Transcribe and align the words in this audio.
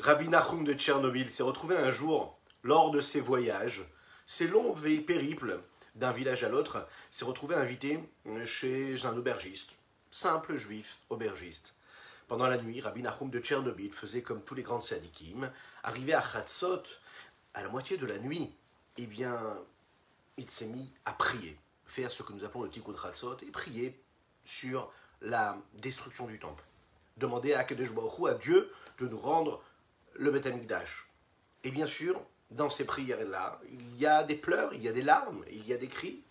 Rabbi 0.00 0.28
Nachum 0.28 0.62
de 0.62 0.74
Tchernobyl 0.74 1.28
s'est 1.28 1.42
retrouvé 1.42 1.76
un 1.76 1.90
jour, 1.90 2.38
lors 2.62 2.92
de 2.92 3.00
ses 3.00 3.20
voyages, 3.20 3.82
ses 4.26 4.46
longs 4.46 4.72
périples 5.04 5.60
d'un 5.96 6.12
village 6.12 6.44
à 6.44 6.48
l'autre, 6.48 6.86
s'est 7.10 7.24
retrouvé 7.24 7.56
invité 7.56 7.98
chez 8.44 9.04
un 9.04 9.16
aubergiste, 9.16 9.70
simple 10.12 10.56
juif 10.56 11.00
aubergiste. 11.10 11.74
Pendant 12.28 12.46
la 12.46 12.58
nuit, 12.58 12.80
Rabbi 12.80 13.02
Nachum 13.02 13.28
de 13.28 13.40
Tchernobyl 13.40 13.92
faisait 13.92 14.22
comme 14.22 14.42
tous 14.42 14.54
les 14.54 14.62
grands 14.62 14.80
sadikim, 14.80 15.50
arrivé 15.82 16.14
à 16.14 16.22
Khatsot, 16.22 16.84
à 17.54 17.62
la 17.62 17.68
moitié 17.68 17.96
de 17.96 18.06
la 18.06 18.18
nuit, 18.18 18.54
eh 18.98 19.06
bien, 19.06 19.58
il 20.36 20.48
s'est 20.48 20.66
mis 20.66 20.92
à 21.06 21.12
prier, 21.12 21.58
faire 21.86 22.12
ce 22.12 22.22
que 22.22 22.32
nous 22.32 22.44
appelons 22.44 22.62
le 22.62 22.70
tikkun 22.70 22.92
Khatsot, 22.92 23.38
et 23.42 23.50
prier 23.50 24.00
sur 24.44 24.92
la 25.22 25.58
destruction 25.74 26.28
du 26.28 26.38
temple. 26.38 26.62
Demander 27.16 27.54
à 27.54 27.64
Kadesh 27.64 27.90
Baruch 27.90 28.30
à 28.30 28.34
Dieu 28.34 28.72
de 29.00 29.08
nous 29.08 29.18
rendre 29.18 29.60
le 30.18 30.30
Beth 30.32 30.48
Et 31.64 31.70
bien 31.70 31.86
sûr, 31.86 32.20
dans 32.50 32.70
ces 32.70 32.84
prières-là, 32.84 33.60
il 33.70 33.96
y 33.96 34.06
a 34.06 34.24
des 34.24 34.34
pleurs, 34.34 34.74
il 34.74 34.82
y 34.82 34.88
a 34.88 34.92
des 34.92 35.02
larmes, 35.02 35.44
il 35.50 35.66
y 35.66 35.72
a 35.72 35.76
des 35.76 35.88
cris. 35.88 36.22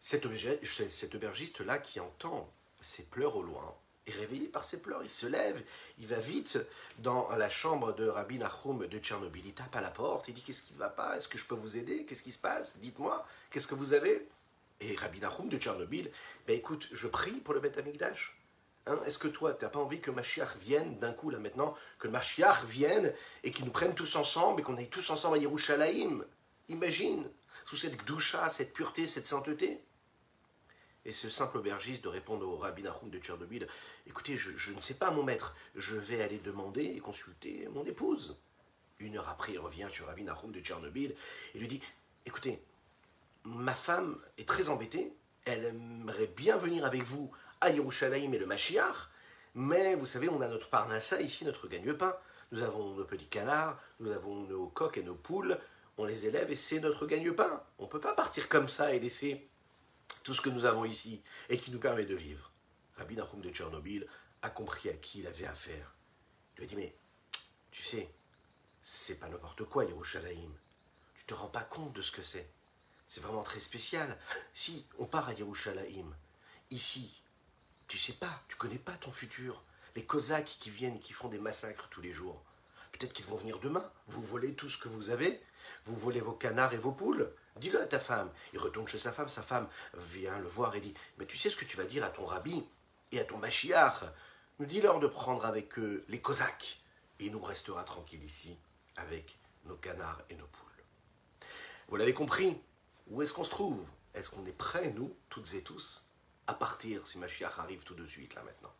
Cet, 0.00 0.26
aubergiste-là 0.26 1.78
qui 1.78 2.00
entend 2.00 2.52
ces 2.80 3.04
pleurs 3.04 3.36
au 3.36 3.42
loin 3.42 3.74
est 4.06 4.12
réveillé 4.12 4.48
par 4.48 4.64
ces 4.64 4.80
pleurs. 4.80 5.02
Il 5.02 5.10
se 5.10 5.26
lève, 5.26 5.62
il 5.98 6.06
va 6.06 6.18
vite 6.18 6.58
dans 6.98 7.28
la 7.36 7.48
chambre 7.48 7.92
de 7.94 8.06
Rabbi 8.06 8.38
Nachum 8.38 8.86
de 8.86 8.98
Tchernobyl. 8.98 9.46
Il 9.46 9.54
tape 9.54 9.74
à 9.74 9.80
la 9.80 9.90
porte, 9.90 10.28
il 10.28 10.34
dit 10.34 10.42
Qu'est-ce 10.42 10.62
qui 10.62 10.74
ne 10.74 10.78
va 10.78 10.88
pas? 10.88 11.16
Est-ce 11.16 11.28
que 11.28 11.38
je 11.38 11.46
peux 11.46 11.54
vous 11.54 11.76
aider? 11.76 12.04
Qu'est-ce 12.04 12.22
qui 12.22 12.32
se 12.32 12.38
passe? 12.38 12.78
Dites-moi, 12.78 13.26
qu'est-ce 13.50 13.66
que 13.66 13.74
vous 13.74 13.94
avez? 13.94 14.28
Et 14.80 14.94
Rabbi 14.96 15.20
Nachum 15.20 15.48
de 15.48 15.58
Tchernobyl 15.58 16.10
ben 16.46 16.56
écoute, 16.56 16.88
je 16.92 17.08
prie 17.08 17.40
pour 17.40 17.54
le 17.54 17.60
Beth 17.60 17.78
Amikdash. 17.78 18.35
Hein, 18.86 19.00
est-ce 19.04 19.18
que 19.18 19.28
toi, 19.28 19.52
tu 19.52 19.64
n'as 19.64 19.70
pas 19.70 19.80
envie 19.80 20.00
que 20.00 20.12
Mashiach 20.12 20.56
vienne 20.58 20.98
d'un 20.98 21.12
coup, 21.12 21.30
là 21.30 21.38
maintenant, 21.38 21.74
que 21.98 22.06
Mashiach 22.06 22.64
vienne 22.64 23.12
et 23.42 23.50
qu'il 23.50 23.64
nous 23.64 23.72
prenne 23.72 23.94
tous 23.94 24.14
ensemble 24.14 24.60
et 24.60 24.62
qu'on 24.62 24.76
aille 24.76 24.88
tous 24.88 25.10
ensemble 25.10 25.36
à 25.36 25.40
Yerushalayim? 25.40 26.24
Imagine, 26.68 27.28
sous 27.64 27.76
cette 27.76 27.96
gdoucha, 27.96 28.48
cette 28.48 28.72
pureté, 28.72 29.08
cette 29.08 29.26
sainteté. 29.26 29.82
Et 31.04 31.12
ce 31.12 31.28
simple 31.28 31.58
aubergiste 31.58 32.02
de 32.02 32.08
répondre 32.08 32.48
au 32.48 32.56
rabbi 32.56 32.82
Nahum 32.82 33.10
de 33.10 33.18
Tchernobyl 33.18 33.68
Écoutez, 34.08 34.36
je, 34.36 34.72
ne 34.72 34.80
sais 34.80 34.94
pas, 34.94 35.10
mon 35.12 35.22
maître, 35.22 35.54
je 35.76 35.96
vais 35.96 36.20
aller 36.20 36.38
demander 36.38 36.82
et 36.82 36.98
consulter 36.98 37.68
mon 37.72 37.84
épouse. 37.84 38.36
Une 38.98 39.16
heure 39.16 39.28
après, 39.28 39.52
il 39.52 39.58
revient 39.58 39.86
sur 39.90 40.06
Rabbi 40.06 40.24
Nahum 40.24 40.50
de 40.50 40.60
Tchernobyl 40.60 41.14
et 41.54 41.58
lui 41.58 41.68
dit 41.68 41.80
Écoutez, 42.24 42.60
ma 43.44 43.74
femme 43.74 44.18
est 44.38 44.48
très 44.48 44.68
embêtée, 44.68 45.12
elle 45.44 45.64
aimerait 45.66 46.26
bien 46.26 46.56
venir 46.56 46.84
avec 46.84 47.02
vous 47.02 47.30
à 47.66 47.70
Yerushalayim 47.70 48.32
et 48.32 48.38
le 48.38 48.46
Mashiach, 48.46 49.10
mais 49.56 49.96
vous 49.96 50.06
savez, 50.06 50.28
on 50.28 50.40
a 50.40 50.48
notre 50.48 50.68
parnassa 50.68 51.20
ici, 51.20 51.44
notre 51.44 51.66
gagne-pain. 51.66 52.16
Nous 52.52 52.62
avons 52.62 52.94
nos 52.94 53.04
petits 53.04 53.26
canards, 53.26 53.80
nous 53.98 54.12
avons 54.12 54.44
nos 54.44 54.68
coqs 54.68 54.98
et 54.98 55.02
nos 55.02 55.16
poules, 55.16 55.58
on 55.98 56.04
les 56.04 56.26
élève 56.26 56.48
et 56.50 56.56
c'est 56.56 56.78
notre 56.78 57.06
gagne-pain. 57.06 57.60
On 57.78 57.84
ne 57.84 57.88
peut 57.88 58.00
pas 58.00 58.14
partir 58.14 58.48
comme 58.48 58.68
ça 58.68 58.94
et 58.94 59.00
laisser 59.00 59.48
tout 60.22 60.32
ce 60.32 60.40
que 60.40 60.48
nous 60.48 60.64
avons 60.64 60.84
ici 60.84 61.24
et 61.48 61.58
qui 61.58 61.72
nous 61.72 61.80
permet 61.80 62.04
de 62.04 62.14
vivre. 62.14 62.52
Rabbi 62.98 63.16
Nachum 63.16 63.40
de 63.40 63.50
Tchernobyl 63.50 64.06
a 64.42 64.50
compris 64.50 64.88
à 64.88 64.94
qui 64.94 65.18
il 65.18 65.26
avait 65.26 65.46
affaire. 65.46 65.96
Il 66.54 66.60
lui 66.60 66.64
a 66.66 66.68
dit 66.68 66.76
Mais 66.76 66.94
tu 67.72 67.82
sais, 67.82 68.08
c'est 68.80 69.18
pas 69.18 69.28
n'importe 69.28 69.64
quoi 69.64 69.84
Yerushalayim. 69.84 70.52
Tu 71.16 71.24
te 71.24 71.34
rends 71.34 71.48
pas 71.48 71.64
compte 71.64 71.94
de 71.94 72.02
ce 72.02 72.12
que 72.12 72.22
c'est. 72.22 72.48
C'est 73.08 73.22
vraiment 73.22 73.42
très 73.42 73.60
spécial. 73.60 74.16
Si 74.54 74.86
on 74.98 75.06
part 75.06 75.28
à 75.28 75.32
Yerushalayim, 75.32 76.14
ici, 76.70 77.22
tu 77.86 77.98
sais 77.98 78.14
pas, 78.14 78.42
tu 78.48 78.56
connais 78.56 78.78
pas 78.78 78.92
ton 78.92 79.12
futur. 79.12 79.62
Les 79.94 80.04
Cosaques 80.04 80.56
qui 80.58 80.70
viennent 80.70 80.96
et 80.96 81.00
qui 81.00 81.12
font 81.12 81.28
des 81.28 81.38
massacres 81.38 81.88
tous 81.88 82.00
les 82.00 82.12
jours. 82.12 82.42
Peut-être 82.92 83.12
qu'ils 83.12 83.26
vont 83.26 83.36
venir 83.36 83.58
demain. 83.58 83.90
Vous 84.08 84.22
volez 84.22 84.54
tout 84.54 84.68
ce 84.68 84.78
que 84.78 84.88
vous 84.88 85.10
avez. 85.10 85.40
Vous 85.84 85.96
volez 85.96 86.20
vos 86.20 86.32
canards 86.32 86.74
et 86.74 86.78
vos 86.78 86.92
poules. 86.92 87.32
Dis-le 87.56 87.80
à 87.80 87.86
ta 87.86 87.98
femme. 87.98 88.30
Il 88.52 88.58
retourne 88.58 88.88
chez 88.88 88.98
sa 88.98 89.12
femme. 89.12 89.28
Sa 89.28 89.42
femme 89.42 89.68
vient 89.94 90.38
le 90.38 90.48
voir 90.48 90.74
et 90.74 90.80
dit 90.80 90.94
Mais 91.18 91.26
tu 91.26 91.38
sais 91.38 91.50
ce 91.50 91.56
que 91.56 91.64
tu 91.64 91.76
vas 91.76 91.84
dire 91.84 92.04
à 92.04 92.10
ton 92.10 92.24
rabbi 92.24 92.64
et 93.12 93.20
à 93.20 93.24
ton 93.24 93.38
machiach 93.38 94.04
Dis-leur 94.60 95.00
de 95.00 95.06
prendre 95.06 95.44
avec 95.44 95.78
eux 95.78 96.04
les 96.08 96.20
Cosaques. 96.20 96.80
Et 97.20 97.30
nous 97.30 97.40
restera 97.40 97.84
tranquille 97.84 98.24
ici 98.24 98.56
avec 98.96 99.38
nos 99.64 99.76
canards 99.76 100.22
et 100.28 100.34
nos 100.34 100.46
poules. 100.46 101.46
Vous 101.88 101.96
l'avez 101.96 102.14
compris? 102.14 102.58
Où 103.08 103.22
est-ce 103.22 103.32
qu'on 103.32 103.44
se 103.44 103.50
trouve? 103.50 103.82
Est-ce 104.14 104.30
qu'on 104.30 104.44
est 104.46 104.56
prêts, 104.56 104.90
nous, 104.92 105.14
toutes 105.28 105.52
et 105.54 105.62
tous, 105.62 106.05
à 106.46 106.54
partir 106.54 107.06
si 107.06 107.18
Mashiach 107.18 107.58
arrive 107.58 107.84
tout 107.84 107.94
de 107.94 108.06
suite 108.06 108.34
là 108.34 108.42
maintenant. 108.42 108.72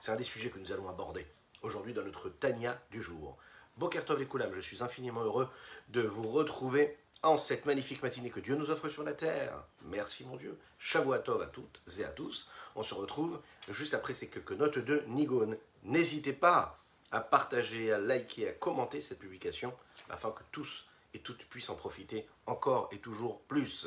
C'est 0.00 0.12
un 0.12 0.16
des 0.16 0.24
sujets 0.24 0.50
que 0.50 0.58
nous 0.58 0.72
allons 0.72 0.88
aborder 0.88 1.26
aujourd'hui 1.62 1.94
dans 1.94 2.02
notre 2.02 2.28
Tania 2.28 2.80
du 2.90 3.02
jour. 3.02 3.36
Bokertov 3.76 4.18
les 4.18 4.26
Koulam, 4.26 4.52
je 4.54 4.60
suis 4.60 4.82
infiniment 4.82 5.22
heureux 5.22 5.48
de 5.88 6.02
vous 6.02 6.28
retrouver 6.28 6.98
en 7.22 7.36
cette 7.36 7.66
magnifique 7.66 8.02
matinée 8.02 8.30
que 8.30 8.40
Dieu 8.40 8.56
nous 8.56 8.70
offre 8.70 8.88
sur 8.88 9.04
la 9.04 9.12
terre. 9.12 9.64
Merci 9.86 10.24
mon 10.24 10.36
Dieu. 10.36 10.58
Shavuatov 10.78 11.40
à 11.40 11.46
toutes 11.46 11.82
et 11.98 12.04
à 12.04 12.08
tous. 12.08 12.48
On 12.74 12.82
se 12.82 12.94
retrouve 12.94 13.40
juste 13.68 13.94
après 13.94 14.12
ces 14.12 14.28
quelques 14.28 14.52
notes 14.52 14.78
de 14.78 15.04
Nigon. 15.06 15.56
N'hésitez 15.84 16.32
pas 16.32 16.78
à 17.12 17.20
partager, 17.20 17.92
à 17.92 17.98
liker, 17.98 18.48
à 18.48 18.52
commenter 18.52 19.00
cette 19.00 19.20
publication 19.20 19.72
afin 20.10 20.32
que 20.32 20.42
tous 20.50 20.86
et 21.14 21.20
toutes 21.20 21.44
puissent 21.44 21.70
en 21.70 21.76
profiter 21.76 22.26
encore 22.46 22.88
et 22.90 22.98
toujours 22.98 23.40
plus. 23.42 23.86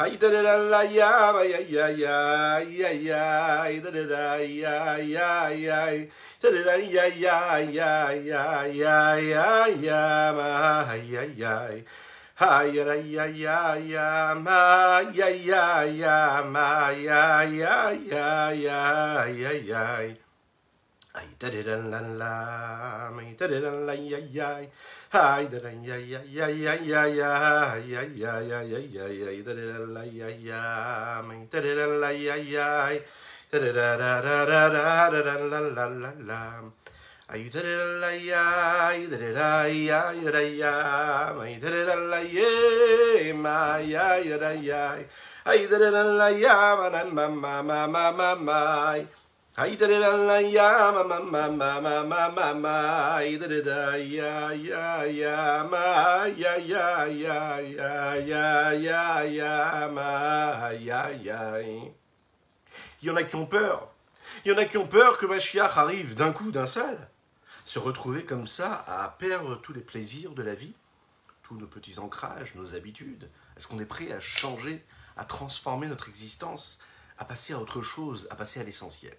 Hi 0.00 0.16
da 0.16 0.30
da 0.32 0.56
la 0.56 0.80
ya 0.82 1.20
ya 1.68 1.88
ya 1.92 1.92
ya 1.92 2.58
ya 2.64 2.88
ya 2.88 3.80
da 3.84 3.90
da 3.90 4.04
da 4.08 4.36
ya 4.40 4.96
ya 4.96 5.50
ya. 5.52 6.06
Ha 12.40 12.64
ya 12.64 12.88
ya 12.96 13.26
ya 13.28 13.76
ya 13.76 14.32
ma 14.32 15.04
ya 15.12 15.28
ya 15.28 15.84
ya 15.84 16.40
ma 16.48 16.88
ya 16.88 17.44
ya 17.44 17.92
ya 17.92 18.48
ya 18.56 18.80
ya 19.28 19.52
ya. 19.52 19.84
Ay 21.12 21.28
da 21.38 21.50
da 21.52 21.76
la 21.76 22.00
la, 22.00 23.12
ay 23.12 23.36
da 23.36 23.44
da 23.46 23.70
la 23.84 23.92
ya 23.92 24.16
ya, 24.32 24.64
ay 25.12 25.44
da 25.52 25.58
da 25.60 25.68
ya 25.68 25.96
ya 26.00 26.20
ya 26.24 26.48
ya 26.48 26.74
ya 26.80 27.04
ya 27.04 27.32
ya 27.76 28.02
ya 28.08 28.32
ya 28.40 28.60
ya 28.64 29.04
ya, 29.12 29.42
da 29.44 29.52
da 29.52 29.64
da 29.76 29.78
la 29.84 30.04
ya 30.08 30.28
ya, 30.32 31.20
ay 31.20 31.44
da 31.52 31.60
da 31.60 31.74
da 31.76 31.86
la 32.00 32.08
ya 32.08 32.36
ya. 32.40 32.96
Ay 33.50 33.58
der 33.58 33.72
la 33.74 33.96
la 38.00 38.10
ya 38.12 38.44
ay 38.88 39.06
der 39.10 39.22
la 39.34 39.62
ya 39.66 40.02
ay 45.46 45.66
der 45.66 45.84
ya 45.90 46.46
ya 54.00 54.52
ya 54.54 55.02
ya 55.04 55.64
ma 55.70 56.26
ya 56.38 56.54
ya 56.56 57.58
ya 57.66 58.72
ya 58.72 59.22
ya 59.24 59.88
ma 59.90 60.70
ya 60.72 61.99
Il 63.02 63.08
y 63.08 63.10
en 63.10 63.16
a 63.16 63.22
qui 63.22 63.36
ont 63.36 63.46
peur. 63.46 63.88
Il 64.44 64.50
y 64.50 64.54
en 64.54 64.58
a 64.58 64.64
qui 64.64 64.76
ont 64.76 64.86
peur 64.86 65.16
que 65.16 65.26
Mashiach 65.26 65.76
arrive 65.76 66.14
d'un 66.14 66.32
coup, 66.32 66.50
d'un 66.50 66.66
seul. 66.66 67.08
Se 67.64 67.78
retrouver 67.78 68.24
comme 68.24 68.46
ça 68.46 68.84
à 68.86 69.08
perdre 69.08 69.56
tous 69.56 69.72
les 69.72 69.80
plaisirs 69.80 70.32
de 70.32 70.42
la 70.42 70.54
vie, 70.54 70.74
tous 71.42 71.56
nos 71.56 71.66
petits 71.66 71.98
ancrages, 71.98 72.54
nos 72.54 72.74
habitudes. 72.74 73.30
Est-ce 73.56 73.68
qu'on 73.68 73.80
est 73.80 73.86
prêt 73.86 74.12
à 74.12 74.20
changer, 74.20 74.84
à 75.16 75.24
transformer 75.24 75.88
notre 75.88 76.08
existence, 76.08 76.80
à 77.18 77.24
passer 77.24 77.54
à 77.54 77.58
autre 77.58 77.82
chose, 77.82 78.28
à 78.30 78.36
passer 78.36 78.60
à 78.60 78.64
l'essentiel? 78.64 79.16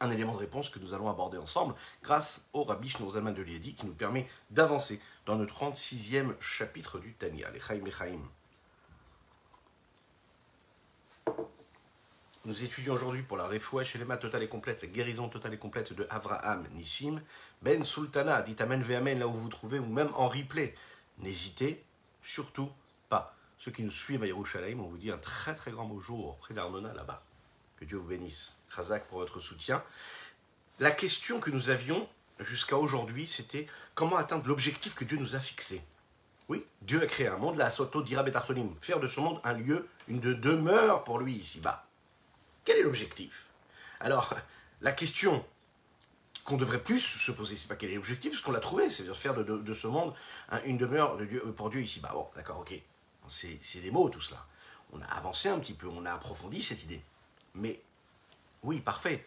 Un 0.00 0.10
élément 0.10 0.32
de 0.32 0.38
réponse 0.38 0.68
que 0.68 0.80
nous 0.80 0.94
allons 0.94 1.08
aborder 1.08 1.38
ensemble 1.38 1.74
grâce 2.02 2.48
au 2.52 2.64
Rabbi 2.64 2.88
Shnour 2.88 3.12
de 3.12 3.42
Liedi 3.42 3.74
qui 3.74 3.86
nous 3.86 3.94
permet 3.94 4.28
d'avancer 4.50 5.00
dans 5.26 5.36
le 5.36 5.46
36e 5.46 6.34
chapitre 6.40 6.98
du 6.98 7.14
Tania, 7.14 7.50
les 7.52 7.60
Chaim 7.60 7.84
Chaim. 7.96 8.20
Nous 12.44 12.64
étudions 12.64 12.94
aujourd'hui 12.94 13.22
pour 13.22 13.36
la 13.36 13.46
Refoua 13.46 13.84
Shelema 13.84 14.16
totale 14.16 14.42
et 14.42 14.48
complète, 14.48 14.82
la 14.82 14.88
guérison 14.88 15.28
totale 15.28 15.54
et 15.54 15.58
complète 15.58 15.92
de 15.92 16.08
Avraham 16.10 16.66
Nissim, 16.72 17.22
Ben 17.62 17.84
Sultana, 17.84 18.42
dit 18.42 18.56
Amen 18.58 18.82
Ve'amen 18.82 19.16
là 19.16 19.28
où 19.28 19.32
vous 19.32 19.42
vous 19.42 19.48
trouvez, 19.48 19.78
ou 19.78 19.86
même 19.86 20.10
en 20.16 20.26
replay. 20.26 20.74
N'hésitez 21.18 21.84
surtout 22.24 22.68
pas. 23.08 23.36
Ceux 23.60 23.70
qui 23.70 23.84
nous 23.84 23.92
suivent 23.92 24.24
à 24.24 24.26
Yerushalayim, 24.26 24.80
on 24.80 24.88
vous 24.88 24.96
dit 24.96 25.12
un 25.12 25.18
très 25.18 25.54
très 25.54 25.70
grand 25.70 25.84
bonjour 25.84 26.36
près 26.38 26.52
d'Arnona 26.52 26.92
là-bas. 26.94 27.22
Que 27.76 27.84
Dieu 27.84 27.98
vous 27.98 28.08
bénisse. 28.08 28.60
Khazak 28.74 29.06
pour 29.06 29.18
votre 29.18 29.38
soutien. 29.38 29.80
La 30.80 30.90
question 30.90 31.38
que 31.38 31.50
nous 31.50 31.70
avions 31.70 32.08
jusqu'à 32.40 32.76
aujourd'hui, 32.76 33.28
c'était 33.28 33.68
comment 33.94 34.16
atteindre 34.16 34.48
l'objectif 34.48 34.96
que 34.96 35.04
Dieu 35.04 35.16
nous 35.16 35.36
a 35.36 35.40
fixé. 35.40 35.80
Oui, 36.48 36.66
Dieu 36.80 37.00
a 37.00 37.06
créé 37.06 37.28
un 37.28 37.38
monde, 37.38 37.56
la 37.56 37.70
Soto 37.70 38.02
dira 38.02 38.24
Betartonim, 38.24 38.74
faire 38.80 38.98
de 38.98 39.06
ce 39.06 39.20
monde 39.20 39.40
un 39.44 39.52
lieu, 39.52 39.88
une 40.08 40.18
de 40.18 40.32
demeure 40.32 41.04
pour 41.04 41.20
lui 41.20 41.34
ici-bas. 41.34 41.86
Quel 42.64 42.78
est 42.78 42.82
l'objectif? 42.82 43.46
Alors, 44.00 44.34
la 44.80 44.92
question 44.92 45.44
qu'on 46.44 46.56
devrait 46.56 46.82
plus 46.82 47.00
se 47.00 47.30
poser, 47.30 47.56
c'est 47.56 47.68
pas 47.68 47.76
quel 47.76 47.90
est 47.90 47.94
l'objectif, 47.94 48.32
parce 48.32 48.42
qu'on 48.42 48.52
l'a 48.52 48.60
trouvé, 48.60 48.90
c'est-à-dire 48.90 49.16
faire 49.16 49.34
de, 49.34 49.74
ce 49.74 49.86
monde 49.86 50.14
une 50.64 50.76
demeure 50.76 51.16
de 51.16 51.24
Dieu, 51.24 51.40
pour 51.52 51.70
Dieu 51.70 51.80
ici-bas. 51.80 52.10
Bon, 52.12 52.28
d'accord, 52.34 52.60
ok. 52.60 52.74
C'est 53.28 53.80
des 53.80 53.90
mots 53.90 54.08
tout 54.10 54.20
cela. 54.20 54.44
On 54.92 55.00
a 55.00 55.06
avancé 55.06 55.48
un 55.48 55.58
petit 55.58 55.74
peu, 55.74 55.86
on 55.86 56.04
a 56.04 56.12
approfondi 56.12 56.62
cette 56.62 56.82
idée. 56.82 57.02
Mais, 57.54 57.80
oui, 58.62 58.80
parfait. 58.80 59.24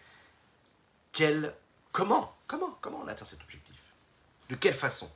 Quel, 1.12 1.56
comment, 1.92 2.36
comment, 2.48 2.78
comment 2.82 3.02
on 3.04 3.08
atteint 3.08 3.26
cet 3.26 3.42
objectif? 3.42 3.78
De 4.50 4.56
quelle 4.56 4.76
façon? 4.76 5.12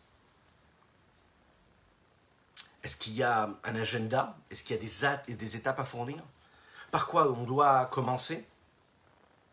Est-ce 2.81 2.95
qu'il 2.95 3.13
y 3.13 3.23
a 3.23 3.53
un 3.63 3.75
agenda? 3.75 4.37
Est-ce 4.49 4.63
qu'il 4.63 4.77
y 4.77 4.79
a 4.79 5.35
des 5.35 5.55
étapes 5.57 5.79
à 5.79 5.85
fournir? 5.85 6.23
Par 6.91 7.07
quoi 7.07 7.31
on 7.31 7.43
doit 7.43 7.85
commencer? 7.87 8.45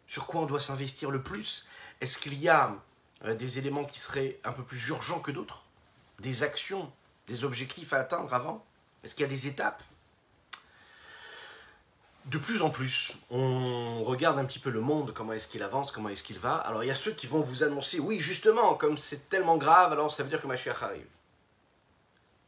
Sur 0.07 0.27
quoi 0.27 0.43
on 0.43 0.47
doit 0.47 0.61
s'investir 0.61 1.11
le 1.11 1.23
plus? 1.23 1.67
Est-ce 2.01 2.19
qu'il 2.19 2.35
y 2.35 2.49
a 2.49 2.75
euh, 3.25 3.35
des 3.35 3.59
éléments 3.59 3.85
qui 3.85 3.99
seraient 3.99 4.39
un 4.45 4.53
peu 4.53 4.63
plus 4.63 4.89
urgents 4.89 5.21
que 5.21 5.31
d'autres? 5.31 5.63
Des 6.21 6.43
actions, 6.43 6.91
des 7.27 7.45
objectifs 7.45 7.93
à 7.93 7.99
atteindre 7.99 8.33
avant? 8.33 8.65
Est-ce 9.03 9.15
qu'il 9.15 9.23
y 9.23 9.27
a 9.27 9.31
des 9.31 9.47
étapes? 9.47 9.83
De 12.27 12.39
plus 12.39 12.61
en 12.61 12.71
plus, 12.71 13.13
on 13.31 14.03
regarde 14.03 14.39
un 14.41 14.45
petit 14.45 14.59
peu 14.59 14.71
le 14.71 14.81
monde, 14.81 15.13
comment 15.15 15.33
est-ce 15.33 15.47
qu'il 15.47 15.63
avance, 15.63 15.93
comment 15.93 16.09
est-ce 16.09 16.25
qu'il 16.25 16.41
va. 16.41 16.57
Alors 16.57 16.83
il 16.83 16.89
y 16.89 16.91
a 16.91 16.95
ceux 16.97 17.13
qui 17.13 17.29
vont 17.29 17.41
vous 17.41 17.63
annoncer, 17.63 18.01
oui 18.01 18.19
justement, 18.19 18.75
comme 18.75 18.99
c'est 18.99 19.29
tellement 19.29 19.57
grave, 19.57 19.93
alors 19.93 20.13
ça 20.13 20.25
veut 20.25 20.29
dire 20.29 20.43
que 20.43 20.49
Mashiach 20.49 20.83
arrive. 20.83 21.07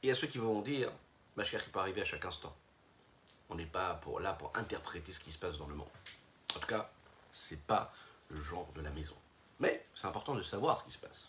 Et 0.02 0.06
il 0.06 0.08
y 0.08 0.10
a 0.10 0.16
ceux 0.16 0.26
qui 0.26 0.38
vont 0.38 0.62
dire, 0.62 0.90
Mashiach 1.36 1.62
il 1.64 1.70
peut 1.70 1.78
arriver 1.78 2.00
à 2.00 2.04
chaque 2.04 2.24
instant. 2.24 2.52
On 3.50 3.54
n'est 3.54 3.66
pas 3.66 4.00
là 4.20 4.32
pour 4.34 4.52
interpréter 4.56 5.12
ce 5.12 5.20
qui 5.20 5.32
se 5.32 5.38
passe 5.38 5.58
dans 5.58 5.66
le 5.66 5.74
monde. 5.74 5.88
En 6.56 6.58
tout 6.58 6.66
cas, 6.66 6.90
c'est 7.32 7.62
pas 7.66 7.92
le 8.28 8.40
genre 8.40 8.70
de 8.74 8.80
la 8.80 8.90
maison. 8.90 9.16
Mais 9.60 9.86
c'est 9.94 10.06
important 10.06 10.34
de 10.34 10.42
savoir 10.42 10.78
ce 10.78 10.84
qui 10.84 10.92
se 10.92 10.98
passe. 10.98 11.28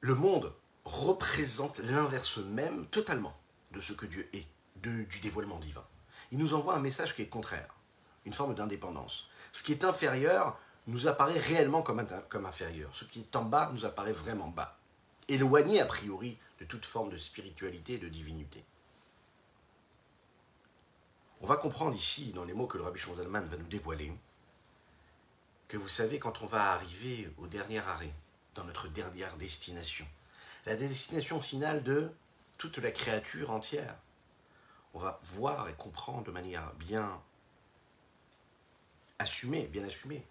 Le 0.00 0.14
monde 0.14 0.52
représente 0.84 1.78
l'inverse 1.78 2.38
même 2.38 2.86
totalement 2.86 3.36
de 3.72 3.80
ce 3.80 3.92
que 3.92 4.06
Dieu 4.06 4.28
est, 4.32 4.46
du 4.76 5.06
dévoilement 5.20 5.58
divin. 5.58 5.84
Il 6.32 6.38
nous 6.38 6.54
envoie 6.54 6.74
un 6.74 6.80
message 6.80 7.14
qui 7.14 7.22
est 7.22 7.28
contraire, 7.28 7.74
une 8.24 8.32
forme 8.32 8.54
d'indépendance. 8.54 9.28
Ce 9.52 9.62
qui 9.62 9.72
est 9.72 9.84
inférieur 9.84 10.58
nous 10.86 11.06
apparaît 11.06 11.38
réellement 11.38 11.82
comme 11.82 12.00
inférieur. 12.46 12.90
Ce 12.94 13.04
qui 13.04 13.20
est 13.20 13.36
en 13.36 13.44
bas 13.44 13.70
nous 13.72 13.84
apparaît 13.84 14.12
vraiment 14.12 14.48
bas. 14.48 14.76
Éloigné 15.28 15.80
a 15.80 15.86
priori 15.86 16.38
de 16.58 16.64
toute 16.64 16.84
forme 16.84 17.10
de 17.10 17.18
spiritualité 17.18 17.94
et 17.94 17.98
de 17.98 18.08
divinité. 18.08 18.64
On 21.42 21.46
va 21.46 21.56
comprendre 21.56 21.96
ici, 21.96 22.32
dans 22.32 22.44
les 22.44 22.54
mots 22.54 22.68
que 22.68 22.78
le 22.78 22.84
Rabbi 22.84 23.00
Shonzalman 23.00 23.44
va 23.46 23.56
nous 23.56 23.66
dévoiler, 23.66 24.12
que 25.66 25.76
vous 25.76 25.88
savez, 25.88 26.20
quand 26.20 26.40
on 26.42 26.46
va 26.46 26.70
arriver 26.70 27.32
au 27.38 27.48
dernier 27.48 27.80
arrêt, 27.80 28.14
dans 28.54 28.62
notre 28.62 28.86
dernière 28.86 29.36
destination, 29.38 30.06
la 30.66 30.76
destination 30.76 31.40
finale 31.40 31.82
de 31.82 32.12
toute 32.58 32.78
la 32.78 32.92
créature 32.92 33.50
entière, 33.50 33.96
on 34.94 35.00
va 35.00 35.18
voir 35.24 35.68
et 35.68 35.74
comprendre 35.74 36.22
de 36.22 36.30
manière 36.30 36.72
bien 36.74 37.20
assumée, 39.18 39.66
bien 39.66 39.82
assumée, 39.82 40.24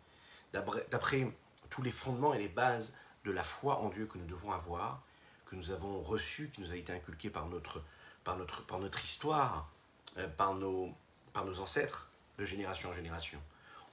d'après 0.54 1.30
tous 1.70 1.82
les 1.82 1.92
fondements 1.92 2.34
et 2.34 2.40
les 2.40 2.48
bases 2.48 2.98
de 3.26 3.32
la 3.32 3.44
foi 3.44 3.80
en 3.80 3.90
Dieu 3.90 4.06
que 4.06 4.18
nous 4.18 4.28
devons 4.28 4.54
avoir, 4.54 5.02
que 5.46 5.58
nous 5.58 5.72
avons 5.72 6.02
reçu, 6.02 6.50
qui 6.54 6.62
nous 6.62 6.72
a 6.72 6.76
été 6.78 6.94
inculqué 6.94 7.30
par 7.30 7.48
notre, 7.48 7.84
par 8.24 8.38
notre, 8.38 8.66
par 8.66 8.80
notre 8.80 9.04
histoire, 9.04 9.70
euh, 10.18 10.28
par 10.28 10.54
nos, 10.56 10.94
par 11.34 11.46
nos 11.46 11.60
ancêtres 11.60 12.12
de 12.38 12.46
génération 12.46 12.90
en 12.90 12.94
génération. 12.94 13.42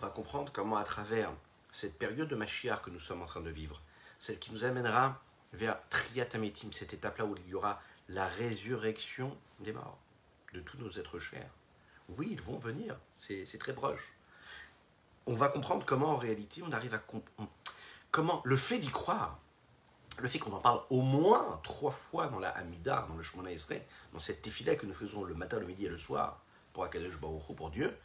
On 0.01 0.07
va 0.07 0.11
comprendre 0.11 0.53
comment 0.53 0.77
à 0.77 0.85
travers 0.85 1.33
cette 1.71 1.99
période 1.99 2.29
de 2.29 2.37
Mashiach 2.37 2.83
que 2.83 2.91
nous 2.91 3.01
sommes 3.01 3.23
en 3.23 3.27
train 3.27 3.41
de 3.41 3.51
vivre, 3.51 3.81
celle 4.19 4.39
qui 4.39 4.53
nous 4.53 4.65
amènera 4.65 5.21
vers 5.53 5.79
Triatametim, 5.89 6.73
cette 6.73 6.93
étape-là 6.93 7.25
où 7.25 7.37
il 7.37 7.49
y 7.49 7.55
aura 7.55 7.81
la 8.09 8.27
résurrection 8.27 9.37
des 9.61 9.73
morts, 9.73 9.99
de 10.55 10.61
tous 10.61 10.79
nos 10.79 10.91
êtres 10.91 11.19
chers. 11.19 11.51
Oui, 12.17 12.29
ils 12.31 12.41
vont 12.41 12.59
venir, 12.59 12.97
c'est 13.19 13.59
très 13.59 13.75
proche. 13.75 14.13
On 15.27 15.35
va 15.35 15.49
comprendre 15.49 15.85
comment 15.85 16.13
en 16.13 16.17
réalité 16.17 16.63
on 16.63 16.73
arrive 16.73 16.95
à... 16.95 17.03
Comment 18.11 18.41
le 18.45 18.57
fait 18.57 18.79
d'y 18.79 18.89
croire, 18.89 19.39
le 20.21 20.29
fait 20.29 20.39
qu'on 20.39 20.53
en 20.53 20.61
parle 20.61 20.81
au 20.89 21.03
moins 21.03 21.61
trois 21.63 21.91
fois 21.91 22.29
dans 22.29 22.39
la 22.39 22.49
Hamida, 22.49 23.07
dans 23.09 23.15
le 23.15 23.23
Shemona 23.23 23.53
Esrei, 23.53 23.87
dans 24.15 24.19
cette 24.19 24.41
tefila 24.41 24.77
que 24.77 24.87
nous 24.87 24.95
faisons 24.95 25.25
le 25.25 25.35
matin, 25.35 25.61
le 25.61 25.67
midi 25.67 25.85
et 25.85 25.91
le 25.91 25.99
soir, 25.99 26.41
pour 26.73 26.85
Akadosh 26.85 27.19
pour 27.19 27.71
Dieu, 27.71 27.97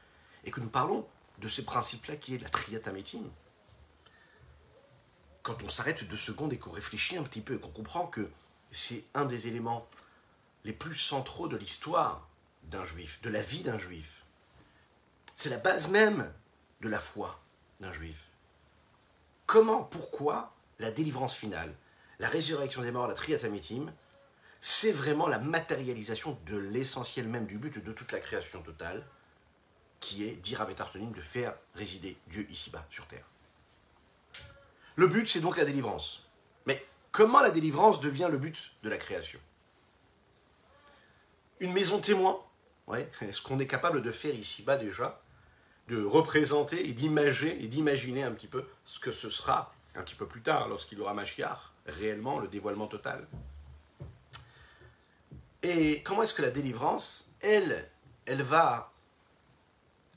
et 0.44 0.52
que 0.52 0.60
nous 0.60 0.70
parlons 0.70 1.08
de 1.40 1.48
ce 1.48 1.62
principe-là 1.62 2.16
qui 2.16 2.36
est 2.36 2.40
la 2.40 2.50
triatamétine. 2.50 3.30
Quand 5.42 5.62
on 5.64 5.70
s'arrête 5.70 6.04
deux 6.06 6.18
secondes 6.18 6.54
et 6.54 6.58
qu'on 6.58 6.72
réfléchit 6.72 7.18
un 7.18 7.24
petit 7.24 7.42
peu 7.42 7.56
et 7.56 7.60
qu'on 7.60 7.70
comprend 7.70 8.08
que 8.08 8.30
c'est 8.72 9.04
un 9.14 9.26
des 9.26 9.48
éléments 9.48 9.88
les 10.64 10.74
plus 10.74 10.96
centraux 10.96 11.48
de 11.48 11.58
l'histoire 11.58 12.28
d'un 12.64 12.86
juif, 12.86 13.22
de 13.22 13.30
la 13.30 13.42
vie 13.42 13.64
d'un 13.64 13.78
juif. 13.78 14.24
C'est 15.36 15.50
la 15.50 15.58
base 15.58 15.90
même 15.90 16.32
de 16.82 16.90
la 16.90 17.00
foi 17.00 17.42
d'un 17.80 17.92
juif. 17.92 18.18
Comment, 19.46 19.84
pourquoi 19.84 20.54
la 20.80 20.92
délivrance 20.92 21.36
finale, 21.36 21.76
la 22.20 22.30
résurrection 22.30 22.82
des 22.82 22.92
morts, 22.92 23.08
la 23.08 23.14
triatamétime, 23.14 23.94
c'est 24.66 24.94
vraiment 24.94 25.28
la 25.28 25.40
matérialisation 25.40 26.40
de 26.46 26.56
l'essentiel 26.56 27.28
même 27.28 27.46
du 27.46 27.58
but 27.58 27.84
de 27.84 27.92
toute 27.92 28.14
la 28.14 28.20
création 28.22 28.62
totale, 28.62 29.06
qui 30.00 30.24
est, 30.24 30.36
dire 30.36 30.62
à 30.62 30.66
Betartonim, 30.66 31.12
de 31.12 31.20
faire 31.20 31.54
résider 31.76 32.16
Dieu 32.28 32.48
ici-bas, 32.50 32.88
sur 32.90 33.06
terre. 33.06 33.26
Le 34.96 35.08
but, 35.08 35.28
c'est 35.28 35.42
donc 35.42 35.58
la 35.58 35.66
délivrance. 35.66 36.26
Mais 36.66 36.82
comment 37.12 37.42
la 37.42 37.52
délivrance 37.52 38.00
devient 38.00 38.30
le 38.32 38.38
but 38.38 38.72
de 38.84 38.90
la 38.90 38.96
création? 38.96 39.42
Une 41.60 41.74
maison 41.74 42.00
témoin 42.00 42.40
ouais, 42.88 43.12
Est-ce 43.22 43.42
qu'on 43.42 43.60
est 43.60 43.68
capable 43.68 44.02
de 44.02 44.14
faire 44.14 44.34
ici-bas 44.34 44.78
déjà 44.78 45.22
De 45.90 46.02
représenter 46.02 46.88
et 46.88 46.94
d'imager 46.94 47.62
et 47.62 47.68
d'imaginer 47.68 48.24
un 48.24 48.32
petit 48.32 48.48
peu 48.48 48.66
ce 48.86 48.98
que 48.98 49.12
ce 49.12 49.30
sera 49.30 49.74
un 49.94 50.04
petit 50.04 50.16
peu 50.16 50.26
plus 50.26 50.42
tard, 50.42 50.70
lorsqu'il 50.70 51.02
aura 51.02 51.14
Mashiach, 51.14 51.74
réellement 51.86 52.40
le 52.40 52.48
dévoilement 52.48 52.88
total 52.88 53.28
et 55.64 56.04
comment 56.04 56.24
est-ce 56.24 56.34
que 56.34 56.42
la 56.42 56.52
délivrance, 56.52 57.32
elle, 57.42 57.90
elle 58.26 58.42
va 58.42 58.92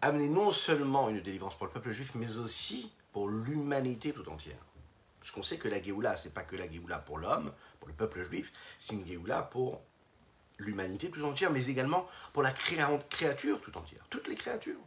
amener 0.03 0.29
non 0.29 0.51
seulement 0.51 1.09
une 1.09 1.23
délivrance 1.23 1.57
pour 1.57 1.67
le 1.67 1.73
peuple 1.73 1.93
juif, 1.93 2.11
mais 2.15 2.39
aussi 2.39 2.93
pour 3.13 3.29
l'humanité 3.29 4.13
tout 4.13 4.29
entière. 4.29 4.59
Parce 5.21 5.31
qu'on 5.31 5.43
sait 5.43 5.57
que 5.57 5.69
la 5.69 5.81
Géoula, 5.81 6.17
c'est 6.17 6.35
pas 6.35 6.43
que 6.43 6.57
la 6.57 6.71
Géoula 6.71 6.99
pour 6.99 7.19
l'homme, 7.19 7.53
pour 7.79 7.89
le 7.89 7.95
peuple 7.95 8.23
juif, 8.23 8.53
c'est 8.79 8.95
une 8.95 9.07
Géoula 9.07 9.43
pour 9.43 9.81
l'humanité 10.59 11.11
tout 11.11 11.25
entière, 11.25 11.51
mais 11.51 11.67
également 11.67 12.07
pour 12.33 12.43
la 12.43 12.51
créature 12.51 13.61
tout 13.61 13.77
entière, 13.77 14.05
toutes 14.11 14.29
les 14.29 14.35
créatures. 14.35 14.81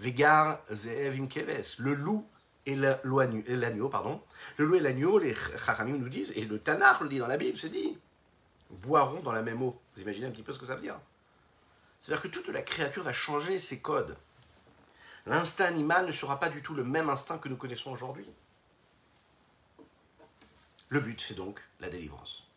Vegar 0.00 0.60
Zeev 0.70 1.26
Keves, 1.28 1.76
le 1.78 1.94
loup 1.94 2.26
et 2.66 2.76
l'agneau, 2.76 3.88
pardon. 3.88 4.20
Le 4.56 4.64
loup 4.64 4.76
et 4.76 4.80
l'agneau, 4.80 5.18
les 5.18 5.34
Chachamim 5.34 5.96
nous 5.96 6.08
disent, 6.08 6.32
et 6.36 6.44
le 6.44 6.58
Tanakh 6.58 7.00
le 7.00 7.08
dit 7.08 7.18
dans 7.18 7.26
la 7.26 7.36
Bible, 7.36 7.58
se 7.58 7.66
dit, 7.66 7.98
boiront 8.72 9.20
dans 9.20 9.32
la 9.32 9.42
même 9.42 9.62
eau. 9.62 9.80
Vous 9.94 10.02
imaginez 10.02 10.26
un 10.26 10.30
petit 10.30 10.42
peu 10.42 10.52
ce 10.52 10.58
que 10.58 10.66
ça 10.66 10.74
veut 10.74 10.82
dire 10.82 10.98
C'est-à-dire 12.00 12.22
que 12.22 12.28
toute 12.28 12.48
la 12.48 12.62
créature 12.62 13.02
va 13.02 13.12
changer 13.12 13.58
ses 13.58 13.80
codes. 13.80 14.16
L'instinct 15.26 15.66
animal 15.66 16.06
ne 16.06 16.12
sera 16.12 16.40
pas 16.40 16.48
du 16.48 16.62
tout 16.62 16.74
le 16.74 16.84
même 16.84 17.08
instinct 17.08 17.38
que 17.38 17.48
nous 17.48 17.56
connaissons 17.56 17.92
aujourd'hui. 17.92 18.28
Le 20.88 21.00
but, 21.00 21.20
c'est 21.20 21.34
donc 21.34 21.62
la 21.80 21.88
délivrance. 21.88 22.48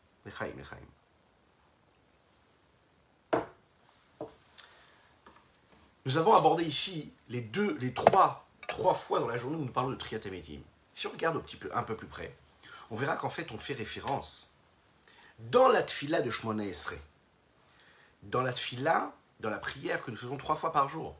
Nous 6.05 6.17
avons 6.17 6.33
abordé 6.33 6.63
ici 6.63 7.13
les 7.29 7.41
deux, 7.41 7.77
les 7.77 7.93
trois 7.93 8.45
trois 8.67 8.93
fois 8.93 9.19
dans 9.19 9.27
la 9.27 9.37
journée 9.37 9.57
où 9.57 9.63
nous 9.63 9.71
parlons 9.71 9.91
de 9.91 9.95
Triatamétim, 9.95 10.59
si 10.93 11.07
on 11.07 11.11
regarde 11.11 11.37
un, 11.37 11.41
petit 11.41 11.55
peu, 11.55 11.69
un 11.73 11.83
peu 11.83 11.95
plus 11.95 12.07
près, 12.07 12.35
on 12.91 12.95
verra 12.95 13.15
qu'en 13.15 13.29
fait 13.29 13.51
on 13.51 13.57
fait 13.57 13.73
référence 13.73 14.53
dans 15.39 15.67
la 15.67 15.81
tfila 15.81 16.21
de 16.21 16.29
Shmona 16.29 16.65
Esrei, 16.65 16.99
dans 18.23 18.41
la 18.41 18.53
tfila, 18.53 19.13
dans 19.39 19.49
la 19.49 19.59
prière 19.59 20.01
que 20.01 20.11
nous 20.11 20.17
faisons 20.17 20.37
trois 20.37 20.55
fois 20.55 20.71
par 20.71 20.89
jour, 20.89 21.15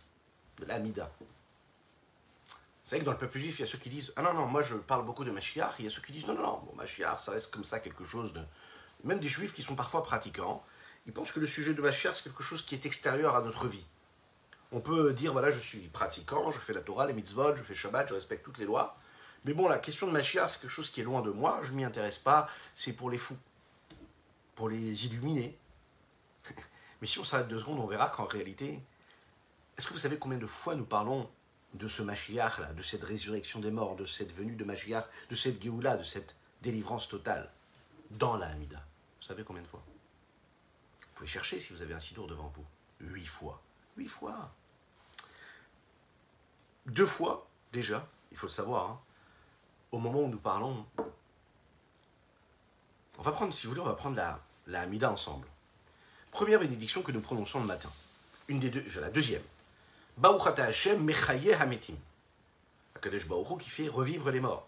de 0.60 0.66
l'Amida. 0.66 1.12
Vous 1.20 2.90
savez 2.90 3.02
que 3.02 3.06
dans 3.06 3.12
le 3.12 3.18
peuple 3.18 3.40
juif, 3.40 3.60
il 3.60 3.62
y 3.64 3.66
a 3.66 3.68
ceux 3.68 3.78
qui 3.78 3.90
disent 3.90 4.14
Ah 4.16 4.22
non, 4.22 4.34
non, 4.34 4.46
moi 4.46 4.62
je 4.62 4.76
parle 4.76 5.06
beaucoup 5.06 5.24
de 5.24 5.32
Mashiach, 5.32 5.76
il 5.80 5.86
y 5.86 5.88
a 5.88 5.92
ceux 5.92 6.02
qui 6.02 6.12
disent 6.12 6.28
Non, 6.28 6.36
non, 6.36 6.44
non, 6.44 6.62
bon, 6.66 6.76
Mashiach, 6.76 7.20
ça 7.20 7.32
reste 7.32 7.52
comme 7.52 7.64
ça 7.64 7.80
quelque 7.80 8.04
chose 8.04 8.34
de. 8.34 8.42
Même 9.04 9.20
des 9.20 9.28
juifs 9.28 9.54
qui 9.54 9.64
sont 9.64 9.76
parfois 9.76 10.04
pratiquants, 10.04 10.64
ils 11.06 11.14
pensent 11.14 11.32
que 11.32 11.40
le 11.40 11.48
sujet 11.48 11.74
de 11.74 11.82
Mashiach, 11.82 12.16
c'est 12.16 12.24
quelque 12.24 12.44
chose 12.44 12.64
qui 12.64 12.76
est 12.76 12.86
extérieur 12.86 13.36
à 13.36 13.42
notre 13.42 13.68
vie. 13.68 13.86
On 14.72 14.80
peut 14.80 15.14
dire 15.14 15.34
Voilà, 15.34 15.52
je 15.52 15.60
suis 15.60 15.88
pratiquant, 15.90 16.52
je 16.52 16.60
fais 16.60 16.74
la 16.74 16.82
Torah, 16.82 17.06
les 17.06 17.14
mitzvot, 17.14 17.56
je 17.56 17.64
fais 17.64 17.76
Shabbat, 17.76 18.08
je 18.08 18.14
respecte 18.14 18.46
toutes 18.46 18.60
les 18.60 18.66
lois. 18.66 18.98
Mais 19.46 19.54
bon, 19.54 19.68
la 19.68 19.78
question 19.78 20.08
de 20.08 20.12
Mashiach, 20.12 20.50
c'est 20.50 20.62
quelque 20.62 20.72
chose 20.72 20.90
qui 20.90 21.02
est 21.02 21.04
loin 21.04 21.22
de 21.22 21.32
moi, 21.32 21.60
je 21.64 21.72
ne 21.72 21.78
m'y 21.78 21.84
intéresse 21.84 22.18
pas, 22.18 22.48
c'est 22.76 22.94
pour 22.94 23.12
les 23.12 23.18
fous, 23.18 23.38
pour 24.56 24.70
les 24.70 25.06
illuminer. 25.06 25.58
Mais 27.02 27.08
si 27.08 27.20
on 27.20 27.24
s'arrête 27.24 27.48
deux 27.48 27.60
secondes, 27.60 27.80
on 27.80 27.88
verra 27.88 28.10
qu'en 28.10 28.26
réalité, 28.26 28.82
est-ce 29.78 29.88
que 29.88 29.94
vous 29.94 30.00
savez 30.00 30.18
combien 30.18 30.38
de 30.38 30.48
fois 30.48 30.76
nous 30.76 30.86
parlons 30.86 31.30
de 31.74 31.88
ce 31.88 32.02
Mashiach, 32.02 32.60
là, 32.60 32.74
de 32.74 32.82
cette 32.82 33.04
résurrection 33.04 33.60
des 33.60 33.72
morts, 33.72 33.96
de 33.96 34.06
cette 34.06 34.34
venue 34.34 34.56
de 34.56 34.64
Mashiach, 34.64 35.06
de 35.30 35.36
cette 35.36 35.62
Géoula, 35.62 35.98
de 35.98 36.04
cette 36.04 36.36
délivrance 36.62 37.10
totale 37.10 37.52
dans 38.12 38.38
la 38.38 38.48
Hamida? 38.48 38.78
Vous 39.20 39.28
savez 39.28 39.44
combien 39.44 39.62
de 39.62 39.68
fois? 39.68 39.84
Vous 41.02 41.08
pouvez 41.16 41.28
chercher 41.28 41.60
si 41.60 41.74
vous 41.74 41.82
avez 41.82 41.94
un 41.94 42.00
sidour 42.00 42.28
devant 42.28 42.52
vous. 42.56 42.66
Huit 43.02 43.26
fois. 43.26 43.62
Huit 43.98 44.08
fois. 44.08 44.54
Deux 46.86 47.06
fois, 47.06 47.48
déjà, 47.74 48.08
il 48.32 48.38
faut 48.38 48.48
le 48.48 48.52
savoir, 48.52 48.90
hein, 48.90 49.02
au 49.92 49.98
moment 49.98 50.22
où 50.22 50.28
nous 50.28 50.40
parlons. 50.40 50.86
On 53.18 53.22
va 53.22 53.32
prendre, 53.32 53.54
si 53.54 53.66
vous 53.66 53.72
voulez, 53.72 53.82
on 53.82 53.86
va 53.86 53.96
prendre 53.96 54.16
la, 54.16 54.45
la 54.68 54.82
Hamida 54.82 55.12
ensemble. 55.12 55.48
Première 56.32 56.60
bénédiction 56.60 57.02
que 57.02 57.12
nous 57.12 57.22
prononçons 57.22 57.60
le 57.60 57.66
matin. 57.66 57.90
Une 58.48 58.60
des 58.60 58.70
deux, 58.70 58.84
la 59.00 59.10
deuxième. 59.10 59.42
Baruchata 60.18 60.66
Hashem 60.66 61.04
Mechaye 61.04 61.54
Hametim. 61.54 61.96
Akadosh 62.96 63.28
Baruch 63.28 63.62
qui 63.62 63.70
fait 63.70 63.88
revivre 63.88 64.32
les 64.32 64.40
morts. 64.40 64.68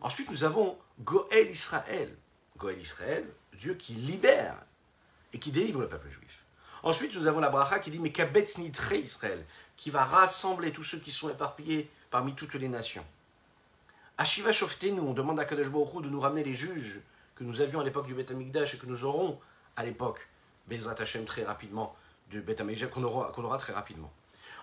Ensuite, 0.00 0.30
nous 0.30 0.44
avons 0.44 0.78
Goël 1.00 1.50
Israël. 1.50 2.16
Goël 2.56 2.78
Israël, 2.78 3.26
Dieu 3.54 3.74
qui 3.74 3.94
libère 3.94 4.56
et 5.32 5.38
qui 5.38 5.50
délivre 5.50 5.80
le 5.80 5.88
peuple 5.88 6.08
juif. 6.08 6.44
Ensuite, 6.82 7.14
nous 7.14 7.26
avons 7.26 7.40
la 7.40 7.50
bracha 7.50 7.78
qui 7.78 7.90
dit 7.90 7.98
Mekabetz 7.98 8.58
Nitre 8.58 8.92
Israël, 8.92 9.44
qui 9.76 9.90
va 9.90 10.04
rassembler 10.04 10.72
tous 10.72 10.84
ceux 10.84 10.98
qui 10.98 11.10
sont 11.10 11.28
éparpillés 11.28 11.90
parmi 12.10 12.34
toutes 12.34 12.54
les 12.54 12.68
nations. 12.68 13.04
Ashiva 14.18 14.50
nous 14.92 15.02
on 15.02 15.14
demande 15.14 15.40
à 15.40 15.44
Kadosh 15.44 15.70
Baruch 15.70 16.02
de 16.02 16.10
nous 16.10 16.20
ramener 16.20 16.44
les 16.44 16.54
juges 16.54 17.00
que 17.40 17.44
nous 17.44 17.62
avions 17.62 17.80
à 17.80 17.84
l'époque 17.84 18.06
du 18.06 18.12
Beth 18.12 18.30
Amikdash 18.30 18.74
et 18.74 18.76
que 18.76 18.84
nous 18.84 19.02
aurons 19.02 19.40
à 19.74 19.82
l'époque, 19.82 20.28
Bezrat 20.68 20.96
Hashem 20.98 21.24
très 21.24 21.42
rapidement, 21.42 21.96
du 22.28 22.42
Beth 22.42 22.60
Amikdash, 22.60 22.90
qu'on 22.90 23.02
aura, 23.02 23.32
qu'on 23.32 23.42
aura 23.42 23.56
très 23.56 23.72
rapidement. 23.72 24.12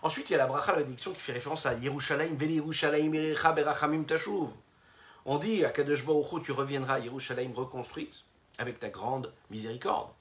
Ensuite, 0.03 0.29
il 0.29 0.33
y 0.33 0.35
a 0.35 0.37
la 0.37 0.45
bracha, 0.45 0.73
la 0.73 0.77
bénédiction 0.83 1.11
qui 1.11 1.19
fait 1.19 1.33
référence 1.33 1.65
à 1.65 1.73
Yerushalayim, 1.73 2.35
Veli 2.35 2.57
Yerushalayim, 2.57 3.15
Erecha, 3.15 3.51
Berachamim, 3.53 4.03
Tashuv. 4.03 4.51
On 5.25 5.39
dit 5.39 5.65
à 5.65 5.71
Kadosh 5.71 6.05
Baruch 6.05 6.43
tu 6.43 6.51
reviendras 6.51 6.93
à 6.93 6.99
Yerushalayim 6.99 7.51
reconstruite 7.55 8.25
avec 8.59 8.79
ta 8.79 8.89
grande 8.89 9.33
miséricorde. 9.49 10.11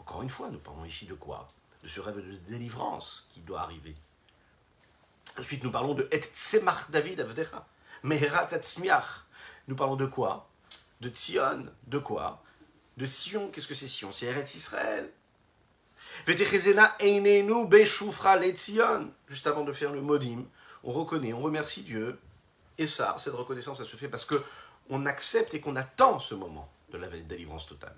Encore 0.00 0.22
une 0.22 0.30
fois, 0.30 0.48
nous 0.50 0.58
parlons 0.58 0.84
ici 0.84 1.06
de 1.06 1.14
quoi? 1.14 1.46
De 1.84 1.88
ce 1.88 2.00
rêve 2.00 2.16
de 2.16 2.34
délivrance 2.50 3.28
qui 3.30 3.38
doit 3.38 3.60
arriver. 3.60 3.94
Ensuite, 5.38 5.62
nous 5.62 5.70
parlons 5.70 5.94
de 5.94 6.08
Et 6.10 6.18
Tzemach 6.18 6.90
David 6.90 7.20
Avdecha, 7.20 7.64
Meherat 8.02 8.48
Atzmiach. 8.52 9.26
Nous 9.68 9.76
parlons 9.76 9.94
de 9.94 10.06
quoi? 10.06 10.49
De 11.00 11.08
Tzion, 11.08 11.66
de 11.86 11.98
quoi? 11.98 12.42
De 12.96 13.06
Sion, 13.06 13.48
qu'est-ce 13.50 13.68
que 13.68 13.74
c'est 13.74 13.88
Sion? 13.88 14.12
C'est 14.12 14.26
Eretz 14.26 14.54
Israël. 14.54 15.10
Juste 19.28 19.46
avant 19.46 19.64
de 19.64 19.72
faire 19.72 19.92
le 19.92 20.02
modim, 20.02 20.44
on 20.84 20.92
reconnaît, 20.92 21.32
on 21.32 21.40
remercie 21.40 21.82
Dieu. 21.82 22.18
Et 22.78 22.86
ça, 22.86 23.16
cette 23.18 23.34
reconnaissance, 23.34 23.78
ça 23.78 23.84
se 23.84 23.96
fait 23.96 24.08
parce 24.08 24.24
que 24.24 24.42
on 24.88 25.06
accepte 25.06 25.54
et 25.54 25.60
qu'on 25.60 25.76
attend 25.76 26.18
ce 26.18 26.34
moment 26.34 26.70
de 26.90 26.98
la 26.98 27.08
délivrance 27.08 27.66
totale. 27.66 27.94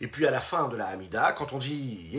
Et 0.00 0.06
puis 0.06 0.26
à 0.26 0.30
la 0.30 0.40
fin 0.40 0.68
de 0.68 0.76
la 0.76 0.86
Hamida, 0.86 1.32
quand 1.32 1.52
on 1.52 1.58
dit 1.58 2.10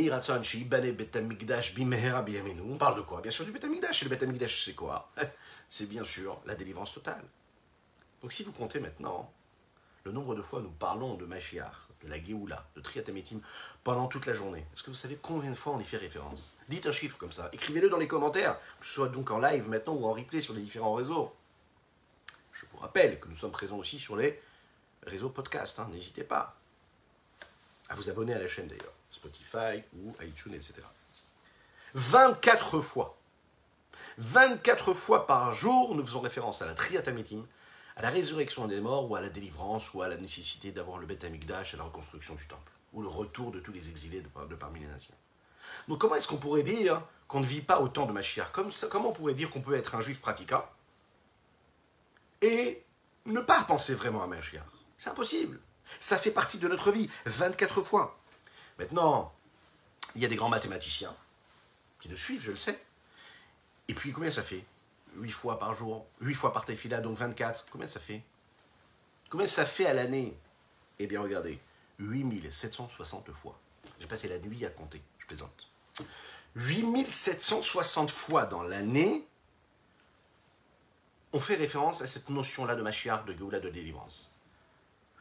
on 2.69 2.77
parle 2.77 2.95
de 2.97 3.01
quoi? 3.01 3.21
Bien 3.21 3.31
sûr 3.31 3.45
du 3.45 3.51
Betamikdash. 3.51 4.01
Et 4.01 4.05
le 4.05 4.09
Betamikdash, 4.09 4.65
c'est 4.65 4.73
quoi? 4.73 5.11
C'est 5.71 5.87
bien 5.87 6.03
sûr 6.03 6.41
la 6.47 6.55
délivrance 6.55 6.93
totale. 6.95 7.23
Donc 8.23 8.33
si 8.33 8.43
vous 8.43 8.51
comptez 8.51 8.79
maintenant 8.79 9.31
le 10.09 10.15
nombre 10.15 10.33
de 10.33 10.41
fois 10.41 10.59
nous 10.59 10.71
parlons 10.71 11.13
de 11.13 11.25
Mashiach, 11.25 11.87
de 12.01 12.09
la 12.09 12.19
Géoula, 12.19 12.65
de 12.75 12.81
Triatamétim 12.81 13.39
pendant 13.83 14.07
toute 14.07 14.25
la 14.25 14.33
journée. 14.33 14.65
Est-ce 14.73 14.81
que 14.81 14.89
vous 14.89 14.95
savez 14.95 15.19
combien 15.21 15.51
de 15.51 15.55
fois 15.55 15.73
on 15.73 15.79
y 15.79 15.83
fait 15.83 15.97
référence? 15.97 16.51
Dites 16.67 16.87
un 16.87 16.91
chiffre 16.91 17.15
comme 17.19 17.31
ça. 17.31 17.47
Écrivez-le 17.53 17.89
dans 17.89 17.99
les 17.99 18.07
commentaires, 18.07 18.57
que 18.79 18.87
ce 18.87 18.93
soit 18.93 19.09
donc 19.09 19.29
en 19.29 19.37
live 19.37 19.69
maintenant 19.69 19.93
ou 19.93 20.07
en 20.07 20.13
replay 20.13 20.41
sur 20.41 20.55
les 20.55 20.61
différents 20.61 20.95
réseaux. 20.95 21.31
Je 22.53 22.65
vous 22.71 22.79
rappelle 22.79 23.19
que 23.19 23.27
nous 23.27 23.35
sommes 23.37 23.51
présents 23.51 23.77
aussi 23.77 23.99
sur 23.99 24.15
les 24.15 24.41
réseaux 25.05 25.29
podcast. 25.29 25.77
Hein. 25.77 25.87
N'hésitez 25.91 26.23
pas 26.23 26.57
à 27.87 27.93
vous 27.93 28.09
abonner 28.09 28.33
à 28.33 28.39
la 28.39 28.47
chaîne 28.47 28.67
d'ailleurs, 28.67 28.93
Spotify 29.11 29.83
ou 29.95 30.15
iTunes, 30.23 30.55
etc. 30.55 30.81
24 31.93 32.81
fois. 32.81 33.15
24 34.17 34.93
fois 34.93 35.27
par 35.27 35.53
jour, 35.53 35.93
nous 35.93 36.03
faisons 36.03 36.19
référence 36.19 36.63
à 36.63 36.65
la 36.65 36.73
Triatamétim, 36.73 37.45
à 37.99 38.01
la 38.01 38.11
résurrection 38.11 38.65
des 38.65 38.79
morts 38.79 39.11
ou 39.11 39.15
à 39.17 39.21
la 39.21 39.27
délivrance 39.27 39.93
ou 39.93 40.01
à 40.01 40.07
la 40.07 40.15
nécessité 40.15 40.71
d'avoir 40.71 40.99
le 40.99 41.05
Beth 41.05 41.25
Amikdash 41.25 41.73
et 41.73 41.77
la 41.77 41.83
reconstruction 41.83 42.33
du 42.33 42.47
temple 42.47 42.71
ou 42.93 43.01
le 43.01 43.09
retour 43.09 43.51
de 43.51 43.59
tous 43.59 43.73
les 43.73 43.89
exilés 43.89 44.21
de, 44.21 44.55
parmi 44.55 44.79
les 44.79 44.87
nations. 44.87 45.13
Donc 45.89 45.99
comment 45.99 46.15
est-ce 46.15 46.27
qu'on 46.29 46.37
pourrait 46.37 46.63
dire 46.63 47.01
qu'on 47.27 47.41
ne 47.41 47.45
vit 47.45 47.61
pas 47.61 47.81
autant 47.81 48.05
de 48.05 48.13
Mashiach? 48.13 48.53
Comme 48.53 48.69
Comment 48.89 49.09
on 49.09 49.11
pourrait 49.11 49.33
dire 49.33 49.49
qu'on 49.49 49.59
peut 49.59 49.75
être 49.75 49.95
un 49.95 50.01
juif 50.01 50.21
pratiquant 50.21 50.65
et 52.41 52.85
ne 53.25 53.41
pas 53.41 53.63
penser 53.65 53.95
vraiment 53.95 54.23
à 54.23 54.27
Mashiach? 54.27 54.63
C'est 54.97 55.09
impossible. 55.09 55.59
Ça 55.99 56.17
fait 56.17 56.31
partie 56.31 56.57
de 56.57 56.69
notre 56.69 56.93
vie, 56.93 57.09
24 57.25 57.81
fois. 57.81 58.17
Maintenant, 58.77 59.33
il 60.15 60.21
y 60.21 60.25
a 60.25 60.29
des 60.29 60.37
grands 60.37 60.47
mathématiciens 60.47 61.13
qui 61.99 62.07
nous 62.07 62.17
suivent, 62.17 62.43
je 62.45 62.51
le 62.51 62.57
sais. 62.57 62.81
Et 63.89 63.93
puis 63.93 64.13
combien 64.13 64.31
ça 64.31 64.41
fait? 64.41 64.63
8 65.15 65.31
fois 65.31 65.59
par 65.59 65.73
jour, 65.73 66.05
8 66.21 66.33
fois 66.33 66.53
par 66.53 66.65
tefila, 66.65 67.01
donc 67.01 67.17
24. 67.17 67.67
Combien 67.71 67.87
ça 67.87 67.99
fait? 67.99 68.23
Combien 69.29 69.47
ça 69.47 69.65
fait 69.65 69.85
à 69.85 69.93
l'année? 69.93 70.37
Eh 70.99 71.07
bien, 71.07 71.21
regardez, 71.21 71.59
8760 71.99 73.31
fois. 73.31 73.59
J'ai 73.99 74.07
passé 74.07 74.27
la 74.27 74.39
nuit 74.39 74.65
à 74.65 74.69
compter, 74.69 75.01
je 75.17 75.25
plaisante. 75.25 75.69
8760 76.55 78.11
fois 78.11 78.45
dans 78.45 78.63
l'année, 78.63 79.25
on 81.31 81.39
fait 81.39 81.55
référence 81.55 82.01
à 82.01 82.07
cette 82.07 82.29
notion-là 82.29 82.75
de 82.75 82.81
Mashiach, 82.81 83.25
de 83.25 83.33
Géoula, 83.33 83.59
de 83.59 83.69
délivrance. 83.69 84.31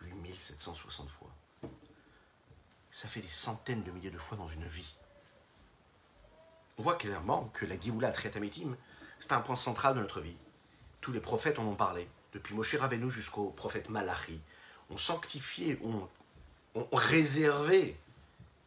8760 0.02 1.10
fois. 1.10 1.30
Ça 2.90 3.08
fait 3.08 3.20
des 3.20 3.28
centaines 3.28 3.82
de 3.82 3.90
milliers 3.90 4.10
de 4.10 4.18
fois 4.18 4.38
dans 4.38 4.48
une 4.48 4.66
vie. 4.66 4.94
On 6.78 6.82
voit 6.82 6.96
clairement 6.96 7.50
que 7.52 7.66
la 7.66 7.78
Géoula 7.78 8.10
Triatamétim, 8.10 8.76
c'est 9.18 9.32
un 9.32 9.40
point 9.40 9.56
central 9.56 9.94
de 9.96 10.00
notre 10.00 10.20
vie. 10.20 10.36
Tous 11.00 11.12
les 11.12 11.20
prophètes 11.20 11.58
en 11.58 11.64
ont 11.64 11.74
parlé, 11.74 12.08
depuis 12.32 12.54
Moshe 12.54 12.74
Rabbeinu 12.74 13.10
jusqu'au 13.10 13.50
prophète 13.50 13.88
Malachi, 13.88 14.40
ont 14.90 14.98
sanctifié, 14.98 15.78
ont, 15.82 16.08
ont 16.74 16.88
réservé 16.92 17.96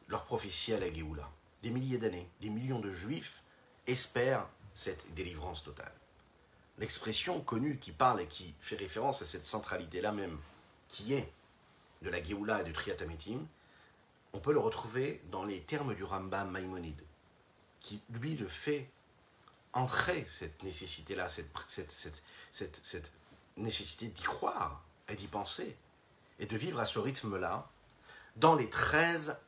leur 0.08 0.24
prophétie 0.25 0.74
à 0.74 0.79
la 0.79 0.91
Géoula. 0.91 1.29
Des 1.63 1.72
milliers 1.72 1.98
d'années, 1.98 2.27
des 2.41 2.50
millions 2.50 2.79
de 2.79 2.91
juifs 2.91 3.41
espèrent 3.88 4.48
cette 4.74 5.13
délivrance 5.13 5.63
totale. 5.63 5.93
L'expression 6.79 7.39
connue 7.41 7.77
qui 7.77 7.91
parle 7.91 8.22
et 8.22 8.27
qui 8.27 8.55
fait 8.60 8.75
référence 8.75 9.22
à 9.22 9.25
cette 9.25 9.46
centralité-là 9.46 10.12
même, 10.12 10.38
qui 10.88 11.13
est 11.13 11.31
de 12.01 12.10
la 12.10 12.24
Géoula 12.24 12.62
et 12.62 12.63
du 12.63 12.74
Triatamétim, 12.74 13.46
on 14.34 14.39
peut 14.39 14.53
le 14.53 14.60
retrouver 14.60 15.22
dans 15.29 15.46
les 15.46 15.62
termes 15.62 15.93
du 15.93 16.03
Rambam 16.03 16.50
Maïmonide, 16.50 17.03
qui 17.79 18.01
lui 18.10 18.36
le 18.36 18.48
fait 18.48 18.89
entrer 19.74 20.28
cette 20.32 20.62
nécessité-là, 20.63 21.30
cette, 21.30 21.51
cette, 22.51 23.12
nécessité 23.58 24.08
d'y 24.08 24.22
croire 24.22 24.84
et 25.08 25.16
d'y 25.16 25.28
penser, 25.28 25.78
et 26.40 26.46
de 26.46 26.58
vivre 26.58 26.80
à 26.80 26.86
ce 26.86 27.00
rythme-là, 27.00 27.70
dans 28.36 28.56
les 28.56 28.70
13 28.70 29.40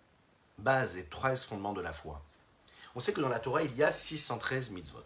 bases 0.57 0.97
et 0.97 1.05
13 1.05 1.45
fondements 1.45 1.73
de 1.73 1.81
la 1.81 1.93
foi. 1.93 2.21
On 2.95 2.99
sait 2.99 3.13
que 3.13 3.21
dans 3.21 3.29
la 3.29 3.39
Torah, 3.39 3.63
il 3.63 3.75
y 3.75 3.83
a 3.83 3.91
613 3.91 4.69
mitzvot. 4.71 5.03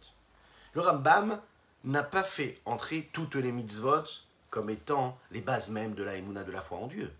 Le 0.74 0.82
Rambam 0.82 1.42
n'a 1.84 2.04
pas 2.04 2.24
fait 2.24 2.60
entrer 2.66 3.10
toutes 3.14 3.36
les 3.36 3.52
mitzvot 3.52 4.04
comme 4.50 4.70
étant 4.70 5.18
les 5.32 5.42
bases 5.42 5.70
mêmes 5.70 5.94
de 5.94 6.04
la 6.04 6.16
émouna 6.16 6.44
de 6.44 6.52
la 6.52 6.62
foi 6.62 6.80
en 6.80 6.88
Dieu. 6.88 7.14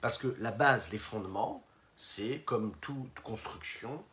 Parce 0.00 0.18
que 0.18 0.34
la 0.38 0.52
base, 0.52 0.90
les 0.90 0.98
fondements, 0.98 1.64
c'est 1.96 2.40
comme 2.40 2.74
toute 2.76 3.20
construction 3.20 4.04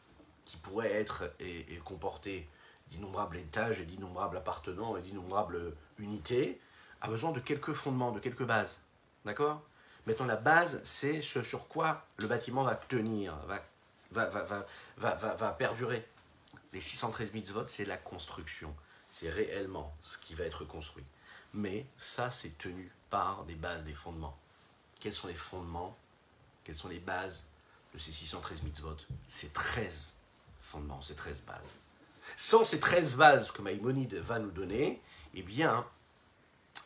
qui 0.45 0.57
pourrait 0.57 0.91
être 0.91 1.31
et 1.39 1.79
comporter 1.83 2.50
d'innombrables 2.91 3.38
étages 3.38 3.79
et 3.79 3.86
d'innombrables 3.86 4.38
appartenants 4.38 4.98
et 4.98 5.01
d'innombrables 5.01 5.75
unités, 5.98 6.60
a 7.01 7.07
besoin 7.07 7.31
de 7.31 7.39
quelques 7.39 7.74
fondements, 7.74 8.12
de 8.12 8.19
quelques 8.19 8.43
bases. 8.43 8.81
D'accord? 9.25 9.62
Maintenant, 10.05 10.25
la 10.25 10.36
base, 10.36 10.81
c'est 10.83 11.21
ce 11.21 11.41
sur 11.41 11.67
quoi 11.67 12.05
le 12.17 12.27
bâtiment 12.27 12.63
va 12.63 12.75
tenir, 12.75 13.36
va, 13.48 13.63
va, 14.12 14.25
va, 14.25 14.65
va, 14.98 15.36
va 15.36 15.51
perdurer. 15.51 16.07
Les 16.74 16.81
613 16.81 17.33
mitzvot, 17.33 17.67
c'est 17.67 17.86
la 17.86 17.98
construction. 17.98 18.75
C'est 19.10 19.29
réellement 19.29 19.93
ce 20.01 20.17
qui 20.17 20.36
va 20.36 20.45
être 20.45 20.65
construit. 20.65 21.03
Mais 21.53 21.86
ça, 21.98 22.31
c'est 22.31 22.57
tenu 22.57 22.91
par 23.10 23.43
des 23.43 23.55
bases, 23.55 23.83
des 23.83 23.93
fondements. 23.93 24.38
Quels 25.00 25.13
sont 25.13 25.27
les 25.27 25.36
fondements? 25.36 25.98
Quelles 26.63 26.75
sont 26.75 26.88
les 26.88 27.00
bases 27.00 27.45
de 27.93 28.00
ces 28.00 28.12
613 28.12 28.63
mitzvot 28.63 28.95
Ces 29.27 29.50
13 29.50 30.15
fondements, 30.62 31.01
ces 31.01 31.15
13 31.15 31.43
bases. 31.43 31.79
Sans 32.38 32.63
ces 32.63 32.79
13 32.79 33.15
bases 33.15 33.51
que 33.51 33.61
Maïmonide 33.61 34.15
va 34.15 34.39
nous 34.39 34.51
donner, 34.51 35.01
eh 35.33 35.43
bien, 35.43 35.85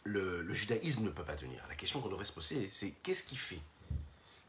le, 0.03 0.53
judaïsme 0.53 1.03
ne 1.03 1.09
peut 1.09 1.23
pas 1.23 1.35
tenir. 1.35 1.63
La 1.67 1.75
question 1.75 1.99
qu'on 1.99 2.09
devrait 2.09 2.25
se 2.25 2.33
poser, 2.33 2.69
c'est 2.69 2.91
qu'est-ce 2.91 3.23
qui 3.23 3.35
fait 3.35 3.61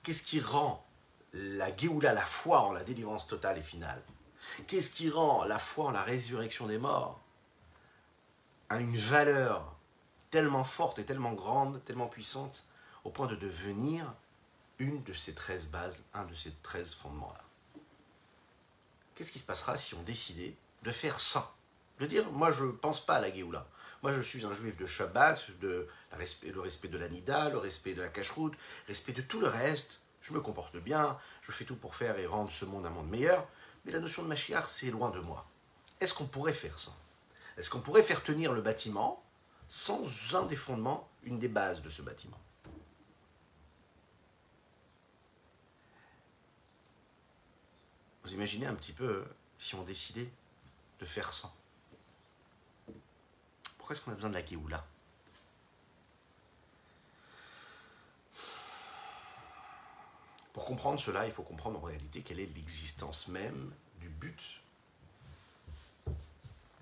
Qu'est-ce 0.02 0.22
qui 0.22 0.40
rend 0.40 0.86
la 1.32 1.74
Géoula, 1.76 2.12
la 2.12 2.24
foi 2.24 2.60
en 2.60 2.72
la 2.72 2.84
délivrance 2.84 3.26
totale 3.26 3.58
et 3.58 3.62
finale? 3.62 4.00
Qu'est-ce 4.66 4.90
qui 4.90 5.10
rend 5.10 5.44
la 5.44 5.58
foi 5.58 5.86
en 5.86 5.90
la 5.90 6.02
résurrection 6.02 6.66
des 6.66 6.78
morts 6.78 7.20
à 8.68 8.78
une 8.78 8.96
valeur 8.96 9.74
tellement 10.30 10.64
forte 10.64 10.98
et 10.98 11.04
tellement 11.04 11.32
grande, 11.32 11.82
tellement 11.84 12.06
puissante, 12.06 12.64
au 13.04 13.10
point 13.10 13.26
de 13.26 13.36
devenir 13.36 14.14
une 14.78 15.02
de 15.02 15.12
ces 15.12 15.34
13 15.34 15.68
bases, 15.68 16.04
un 16.14 16.24
de 16.24 16.34
ces 16.34 16.52
13 16.62 16.94
fondements-là? 16.94 17.42
Qu'est-ce 19.14 19.32
qui 19.32 19.38
se 19.38 19.46
passera 19.46 19.76
si 19.76 19.94
on 19.94 20.02
décidait 20.02 20.54
de 20.82 20.90
faire 20.90 21.20
ça 21.20 21.54
De 21.98 22.06
dire, 22.06 22.30
moi 22.32 22.50
je 22.50 22.64
ne 22.64 22.72
pense 22.72 23.04
pas 23.04 23.16
à 23.16 23.20
la 23.20 23.32
Géoula. 23.32 23.66
Moi, 24.02 24.12
je 24.12 24.20
suis 24.20 24.44
un 24.44 24.52
juif 24.52 24.76
de 24.76 24.86
Shabbat, 24.86 25.50
de 25.60 25.88
le 26.44 26.60
respect 26.60 26.88
de 26.88 26.98
la 26.98 27.08
Nida, 27.08 27.48
le 27.48 27.58
respect 27.58 27.94
de 27.94 28.02
la 28.02 28.08
cacheroute, 28.08 28.54
respect 28.86 29.12
de 29.12 29.22
tout 29.22 29.40
le 29.40 29.48
reste. 29.48 30.00
Je 30.20 30.32
me 30.32 30.40
comporte 30.40 30.76
bien, 30.76 31.18
je 31.40 31.52
fais 31.52 31.64
tout 31.64 31.76
pour 31.76 31.96
faire 31.96 32.18
et 32.18 32.26
rendre 32.26 32.52
ce 32.52 32.64
monde 32.64 32.86
un 32.86 32.90
monde 32.90 33.08
meilleur. 33.08 33.48
Mais 33.84 33.92
la 33.92 34.00
notion 34.00 34.22
de 34.22 34.28
Mashiach, 34.28 34.68
c'est 34.68 34.90
loin 34.90 35.10
de 35.10 35.20
moi. 35.20 35.46
Est-ce 36.00 36.14
qu'on 36.14 36.26
pourrait 36.26 36.52
faire 36.52 36.78
ça? 36.78 36.92
Est-ce 37.56 37.70
qu'on 37.70 37.80
pourrait 37.80 38.02
faire 38.02 38.22
tenir 38.22 38.52
le 38.52 38.60
bâtiment 38.60 39.24
sans 39.68 40.36
un 40.36 40.44
des 40.44 40.56
fondements, 40.56 41.08
une 41.22 41.38
des 41.38 41.48
bases 41.48 41.82
de 41.82 41.88
ce 41.88 42.02
bâtiment? 42.02 42.38
Vous 48.24 48.34
imaginez 48.34 48.66
un 48.66 48.74
petit 48.74 48.92
peu 48.92 49.24
si 49.58 49.74
on 49.74 49.82
décidait 49.82 50.30
de 51.00 51.06
faire 51.06 51.32
ça 51.32 51.52
pourquoi 53.86 53.94
est-ce 53.94 54.04
qu'on 54.04 54.10
a 54.10 54.14
besoin 54.16 54.30
de 54.30 54.34
la 54.34 54.44
Géoula 54.44 54.84
Pour 60.52 60.64
comprendre 60.64 60.98
cela, 60.98 61.24
il 61.24 61.30
faut 61.30 61.44
comprendre 61.44 61.78
en 61.78 61.82
réalité 61.82 62.22
quelle 62.22 62.40
est 62.40 62.52
l'existence 62.52 63.28
même 63.28 63.72
du 64.00 64.08
but 64.08 64.60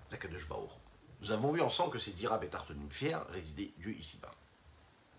d'Akadosh 0.09 0.47
Baour. 0.47 0.79
Nous 1.21 1.29
avons 1.29 1.51
vu 1.51 1.61
ensemble 1.61 1.93
que 1.93 1.99
c'est 1.99 2.13
Dira 2.13 2.39
Betartonim 2.39 2.89
fier 2.89 3.23
résider 3.27 3.71
Dieu 3.77 3.93
ici-bas. 3.93 4.33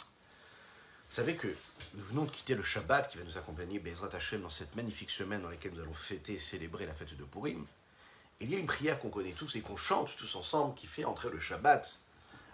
Vous 0.00 1.14
savez 1.14 1.36
que 1.36 1.54
nous 1.94 2.02
venons 2.02 2.24
de 2.24 2.30
quitter 2.30 2.56
le 2.56 2.64
Shabbat 2.64 3.12
qui 3.12 3.18
va 3.18 3.22
nous 3.22 3.38
accompagner, 3.38 3.78
Bezrat 3.78 4.12
Hashem, 4.12 4.42
dans 4.42 4.50
cette 4.50 4.74
magnifique 4.74 5.12
semaine 5.12 5.42
dans 5.42 5.50
laquelle 5.50 5.70
nous 5.72 5.82
allons 5.82 5.94
fêter 5.94 6.32
et 6.32 6.38
célébrer 6.40 6.84
la 6.84 6.94
fête 6.94 7.16
de 7.16 7.24
Purim. 7.24 7.64
Il 8.40 8.50
y 8.50 8.54
a 8.54 8.58
une 8.58 8.66
prière 8.66 8.98
qu'on 8.98 9.08
connaît 9.08 9.32
tous 9.32 9.56
et 9.56 9.60
qu'on 9.62 9.76
chante 9.76 10.14
tous 10.16 10.34
ensemble 10.36 10.74
qui 10.74 10.86
fait 10.86 11.04
entrer 11.04 11.30
le 11.30 11.38
Shabbat 11.38 12.00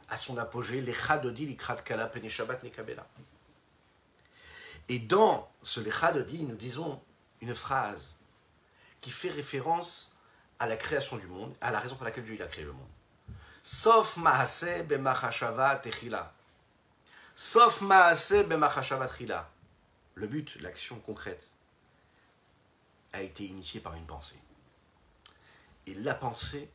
à 0.08 0.16
son 0.16 0.36
apogée, 0.38 0.80
l'Ikrat 0.80 1.76
Kala 1.76 2.06
Pene 2.06 2.28
Shabbat 2.28 2.62
Nekabela. 2.62 3.06
Et 4.88 4.98
dans 4.98 5.50
ce 5.62 5.80
l'Echadodi, 5.80 6.44
nous 6.44 6.56
disons 6.56 7.00
une 7.40 7.54
phrase 7.54 8.16
qui 9.00 9.10
fait 9.10 9.30
référence 9.30 10.16
à 10.58 10.66
la 10.66 10.76
création 10.76 11.16
du 11.16 11.26
monde, 11.26 11.54
à 11.60 11.72
la 11.72 11.80
raison 11.80 11.96
pour 11.96 12.04
laquelle 12.04 12.24
Dieu 12.24 12.40
a 12.42 12.46
créé 12.46 12.64
le 12.64 12.72
monde. 12.72 12.88
Sauf 13.62 14.16
Mahase 14.16 14.84
Bemachashava 14.86 15.76
Techila. 15.76 16.32
Sauf 17.34 17.80
Mahase 17.80 18.44
Bemachashava 18.44 19.08
Trila. 19.08 19.48
Le 20.14 20.26
but, 20.26 20.60
l'action 20.60 20.96
concrète, 21.00 21.52
a 23.12 23.22
été 23.22 23.44
initié 23.44 23.80
par 23.80 23.94
une 23.94 24.04
pensée. 24.04 24.38
Et 25.86 25.94
la 25.94 26.14
pensée, 26.14 26.70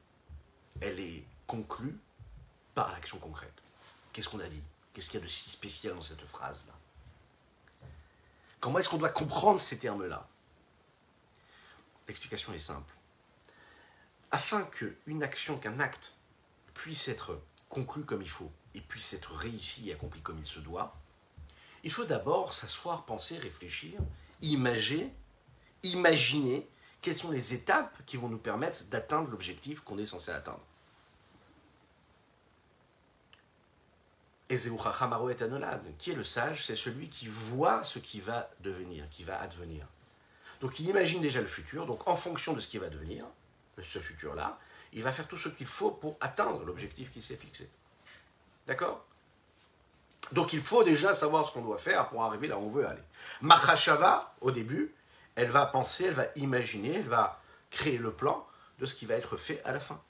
elle 0.81 0.99
est 0.99 1.23
conclue 1.45 1.97
par 2.75 2.91
l'action 2.91 3.17
concrète. 3.19 3.53
Qu'est-ce 4.13 4.29
qu'on 4.29 4.39
a 4.39 4.49
dit? 4.49 4.63
Qu'est-ce 4.93 5.09
qu'il 5.09 5.19
y 5.19 5.23
a 5.23 5.25
de 5.25 5.29
si 5.29 5.49
spécial 5.49 5.95
dans 5.95 6.01
cette 6.01 6.25
phrase-là? 6.25 6.73
Comment 8.59 8.79
est-ce 8.79 8.89
qu'on 8.89 8.97
doit 8.97 9.09
comprendre 9.09 9.59
ces 9.59 9.77
termes-là? 9.77 10.27
L'explication 12.07 12.53
est 12.53 12.59
simple. 12.59 12.93
Afin 14.31 14.63
qu'une 14.63 15.23
action, 15.23 15.57
qu'un 15.57 15.79
acte 15.79 16.15
puisse 16.73 17.07
être 17.07 17.39
conclu 17.69 18.03
comme 18.05 18.21
il 18.21 18.29
faut 18.29 18.51
et 18.73 18.81
puisse 18.81 19.13
être 19.13 19.33
réussi 19.33 19.89
et 19.89 19.93
accompli 19.93 20.21
comme 20.21 20.39
il 20.39 20.45
se 20.45 20.59
doit, 20.59 20.95
il 21.83 21.91
faut 21.91 22.05
d'abord 22.05 22.53
s'asseoir, 22.53 23.05
penser, 23.05 23.37
réfléchir, 23.37 23.99
imager, 24.41 25.13
imaginer 25.83 26.67
quelles 27.01 27.17
sont 27.17 27.31
les 27.31 27.53
étapes 27.53 27.95
qui 28.05 28.17
vont 28.17 28.29
nous 28.29 28.37
permettre 28.37 28.83
d'atteindre 28.85 29.29
l'objectif 29.29 29.81
qu'on 29.81 29.97
est 29.97 30.05
censé 30.05 30.31
atteindre. 30.31 30.61
Qui 35.97 36.11
est 36.11 36.15
le 36.15 36.23
sage 36.23 36.65
C'est 36.65 36.75
celui 36.75 37.09
qui 37.09 37.27
voit 37.27 37.83
ce 37.83 37.99
qui 37.99 38.21
va 38.21 38.49
devenir, 38.61 39.09
qui 39.09 39.23
va 39.23 39.39
advenir. 39.39 39.85
Donc 40.61 40.79
il 40.79 40.87
imagine 40.87 41.21
déjà 41.21 41.41
le 41.41 41.47
futur, 41.47 41.85
donc 41.85 42.07
en 42.07 42.15
fonction 42.15 42.53
de 42.53 42.61
ce 42.61 42.67
qui 42.67 42.77
va 42.77 42.89
devenir, 42.89 43.25
ce 43.81 43.99
futur-là, 43.99 44.57
il 44.93 45.03
va 45.03 45.11
faire 45.11 45.27
tout 45.27 45.37
ce 45.37 45.49
qu'il 45.49 45.67
faut 45.67 45.91
pour 45.91 46.17
atteindre 46.19 46.63
l'objectif 46.63 47.11
qu'il 47.11 47.21
s'est 47.21 47.35
fixé. 47.35 47.69
D'accord? 48.65 49.05
Donc 50.31 50.53
il 50.53 50.61
faut 50.61 50.83
déjà 50.83 51.13
savoir 51.13 51.45
ce 51.45 51.51
qu'on 51.51 51.61
doit 51.61 51.77
faire 51.77 52.09
pour 52.09 52.23
arriver 52.23 52.47
là 52.47 52.57
où 52.57 52.65
on 52.65 52.69
veut 52.69 52.85
aller. 52.85 53.03
Mahashava, 53.41 54.33
au 54.41 54.51
début, 54.51 54.93
elle 55.37 55.51
va 55.51 55.67
penser, 55.67 56.05
elle 56.05 56.15
va 56.15 56.25
imaginer, 56.35 56.95
elle 56.95 57.07
va 57.07 57.39
créer 57.69 57.99
le 57.99 58.11
plan 58.11 58.45
de 58.79 58.85
ce 58.87 58.95
qui 58.95 59.05
va 59.05 59.13
être 59.13 59.37
fait 59.37 59.63
à 59.63 59.71
la 59.71 59.79
fin. 59.79 60.01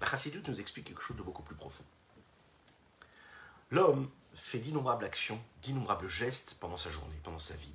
La 0.00 0.06
Chassidut 0.06 0.42
nous 0.46 0.60
explique 0.60 0.86
quelque 0.86 1.00
chose 1.00 1.16
de 1.16 1.22
beaucoup 1.22 1.42
plus 1.42 1.54
profond. 1.54 1.82
L'homme 3.70 4.10
fait 4.34 4.58
d'innombrables 4.58 5.06
actions, 5.06 5.40
d'innombrables 5.62 6.08
gestes 6.08 6.58
pendant 6.60 6.76
sa 6.76 6.90
journée, 6.90 7.18
pendant 7.24 7.38
sa 7.38 7.54
vie. 7.54 7.72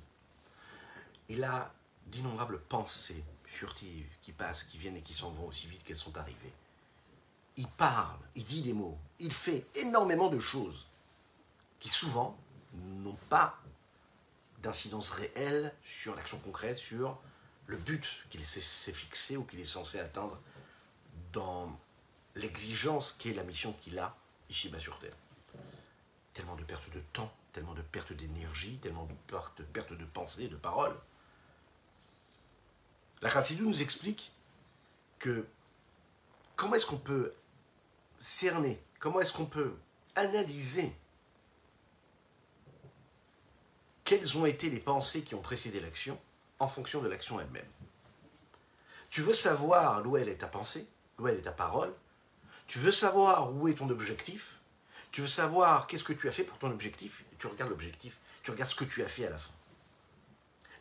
Il 1.28 1.42
a 1.42 1.74
d'innombrables 2.06 2.60
pensées 2.60 3.24
furtives 3.44 4.06
qui 4.22 4.30
passent, 4.30 4.62
qui 4.62 4.78
viennent 4.78 4.96
et 4.96 5.02
qui 5.02 5.14
s'en 5.14 5.30
vont 5.30 5.48
aussi 5.48 5.66
vite 5.66 5.82
qu'elles 5.82 5.96
sont 5.96 6.16
arrivées. 6.16 6.52
Il 7.56 7.66
parle, 7.66 8.20
il 8.36 8.44
dit 8.44 8.62
des 8.62 8.72
mots, 8.72 8.96
il 9.18 9.32
fait 9.32 9.64
énormément 9.76 10.28
de 10.28 10.38
choses 10.38 10.86
qui 11.80 11.88
souvent 11.88 12.38
n'ont 12.74 13.18
pas 13.28 13.58
d'incidence 14.62 15.10
réelle 15.10 15.74
sur 15.82 16.14
l'action 16.14 16.38
concrète, 16.38 16.76
sur 16.76 17.20
le 17.66 17.76
but 17.76 18.24
qu'il 18.30 18.44
s'est 18.44 18.92
fixé 18.92 19.36
ou 19.36 19.44
qu'il 19.44 19.60
est 19.60 19.64
censé 19.64 19.98
atteindre 19.98 20.38
dans 21.32 21.78
l'exigence 22.34 23.12
qui 23.12 23.30
est 23.30 23.34
la 23.34 23.44
mission 23.44 23.72
qu'il 23.74 23.98
a 23.98 24.16
ici-bas 24.50 24.78
sur 24.78 24.98
Terre. 24.98 25.16
Tellement 26.34 26.56
de 26.56 26.64
perte 26.64 26.90
de 26.90 27.00
temps, 27.12 27.32
tellement 27.52 27.74
de 27.74 27.82
perte 27.82 28.12
d'énergie, 28.12 28.78
tellement 28.78 29.06
de 29.06 29.64
perte 29.64 29.92
de 29.92 30.04
pensée, 30.04 30.48
de 30.48 30.56
parole. 30.56 30.96
La 33.20 33.28
Chassidou 33.28 33.68
nous 33.68 33.82
explique 33.82 34.32
que 35.18 35.46
comment 36.56 36.74
est-ce 36.74 36.86
qu'on 36.86 36.96
peut 36.98 37.32
cerner, 38.18 38.82
comment 38.98 39.20
est-ce 39.20 39.32
qu'on 39.32 39.46
peut 39.46 39.74
analyser 40.14 40.94
quelles 44.12 44.36
ont 44.36 44.44
été 44.44 44.68
les 44.68 44.78
pensées 44.78 45.22
qui 45.22 45.34
ont 45.34 45.40
précédé 45.40 45.80
l'action 45.80 46.20
en 46.58 46.68
fonction 46.68 47.00
de 47.00 47.08
l'action 47.08 47.40
elle-même. 47.40 47.64
Tu 49.08 49.22
veux 49.22 49.32
savoir 49.32 50.06
où 50.06 50.18
elle 50.18 50.28
est 50.28 50.36
ta 50.36 50.48
pensée, 50.48 50.86
où 51.18 51.28
elle 51.28 51.38
est 51.38 51.42
ta 51.42 51.52
parole, 51.52 51.94
tu 52.66 52.78
veux 52.78 52.92
savoir 52.92 53.54
où 53.54 53.68
est 53.68 53.74
ton 53.74 53.88
objectif, 53.88 54.58
tu 55.12 55.22
veux 55.22 55.28
savoir 55.28 55.86
qu'est-ce 55.86 56.04
que 56.04 56.12
tu 56.12 56.28
as 56.28 56.32
fait 56.32 56.44
pour 56.44 56.58
ton 56.58 56.70
objectif, 56.70 57.24
tu 57.38 57.46
regardes 57.46 57.70
l'objectif, 57.70 58.18
tu 58.42 58.50
regardes 58.50 58.68
ce 58.68 58.74
que 58.74 58.84
tu 58.84 59.02
as 59.02 59.08
fait 59.08 59.24
à 59.24 59.30
la 59.30 59.38
fin. 59.38 59.54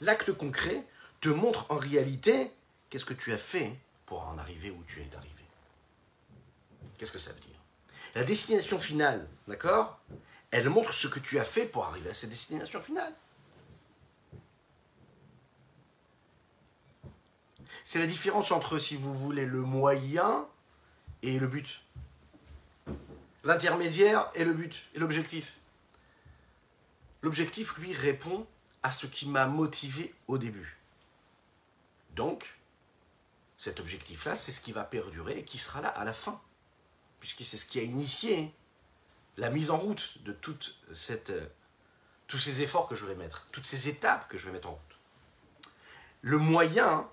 L'acte 0.01 0.33
concret 0.33 0.83
te 1.21 1.29
montre 1.29 1.71
en 1.71 1.77
réalité 1.77 2.51
qu'est-ce 2.89 3.05
que 3.05 3.13
tu 3.13 3.31
as 3.31 3.37
fait 3.37 3.73
pour 4.07 4.27
en 4.27 4.37
arriver 4.39 4.71
où 4.71 4.83
tu 4.89 4.99
es 4.99 5.15
arrivé. 5.15 5.45
Qu'est-ce 6.97 7.13
que 7.13 7.19
ça 7.19 7.31
veut 7.31 7.39
dire? 7.39 7.61
La 8.13 8.25
destination 8.25 8.77
finale, 8.77 9.25
d'accord? 9.47 10.01
Elle 10.51 10.69
montre 10.69 10.93
ce 10.93 11.07
que 11.07 11.19
tu 11.19 11.39
as 11.39 11.45
fait 11.45 11.65
pour 11.65 11.85
arriver 11.85 12.09
à 12.09 12.13
cette 12.13 12.29
destination 12.29 12.81
finale. 12.81 13.13
C'est 17.85 17.99
la 17.99 18.07
différence 18.07 18.51
entre, 18.51 18.77
si 18.77 18.95
vous 18.95 19.15
voulez, 19.15 19.45
le 19.45 19.61
moyen 19.61 20.45
et 21.21 21.39
le 21.39 21.47
but. 21.47 21.81
L'intermédiaire 23.43 24.29
et 24.35 24.43
le 24.43 24.53
but, 24.53 24.89
et 24.93 24.99
l'objectif. 24.99 25.57
L'objectif, 27.21 27.77
lui, 27.77 27.93
répond 27.93 28.45
à 28.83 28.91
ce 28.91 29.07
qui 29.07 29.27
m'a 29.27 29.45
motivé 29.47 30.13
au 30.27 30.37
début. 30.37 30.77
Donc, 32.15 32.57
cet 33.57 33.79
objectif-là, 33.79 34.35
c'est 34.35 34.51
ce 34.51 34.59
qui 34.59 34.73
va 34.73 34.83
perdurer 34.83 35.39
et 35.39 35.45
qui 35.45 35.57
sera 35.57 35.81
là 35.81 35.89
à 35.89 36.03
la 36.03 36.13
fin. 36.13 36.41
Puisque 37.19 37.45
c'est 37.45 37.57
ce 37.57 37.65
qui 37.65 37.79
a 37.79 37.83
initié 37.83 38.53
la 39.41 39.49
mise 39.49 39.71
en 39.71 39.77
route 39.77 40.19
de 40.23 40.31
toute 40.31 40.79
euh, 41.09 41.47
tous 42.27 42.37
ces 42.37 42.61
efforts 42.61 42.87
que 42.87 42.95
je 42.95 43.05
vais 43.05 43.15
mettre, 43.15 43.47
toutes 43.51 43.65
ces 43.65 43.89
étapes 43.89 44.29
que 44.29 44.37
je 44.37 44.45
vais 44.45 44.51
mettre 44.51 44.69
en 44.69 44.73
route. 44.73 44.97
Le 46.21 46.37
moyen, 46.37 47.09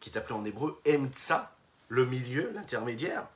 qui 0.00 0.10
est 0.10 0.18
appelé 0.18 0.34
en 0.34 0.44
hébreu 0.44 0.82
emtsa, 0.86 1.54
le 1.88 2.04
milieu, 2.04 2.50
l'intermédiaire, 2.54 3.26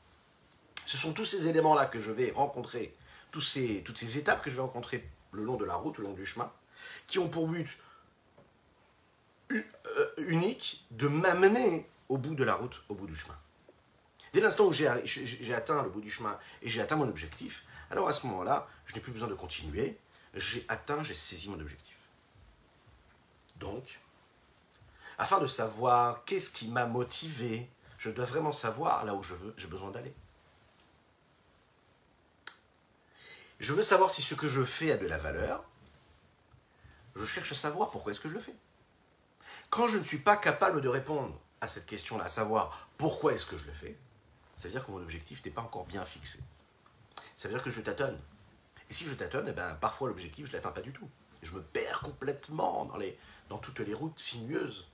ce 0.84 0.96
sont 0.96 1.12
tous 1.12 1.24
ces 1.24 1.46
éléments-là 1.46 1.86
que 1.86 2.00
je 2.00 2.10
vais 2.10 2.32
rencontrer, 2.32 2.94
toutes 3.30 3.44
ces 3.44 4.18
étapes 4.18 4.42
que 4.42 4.50
je 4.50 4.56
vais 4.56 4.62
rencontrer 4.62 5.08
le 5.30 5.44
long 5.44 5.56
de 5.56 5.64
la 5.64 5.76
route, 5.76 5.98
le 5.98 6.04
long 6.04 6.12
du 6.12 6.26
chemin, 6.26 6.52
qui 7.06 7.20
ont 7.20 7.28
pour 7.28 7.46
but 7.46 7.78
euh, 9.52 9.62
unique 10.18 10.84
de 10.90 11.06
m'amener 11.06 11.88
au 12.08 12.18
bout 12.18 12.34
de 12.34 12.42
la 12.44 12.54
route, 12.54 12.82
au 12.88 12.96
bout 12.96 13.06
du 13.06 13.14
chemin. 13.14 13.38
Dès 14.32 14.40
l'instant 14.40 14.66
où 14.66 14.72
j'ai 14.72 15.54
atteint 15.54 15.84
le 15.84 15.88
bout 15.88 16.00
du 16.00 16.10
chemin 16.10 16.36
et 16.62 16.68
j'ai 16.68 16.82
atteint 16.82 16.96
mon 16.96 17.08
objectif, 17.08 17.64
alors 17.94 18.08
à 18.08 18.12
ce 18.12 18.26
moment-là, 18.26 18.66
je 18.86 18.94
n'ai 18.94 19.00
plus 19.00 19.12
besoin 19.12 19.28
de 19.28 19.36
continuer, 19.36 19.96
j'ai 20.34 20.64
atteint, 20.66 21.04
j'ai 21.04 21.14
saisi 21.14 21.48
mon 21.48 21.60
objectif. 21.60 21.94
Donc, 23.54 24.00
afin 25.16 25.38
de 25.38 25.46
savoir 25.46 26.24
qu'est-ce 26.24 26.50
qui 26.50 26.66
m'a 26.66 26.86
motivé, 26.86 27.70
je 27.98 28.10
dois 28.10 28.24
vraiment 28.24 28.50
savoir 28.50 29.04
là 29.04 29.14
où 29.14 29.22
je 29.22 29.34
veux, 29.34 29.54
j'ai 29.56 29.68
besoin 29.68 29.92
d'aller. 29.92 30.12
Je 33.60 33.72
veux 33.72 33.82
savoir 33.82 34.10
si 34.10 34.22
ce 34.22 34.34
que 34.34 34.48
je 34.48 34.64
fais 34.64 34.90
a 34.90 34.96
de 34.96 35.06
la 35.06 35.18
valeur. 35.18 35.62
Je 37.14 37.24
cherche 37.24 37.52
à 37.52 37.54
savoir 37.54 37.92
pourquoi 37.92 38.10
est-ce 38.10 38.18
que 38.18 38.28
je 38.28 38.34
le 38.34 38.40
fais. 38.40 38.56
Quand 39.70 39.86
je 39.86 39.98
ne 39.98 40.02
suis 40.02 40.18
pas 40.18 40.36
capable 40.36 40.80
de 40.80 40.88
répondre 40.88 41.38
à 41.60 41.68
cette 41.68 41.86
question-là, 41.86 42.24
à 42.24 42.28
savoir 42.28 42.88
pourquoi 42.98 43.34
est-ce 43.34 43.46
que 43.46 43.56
je 43.56 43.66
le 43.66 43.72
fais, 43.72 43.96
ça 44.56 44.64
veut 44.64 44.72
dire 44.72 44.84
que 44.84 44.90
mon 44.90 45.00
objectif 45.00 45.44
n'est 45.44 45.52
pas 45.52 45.62
encore 45.62 45.86
bien 45.86 46.04
fixé. 46.04 46.40
Ça 47.36 47.48
veut 47.48 47.54
dire 47.54 47.62
que 47.62 47.70
je 47.70 47.80
tâtonne. 47.80 48.18
Et 48.90 48.92
si 48.92 49.04
je 49.04 49.14
tâtonne, 49.14 49.46
eh 49.48 49.52
ben, 49.52 49.74
parfois 49.74 50.08
l'objectif, 50.08 50.46
je 50.46 50.50
ne 50.50 50.56
l'atteins 50.56 50.70
pas 50.70 50.82
du 50.82 50.92
tout. 50.92 51.08
Je 51.42 51.52
me 51.52 51.62
perds 51.62 52.00
complètement 52.00 52.84
dans, 52.86 52.96
les, 52.96 53.18
dans 53.48 53.58
toutes 53.58 53.80
les 53.80 53.94
routes 53.94 54.18
sinueuses. 54.18 54.88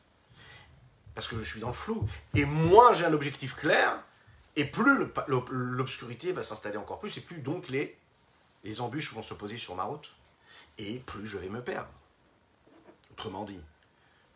Parce 1.14 1.28
que 1.28 1.38
je 1.38 1.42
suis 1.42 1.60
dans 1.60 1.68
le 1.68 1.72
flou. 1.72 2.08
Et 2.34 2.44
moins 2.44 2.92
j'ai 2.92 3.04
un 3.04 3.12
objectif 3.12 3.56
clair, 3.56 4.02
et 4.56 4.64
plus 4.64 5.06
l'obscurité 5.48 6.32
va 6.32 6.42
s'installer 6.42 6.76
encore 6.76 7.00
plus, 7.00 7.16
et 7.16 7.20
plus 7.20 7.40
donc 7.40 7.68
les, 7.68 7.96
les 8.64 8.80
embûches 8.80 9.12
vont 9.12 9.22
se 9.22 9.34
poser 9.34 9.56
sur 9.56 9.74
ma 9.74 9.84
route. 9.84 10.12
Et 10.78 11.00
plus 11.00 11.26
je 11.26 11.38
vais 11.38 11.48
me 11.48 11.62
perdre. 11.62 11.90
Autrement 13.12 13.44
dit, 13.44 13.60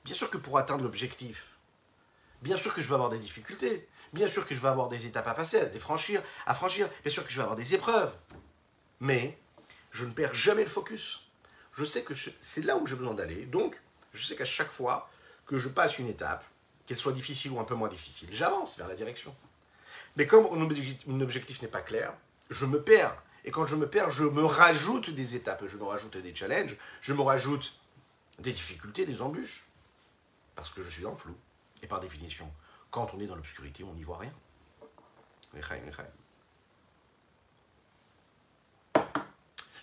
bien 0.05 0.14
sûr 0.14 0.31
que 0.31 0.37
pour 0.37 0.59
atteindre 0.59 0.83
l'objectif, 0.83 1.57
bien 2.42 2.57
sûr 2.57 2.75
que 2.75 2.83
je 2.83 2.88
vais 2.88 2.94
avoir 2.94 3.09
des 3.09 3.18
difficultés, 3.18 3.88
bien 4.14 4.29
sûr 4.29 4.46
que 4.46 4.55
je 4.55 4.61
vais 4.61 4.68
avoir 4.68 4.88
des 4.88 5.07
étapes 5.07 5.27
à 5.27 5.35
passer, 5.35 5.61
à 5.61 5.79
franchir, 5.79 6.22
à 6.46 6.55
franchir, 6.55 6.88
bien 7.03 7.12
sûr 7.12 7.24
que 7.24 7.31
je 7.31 7.37
vais 7.37 7.42
avoir 7.42 7.57
des 7.57 7.74
épreuves. 7.74 8.12
Mais 9.00 9.37
je 9.90 10.05
ne 10.05 10.12
perds 10.12 10.35
jamais 10.35 10.62
le 10.62 10.70
focus. 10.70 11.29
Je 11.72 11.85
sais 11.85 12.03
que 12.03 12.14
c'est 12.40 12.62
là 12.62 12.77
où 12.77 12.87
j'ai 12.87 12.94
besoin 12.94 13.14
d'aller. 13.14 13.46
Donc, 13.46 13.81
je 14.12 14.24
sais 14.24 14.37
qu'à 14.37 14.44
chaque 14.44 14.70
fois 14.70 15.11
que 15.46 15.59
je 15.59 15.68
passe 15.68 15.98
une 15.98 16.09
étape, 16.09 16.44
qu'elle 16.87 16.96
soit 16.96 17.12
difficile 17.12 17.50
ou 17.50 17.61
un 17.61 17.64
peu 17.64 17.74
moins 17.74 17.88
difficile, 17.88 18.29
j'avance 18.31 18.79
vers 18.79 18.88
la 18.88 18.94
direction. 18.94 19.35
Mais 20.16 20.27
comme 20.27 20.46
mon 21.07 21.20
objectif 21.20 21.61
n'est 21.61 21.68
pas 21.68 21.81
clair, 21.81 22.14
je 22.50 22.66
me 22.66 22.81
perds. 22.81 23.20
Et 23.44 23.50
quand 23.50 23.66
je 23.66 23.77
me 23.77 23.88
perds, 23.88 24.11
je 24.11 24.24
me 24.24 24.44
rajoute 24.44 25.11
des 25.11 25.35
étapes, 25.35 25.64
je 25.66 25.77
me 25.77 25.85
rajoute 25.85 26.16
des 26.16 26.35
challenges, 26.35 26.77
je 27.00 27.12
me 27.12 27.22
rajoute 27.22 27.79
des 28.38 28.53
difficultés, 28.53 29.05
des 29.05 29.20
embûches. 29.20 29.66
Parce 30.55 30.70
que 30.70 30.83
je 30.83 30.88
suis 30.88 31.03
dans 31.03 31.11
le 31.11 31.16
flou. 31.16 31.35
Et 31.83 31.87
par 31.87 32.00
définition, 32.00 32.50
quand 32.94 33.12
on 33.12 33.18
est 33.18 33.26
dans 33.26 33.35
l'obscurité, 33.35 33.83
on 33.83 33.92
n'y 33.94 34.04
voit 34.04 34.18
rien. 34.18 34.33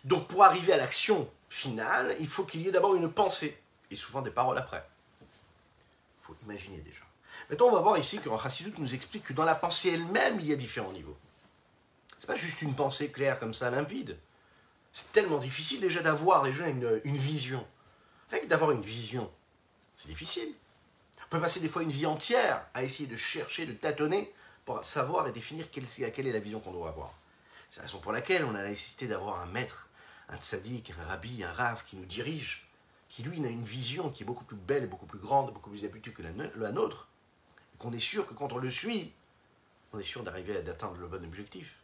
Donc 0.05 0.29
pour 0.29 0.45
arriver 0.45 0.71
à 0.71 0.77
l'action 0.77 1.29
finale, 1.49 2.15
il 2.21 2.29
faut 2.29 2.45
qu'il 2.45 2.61
y 2.61 2.69
ait 2.69 2.71
d'abord 2.71 2.95
une 2.95 3.11
pensée, 3.11 3.61
et 3.89 3.97
souvent 3.97 4.21
des 4.21 4.31
paroles 4.31 4.57
après. 4.57 4.87
Il 5.19 6.25
faut 6.25 6.35
imaginer 6.43 6.79
déjà. 6.79 7.03
Maintenant, 7.49 7.67
on 7.67 7.73
va 7.73 7.81
voir 7.81 7.97
ici 7.97 8.21
que 8.21 8.29
Chassidut 8.29 8.73
nous 8.77 8.95
explique 8.95 9.25
que 9.25 9.33
dans 9.33 9.43
la 9.43 9.55
pensée 9.55 9.89
elle-même, 9.89 10.39
il 10.39 10.45
y 10.45 10.53
a 10.53 10.55
différents 10.55 10.93
niveaux. 10.93 11.17
C'est 12.17 12.27
pas 12.27 12.35
juste 12.35 12.61
une 12.61 12.75
pensée 12.75 13.11
claire 13.11 13.39
comme 13.39 13.53
ça, 13.53 13.69
limpide. 13.69 14.17
C'est 14.93 15.11
tellement 15.11 15.39
difficile 15.39 15.81
déjà 15.81 16.01
d'avoir 16.01 16.43
déjà 16.43 16.69
une, 16.69 17.01
une 17.03 17.17
vision. 17.17 17.67
Rien 18.29 18.39
que 18.39 18.47
d'avoir 18.47 18.71
une 18.71 18.81
vision, 18.81 19.29
c'est 19.97 20.07
difficile. 20.07 20.55
Peut 21.31 21.39
passer 21.39 21.61
des 21.61 21.69
fois 21.69 21.81
une 21.81 21.89
vie 21.89 22.05
entière 22.05 22.61
à 22.73 22.83
essayer 22.83 23.07
de 23.07 23.15
chercher, 23.15 23.65
de 23.65 23.71
tâtonner 23.71 24.33
pour 24.65 24.83
savoir 24.83 25.29
et 25.29 25.31
définir 25.31 25.71
quelle, 25.71 25.85
est 25.85 26.31
la 26.33 26.39
vision 26.39 26.59
qu'on 26.59 26.73
doit 26.73 26.89
avoir. 26.89 27.13
C'est 27.69 27.79
la 27.79 27.85
raison 27.87 27.99
pour 27.99 28.11
laquelle 28.11 28.43
on 28.43 28.53
a 28.53 28.61
la 28.61 28.67
nécessité 28.67 29.07
d'avoir 29.07 29.39
un 29.39 29.45
maître 29.45 29.87
un 30.27 30.35
tzaddik, 30.35 30.91
un 30.99 31.05
rabbi, 31.05 31.41
un 31.45 31.53
rave 31.53 31.85
qui 31.85 31.95
nous 31.95 32.03
dirige, 32.03 32.67
qui 33.07 33.23
lui 33.23 33.45
a 33.45 33.49
une 33.49 33.63
vision 33.63 34.09
qui 34.09 34.23
est 34.23 34.25
beaucoup 34.25 34.43
plus 34.43 34.57
belle, 34.57 34.89
beaucoup 34.89 35.05
plus 35.05 35.19
grande, 35.19 35.53
beaucoup 35.53 35.69
plus 35.69 35.85
habituée 35.85 36.11
que 36.11 36.21
la, 36.21 36.71
nôtre, 36.73 37.07
qu'on 37.79 37.93
est 37.93 37.99
sûr 37.99 38.25
que 38.25 38.33
quand 38.33 38.51
on 38.51 38.57
le 38.57 38.69
suit, 38.69 39.13
on 39.93 39.99
est 39.99 40.03
sûr 40.03 40.23
d'arriver 40.23 40.57
à 40.57 40.61
d'atteindre 40.61 40.97
le 40.97 41.07
bon 41.07 41.23
objectif. 41.23 41.77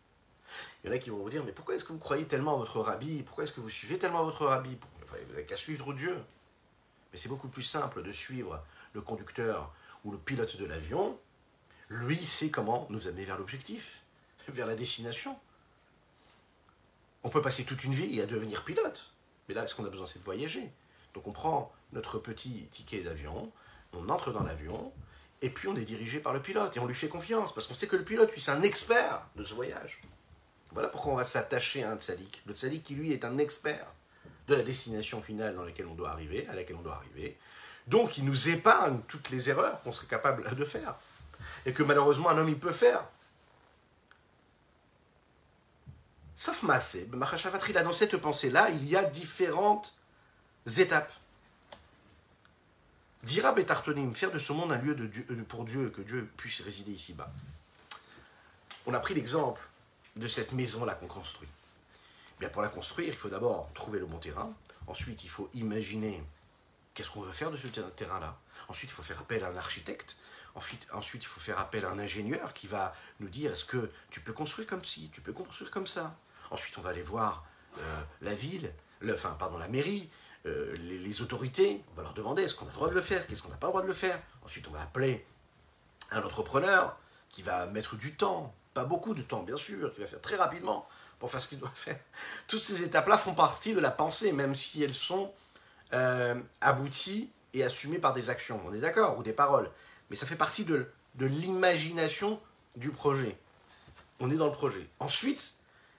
Il 0.84 0.88
y 0.88 0.90
en 0.90 0.94
a 0.94 0.98
qui 0.98 1.10
vont 1.10 1.20
vous 1.20 1.30
dire, 1.30 1.46
mais 1.46 1.54
pourquoi 1.54 1.76
est-ce 1.76 1.86
que 1.86 1.94
vous 1.94 2.00
croyez 2.00 2.26
tellement 2.26 2.56
à 2.56 2.58
votre 2.58 2.82
rabbi? 2.82 3.24
Pourquoi 3.24 3.46
est-ce 3.46 3.54
que 3.54 3.62
vous 3.62 3.70
suivez 3.70 3.98
tellement 3.98 4.26
votre 4.26 4.46
rabbi? 4.46 4.78
Vous 5.08 5.32
n'avez 5.32 5.46
qu'à 5.46 5.56
suivre 5.56 5.94
Dieu. 5.94 6.18
Mais 7.14 7.18
c'est 7.18 7.30
beaucoup 7.30 7.48
plus 7.48 7.64
simple 7.64 8.04
de 8.04 8.12
suivre 8.12 8.62
le 8.98 9.02
conducteur 9.02 9.72
ou 10.04 10.12
le 10.12 10.18
pilote 10.18 10.58
de 10.58 10.66
l'avion. 10.66 11.18
Lui 11.90 12.18
sait 12.18 12.50
comment 12.50 12.88
nous 12.90 13.08
amener 13.08 13.26
vers 13.26 13.38
l'objectif, 13.38 14.02
vers 14.48 14.68
la 14.68 14.76
destination. 14.76 15.38
On 17.24 17.30
peut 17.30 17.42
passer 17.42 17.64
toute 17.64 17.84
une 17.84 17.94
vie 17.94 18.20
à 18.20 18.26
devenir 18.26 18.66
pilote. 18.66 19.14
Mais 19.48 19.54
là, 19.54 19.68
ce 19.68 19.76
qu'on 19.76 19.86
a 19.86 19.90
besoin, 19.90 20.08
c'est 20.08 20.20
de 20.20 20.26
voyager. 20.26 20.70
Donc 21.14 21.28
on 21.28 21.32
prend 21.32 21.72
notre 21.94 22.18
petit 22.20 22.68
ticket 22.72 23.02
d'avion, 23.02 23.52
on 23.94 24.10
entre 24.10 24.32
dans 24.32 24.44
l'avion, 24.44 24.92
et 25.42 25.50
puis 25.50 25.68
on 25.68 25.76
est 25.76 25.86
dirigé 25.86 26.20
par 26.20 26.34
le 26.34 26.42
pilote, 26.42 26.76
et 26.76 26.80
on 26.80 26.88
lui 26.88 26.96
fait 26.96 27.08
confiance, 27.08 27.54
parce 27.54 27.68
qu'on 27.68 27.76
sait 27.76 27.88
que 27.88 27.96
le 27.96 28.04
pilote, 28.04 28.32
lui, 28.34 28.42
c'est 28.42 28.52
un 28.52 28.64
expert 28.64 29.28
de 29.36 29.44
ce 29.44 29.54
voyage. 29.54 30.02
Voilà 30.72 30.90
pourquoi 30.90 31.14
on 31.14 31.16
va 31.16 31.24
s'attacher 31.24 31.84
à 31.84 31.92
un 31.92 31.98
tzaddik. 31.98 32.42
Le 32.46 32.54
tzaddik 32.54 32.84
qui, 32.84 32.96
lui, 32.96 33.14
est 33.14 33.24
un 33.24 33.38
expert 33.38 33.88
de 34.48 34.56
la 34.56 34.64
destination 34.64 35.22
finale 35.22 35.56
dans 35.56 35.64
laquelle 35.64 35.88
on 35.88 35.96
doit 35.96 36.10
arriver, 36.10 36.48
à 36.48 36.56
laquelle 36.56 36.76
on 36.76 36.82
doit 36.82 36.96
arriver. 36.96 37.38
Donc 37.88 38.17
il 38.17 38.26
nous 38.26 38.50
épargne 38.50 39.00
toutes 39.08 39.30
les 39.30 39.50
erreurs 39.50 39.82
qu'on 39.82 39.93
serait 39.93 40.08
capable 40.08 40.43
de 40.56 40.65
faire. 40.65 40.95
Et 41.65 41.73
que 41.73 41.84
malheureusement 41.84 42.30
un 42.30 42.38
homme, 42.38 42.50
il 42.50 42.60
peut 42.60 42.71
faire. 42.71 43.04
Sauf 46.36 46.62
Massé, 46.63 47.10
là, 47.73 47.84
dans 47.84 47.93
cette 47.93 48.17
pensée-là, 48.17 48.69
il 48.69 48.88
y 48.88 48.95
a 48.95 49.04
différentes 49.04 49.95
étapes. 50.78 51.12
Dira 53.23 53.52
Betartonim, 53.54 54.13
faire 54.13 54.32
de 54.32 54.39
ce 54.39 54.54
monde 54.54 54.71
un 54.71 54.78
lieu 54.78 54.93
de 54.93 55.08
Dieu, 55.08 55.26
euh, 55.32 55.43
pour 55.43 55.65
Dieu, 55.65 55.89
que 55.89 56.02
Dieu 56.02 56.30
puisse 56.38 56.62
résider 56.62 56.91
ici-bas. 56.91 57.30
On 58.86 58.93
a 58.93 59.00
pris 59.00 59.15
l'exemple 59.15 59.62
de 60.15 60.28
cette 60.28 60.52
maison-là 60.52 60.93
qu'on 60.93 61.08
construit. 61.08 61.50
Bien, 62.39 62.50
pour 62.50 62.62
la 62.62 62.69
construire, 62.69 63.10
il 63.10 63.15
faut 63.15 63.30
d'abord 63.30 63.69
trouver 63.73 64.00
le 64.00 64.06
bon 64.06 64.17
terrain. 64.17 64.54
Ensuite, 64.86 65.23
il 65.23 65.30
faut 65.30 65.50
imaginer 65.56 66.23
qu'est-ce 66.98 67.12
qu'on 67.12 67.22
veut 67.22 67.32
faire 67.32 67.52
de 67.52 67.58
ce 67.58 67.68
terrain-là? 67.68 68.36
Ensuite, 68.70 68.90
il 68.90 68.94
faut 68.94 69.04
faire 69.04 69.20
appel 69.20 69.44
à 69.44 69.50
un 69.50 69.56
architecte. 69.56 70.18
Ensuite, 70.56 71.22
il 71.22 71.28
faut 71.28 71.40
faire 71.40 71.60
appel 71.60 71.86
à 71.86 71.92
un 71.92 72.00
ingénieur 72.00 72.54
qui 72.54 72.66
va 72.66 72.96
nous 73.20 73.30
dire 73.30 73.52
est-ce 73.52 73.66
que 73.66 73.92
tu 74.10 74.20
peux 74.20 74.34
construire 74.34 74.68
comme 74.68 74.84
ci, 74.84 75.12
tu 75.14 75.22
peux 75.22 75.32
construire 75.32 75.70
comme 75.70 75.86
ça? 75.86 76.16
Ensuite, 76.50 76.76
on 76.80 76.82
va 76.82 76.90
aller 76.90 77.04
voir 77.04 77.46
euh, 77.78 78.02
la 78.22 78.34
ville, 78.34 78.74
enfin, 79.14 79.36
pardon, 79.38 79.60
la 79.60 79.68
mairie, 79.68 80.10
euh, 80.48 80.76
les, 80.78 81.22
autorités. 81.22 81.84
On 81.92 81.98
va 81.98 82.02
leur 82.02 82.16
demander 82.16 82.42
est-ce 82.42 82.56
qu'on 82.56 82.66
a 82.66 82.70
le 82.70 82.74
droit 82.74 82.90
de 82.90 82.96
le 82.96 83.02
faire, 83.02 83.28
qu'est-ce 83.28 83.44
qu'on 83.44 83.50
n'a 83.50 83.58
pas 83.58 83.68
le 83.68 83.72
droit 83.74 83.84
de 83.84 83.88
le 83.88 83.94
faire? 83.94 84.20
Ensuite, 84.44 84.68
on 84.68 84.72
va 84.72 84.82
appeler 84.82 85.24
un 86.10 86.24
entrepreneur 86.24 86.98
qui 87.30 87.44
va 87.44 87.68
mettre 87.68 87.96
du 87.96 88.16
temps, 88.16 88.56
pas 88.74 88.86
beaucoup 88.86 89.14
de 89.14 89.22
temps, 89.22 89.44
bien 89.44 89.58
sûr, 89.58 89.94
qui 89.94 90.02
va 90.02 90.08
faire 90.08 90.22
très 90.22 90.38
rapidement 90.38 90.90
pour 91.20 91.30
faire 91.30 91.44
ce 91.44 91.48
qu'il 91.48 91.60
doit 91.60 91.72
faire. 91.76 92.00
Toutes 92.48 92.62
ces 92.62 92.82
étapes-là 92.82 93.20
font 93.20 93.36
partie 93.36 93.76
de 93.76 93.80
la 93.80 93.92
pensée, 93.92 94.32
même 94.32 94.56
si 94.56 94.82
elles 94.82 94.96
sont 94.96 95.32
euh, 95.93 96.36
abouties 96.62 97.32
et 97.54 97.63
assumées 97.63 98.00
par 98.00 98.13
des 98.13 98.30
actions. 98.30 98.62
On 98.65 98.73
est 98.73 98.80
d'accord 98.80 99.17
Ou 99.17 99.23
des 99.23 99.34
paroles. 99.34 99.69
Mais 100.10 100.15
ça 100.15 100.26
fait 100.26 100.36
partie 100.36 100.65
de, 100.65 100.88
l'imagination 101.19 102.39
du 102.76 102.89
projet. 102.89 103.38
On 104.19 104.30
est 104.30 104.38
dans 104.38 104.47
le 104.47 104.52
projet. 104.52 104.88
Ensuite, 105.00 105.56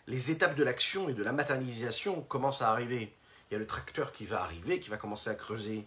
les 0.06 0.30
étapes 0.30 0.54
de 0.54 0.64
l'action 0.64 1.08
et 1.08 1.14
de 1.14 1.22
la 1.22 1.32
matérialisation 1.32 2.22
commencent 2.22 2.62
à 2.62 2.70
arriver. 2.70 3.14
Il 3.50 3.54
y 3.54 3.56
a 3.56 3.58
le 3.58 3.66
tracteur 3.66 4.12
qui 4.12 4.26
va 4.26 4.42
arriver, 4.42 4.80
qui 4.80 4.90
va 4.90 4.96
commencer 4.96 5.30
à 5.30 5.34
creuser 5.34 5.86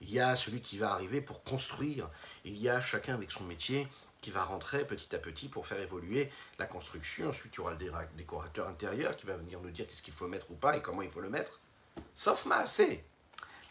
il 0.00 0.12
y 0.12 0.20
a 0.20 0.36
celui 0.36 0.60
qui 0.60 0.78
va 0.78 0.92
arriver 0.92 1.20
pour 1.20 1.42
construire, 1.42 2.08
il 2.44 2.56
y 2.56 2.68
a 2.68 2.80
chacun 2.80 3.14
avec 3.14 3.32
son 3.32 3.44
métier 3.44 3.88
qui 4.20 4.30
va 4.30 4.42
rentrer 4.42 4.84
petit 4.84 5.14
à 5.14 5.18
petit 5.18 5.48
pour 5.48 5.66
faire 5.66 5.80
évoluer 5.80 6.30
la 6.58 6.66
construction. 6.66 7.28
Ensuite, 7.28 7.54
il 7.54 7.56
y 7.58 7.60
aura 7.60 7.72
le 7.72 8.16
décorateur 8.16 8.68
intérieur 8.68 9.16
qui 9.16 9.26
va 9.26 9.36
venir 9.36 9.60
nous 9.60 9.70
dire 9.70 9.86
qu'est-ce 9.86 10.02
qu'il 10.02 10.14
faut 10.14 10.26
mettre 10.26 10.50
ou 10.50 10.54
pas 10.54 10.76
et 10.76 10.82
comment 10.82 11.02
il 11.02 11.10
faut 11.10 11.20
le 11.20 11.30
mettre. 11.30 11.60
Sauf 12.14 12.46
c'est 12.66 13.04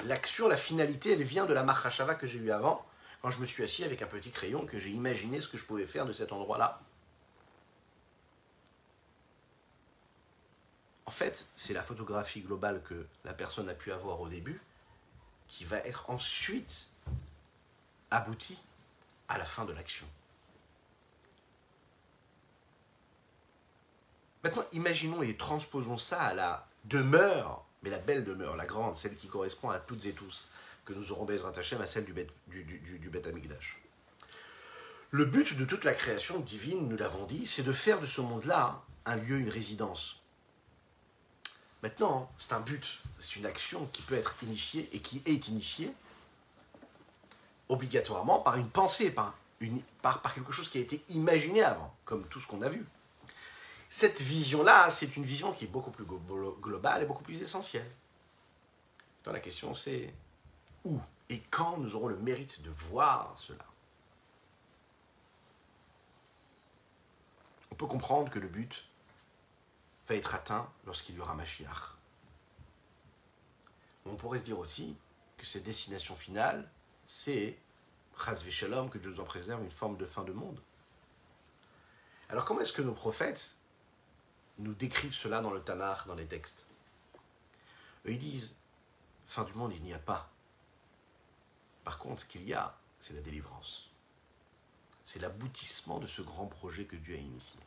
L'action, 0.05 0.47
la 0.47 0.57
finalité, 0.57 1.13
elle 1.13 1.23
vient 1.23 1.45
de 1.45 1.53
la 1.53 1.63
Mahashava 1.63 2.15
que 2.15 2.27
j'ai 2.27 2.39
eue 2.39 2.51
avant, 2.51 2.85
quand 3.21 3.31
je 3.31 3.39
me 3.39 3.45
suis 3.45 3.63
assis 3.63 3.83
avec 3.83 4.01
un 4.01 4.07
petit 4.07 4.31
crayon, 4.31 4.65
que 4.65 4.79
j'ai 4.79 4.91
imaginé 4.91 5.41
ce 5.41 5.47
que 5.47 5.57
je 5.57 5.65
pouvais 5.65 5.87
faire 5.87 6.05
de 6.05 6.13
cet 6.13 6.31
endroit-là. 6.31 6.79
En 11.05 11.11
fait, 11.11 11.47
c'est 11.55 11.73
la 11.73 11.83
photographie 11.83 12.41
globale 12.41 12.83
que 12.83 13.07
la 13.23 13.33
personne 13.33 13.69
a 13.69 13.73
pu 13.73 13.91
avoir 13.91 14.21
au 14.21 14.27
début 14.27 14.61
qui 15.47 15.63
va 15.63 15.77
être 15.77 16.09
ensuite 16.09 16.89
aboutie 18.11 18.59
à 19.27 19.37
la 19.37 19.45
fin 19.45 19.65
de 19.65 19.73
l'action. 19.73 20.05
Maintenant, 24.43 24.65
imaginons 24.71 25.23
et 25.23 25.35
transposons 25.35 25.97
ça 25.97 26.21
à 26.21 26.33
la 26.33 26.67
demeure, 26.85 27.65
la 27.89 27.99
belle 27.99 28.23
demeure, 28.23 28.55
la 28.55 28.65
grande, 28.65 28.95
celle 28.95 29.15
qui 29.15 29.27
correspond 29.27 29.69
à 29.69 29.79
toutes 29.79 30.05
et 30.05 30.13
tous, 30.13 30.47
que 30.85 30.93
nous 30.93 31.11
aurons 31.11 31.25
Bezrat 31.25 31.53
Hashem 31.57 31.81
à 31.81 31.87
celle 31.87 32.05
du 32.05 32.13
Bet, 32.13 32.27
du. 32.47 32.65
Le 35.11 35.25
but 35.25 35.57
de 35.57 35.65
toute 35.65 35.85
la 35.85 35.93
création 35.93 36.39
divine, 36.39 36.89
nous 36.89 36.97
l'avons 36.97 37.25
dit, 37.25 37.45
c'est 37.45 37.63
de 37.63 37.71
faire 37.71 37.99
de 37.99 38.05
ce 38.05 38.21
monde-là 38.21 38.81
un 39.05 39.15
lieu, 39.15 39.39
une 39.39 39.49
résidence. 39.49 40.21
Maintenant, 41.81 42.29
c'est 42.37 42.53
un 42.53 42.59
but, 42.59 43.01
c'est 43.19 43.37
une 43.37 43.45
action 43.45 43.85
qui 43.93 44.01
peut 44.01 44.15
être 44.15 44.35
initiée 44.43 44.89
et 44.91 44.99
qui 44.99 45.21
est 45.25 45.47
initiée 45.47 45.93
obligatoirement 47.69 48.39
par 48.39 48.57
une 48.57 48.69
pensée, 48.69 49.11
par, 49.11 49.37
par 50.01 50.33
quelque 50.33 50.51
chose 50.51 50.69
qui 50.69 50.77
a 50.77 50.81
été 50.81 51.03
imaginé 51.09 51.63
avant, 51.63 51.93
comme 52.05 52.25
tout 52.27 52.39
ce 52.39 52.47
qu'on 52.47 52.61
a 52.61 52.69
vu. 52.69 52.85
Cette 53.89 54.21
vision-là, 54.21 54.89
c'est 54.89 55.15
une 55.15 55.23
vision 55.23 55.53
qui 55.53 55.65
est 55.65 55.69
beaucoup 55.69 55.91
plus 55.91 56.05
globale 56.05 57.03
et 57.03 57.05
beaucoup 57.05 57.23
plus 57.23 57.41
essentielle. 57.41 57.89
Donc 59.23 59.33
la 59.33 59.39
question 59.39 59.73
c'est 59.73 60.13
où 60.83 60.99
et 61.29 61.39
quand 61.51 61.77
nous 61.77 61.95
aurons 61.95 62.07
le 62.07 62.17
mérite 62.17 62.61
de 62.61 62.69
voir 62.69 63.37
cela? 63.37 63.65
On 67.71 67.75
peut 67.75 67.87
comprendre 67.87 68.31
que 68.31 68.39
le 68.39 68.47
but 68.47 68.87
va 70.07 70.15
être 70.15 70.33
atteint 70.33 70.71
lorsqu'il 70.85 71.15
y 71.15 71.19
aura 71.19 71.33
Mashiach. 71.33 71.97
On 74.05 74.15
pourrait 74.15 74.39
se 74.39 74.45
dire 74.45 74.57
aussi 74.57 74.95
que 75.37 75.45
cette 75.45 75.63
destination 75.63 76.15
finale, 76.15 76.69
c'est 77.05 77.59
Chaz 78.17 78.49
Shalom, 78.49 78.89
que 78.89 78.97
Dieu 78.97 79.11
nous 79.11 79.19
en 79.19 79.25
préserve, 79.25 79.61
une 79.61 79.69
forme 79.69 79.97
de 79.97 80.05
fin 80.05 80.23
de 80.23 80.31
monde. 80.31 80.61
Alors 82.29 82.45
comment 82.45 82.61
est-ce 82.61 82.73
que 82.73 82.81
nos 82.81 82.93
prophètes 82.93 83.57
nous 84.59 84.73
décrivent 84.73 85.13
cela 85.13 85.41
dans 85.41 85.51
le 85.51 85.61
Tanakh, 85.61 86.07
dans 86.07 86.15
les 86.15 86.25
textes 86.25 86.65
Eux, 88.05 88.11
ils 88.11 88.19
disent, 88.19 88.57
fin 89.27 89.43
du 89.43 89.53
monde, 89.53 89.73
il 89.75 89.83
n'y 89.83 89.93
a 89.93 89.99
pas. 89.99 90.29
Par 91.83 91.97
contre, 91.97 92.21
ce 92.21 92.25
qu'il 92.25 92.43
y 92.43 92.53
a, 92.53 92.77
c'est 92.99 93.13
la 93.13 93.21
délivrance. 93.21 93.89
C'est 95.03 95.19
l'aboutissement 95.19 95.99
de 95.99 96.07
ce 96.07 96.21
grand 96.21 96.47
projet 96.47 96.85
que 96.85 96.95
Dieu 96.95 97.15
a 97.15 97.19
initié. 97.19 97.59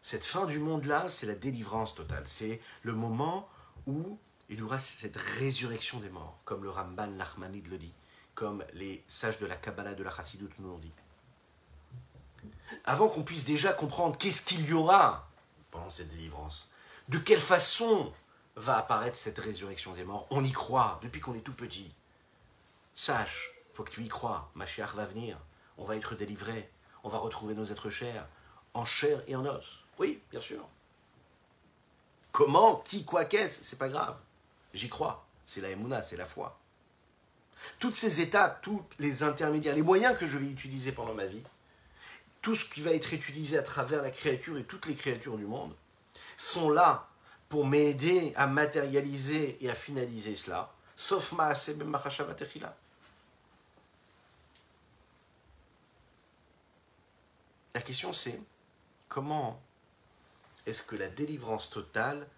Cette 0.00 0.24
fin 0.24 0.46
du 0.46 0.58
monde-là, 0.58 1.08
c'est 1.08 1.26
la 1.26 1.34
délivrance 1.34 1.94
totale. 1.94 2.26
C'est 2.26 2.60
le 2.82 2.92
moment 2.92 3.48
où 3.86 4.18
il 4.48 4.58
y 4.58 4.62
aura 4.62 4.78
cette 4.78 5.16
résurrection 5.16 6.00
des 6.00 6.10
morts, 6.10 6.38
comme 6.44 6.62
le 6.62 6.70
Ramban 6.70 7.08
Nachmanide 7.08 7.68
le 7.68 7.78
dit, 7.78 7.94
comme 8.34 8.64
les 8.74 9.02
sages 9.08 9.38
de 9.38 9.46
la 9.46 9.56
Kabbalah 9.56 9.94
de 9.94 10.02
la 10.02 10.10
Chassidut 10.10 10.50
nous 10.58 10.68
l'ont 10.68 10.78
dit 10.78 10.92
avant 12.84 13.08
qu'on 13.08 13.22
puisse 13.22 13.44
déjà 13.44 13.72
comprendre 13.72 14.16
qu'est-ce 14.18 14.42
qu'il 14.42 14.64
y 14.66 14.72
aura 14.72 15.28
pendant 15.70 15.90
cette 15.90 16.10
délivrance, 16.10 16.72
de 17.08 17.18
quelle 17.18 17.40
façon 17.40 18.12
va 18.56 18.78
apparaître 18.78 19.16
cette 19.16 19.38
résurrection 19.38 19.92
des 19.92 20.04
morts, 20.04 20.26
on 20.30 20.44
y 20.44 20.52
croit 20.52 21.00
depuis 21.02 21.20
qu'on 21.20 21.34
est 21.34 21.40
tout 21.40 21.52
petit. 21.52 21.92
Sache, 22.94 23.52
faut 23.72 23.82
que 23.82 23.90
tu 23.90 24.02
y 24.02 24.08
crois, 24.08 24.50
Mashiach 24.54 24.94
va 24.94 25.04
venir, 25.04 25.36
on 25.76 25.84
va 25.84 25.96
être 25.96 26.14
délivré, 26.14 26.70
on 27.02 27.08
va 27.08 27.18
retrouver 27.18 27.54
nos 27.54 27.64
êtres 27.64 27.90
chers, 27.90 28.26
en 28.72 28.84
chair 28.84 29.20
et 29.26 29.34
en 29.34 29.44
os. 29.44 29.84
Oui, 29.98 30.20
bien 30.30 30.40
sûr. 30.40 30.66
Comment, 32.30 32.76
qui, 32.76 33.04
quoi, 33.04 33.24
qu'est-ce, 33.24 33.64
c'est 33.64 33.78
pas 33.78 33.88
grave. 33.88 34.16
J'y 34.72 34.88
crois. 34.88 35.24
C'est 35.44 35.60
la 35.60 35.70
émouna, 35.70 36.02
c'est 36.02 36.16
la 36.16 36.26
foi. 36.26 36.58
Toutes 37.78 37.94
ces 37.94 38.20
étapes, 38.20 38.62
tous 38.62 38.84
les 38.98 39.22
intermédiaires, 39.22 39.74
les 39.74 39.82
moyens 39.82 40.18
que 40.18 40.26
je 40.26 40.38
vais 40.38 40.46
utiliser 40.46 40.92
pendant 40.92 41.14
ma 41.14 41.26
vie, 41.26 41.42
tout 42.44 42.54
ce 42.54 42.66
qui 42.66 42.82
va 42.82 42.90
être 42.90 43.14
utilisé 43.14 43.56
à 43.56 43.62
travers 43.62 44.02
la 44.02 44.10
créature 44.10 44.58
et 44.58 44.64
toutes 44.64 44.84
les 44.84 44.94
créatures 44.94 45.38
du 45.38 45.46
monde 45.46 45.74
sont 46.36 46.68
là 46.68 47.08
pour 47.48 47.66
m'aider 47.66 48.34
à 48.36 48.46
matérialiser 48.46 49.56
et 49.64 49.70
à 49.70 49.74
finaliser 49.74 50.36
cela, 50.36 50.70
sauf 50.94 51.32
ma 51.32 51.54
La 57.72 57.80
question 57.80 58.12
c'est 58.12 58.42
comment 59.08 59.58
est-ce 60.66 60.82
que 60.82 60.96
la 60.96 61.08
délivrance 61.08 61.70
totale 61.70 62.28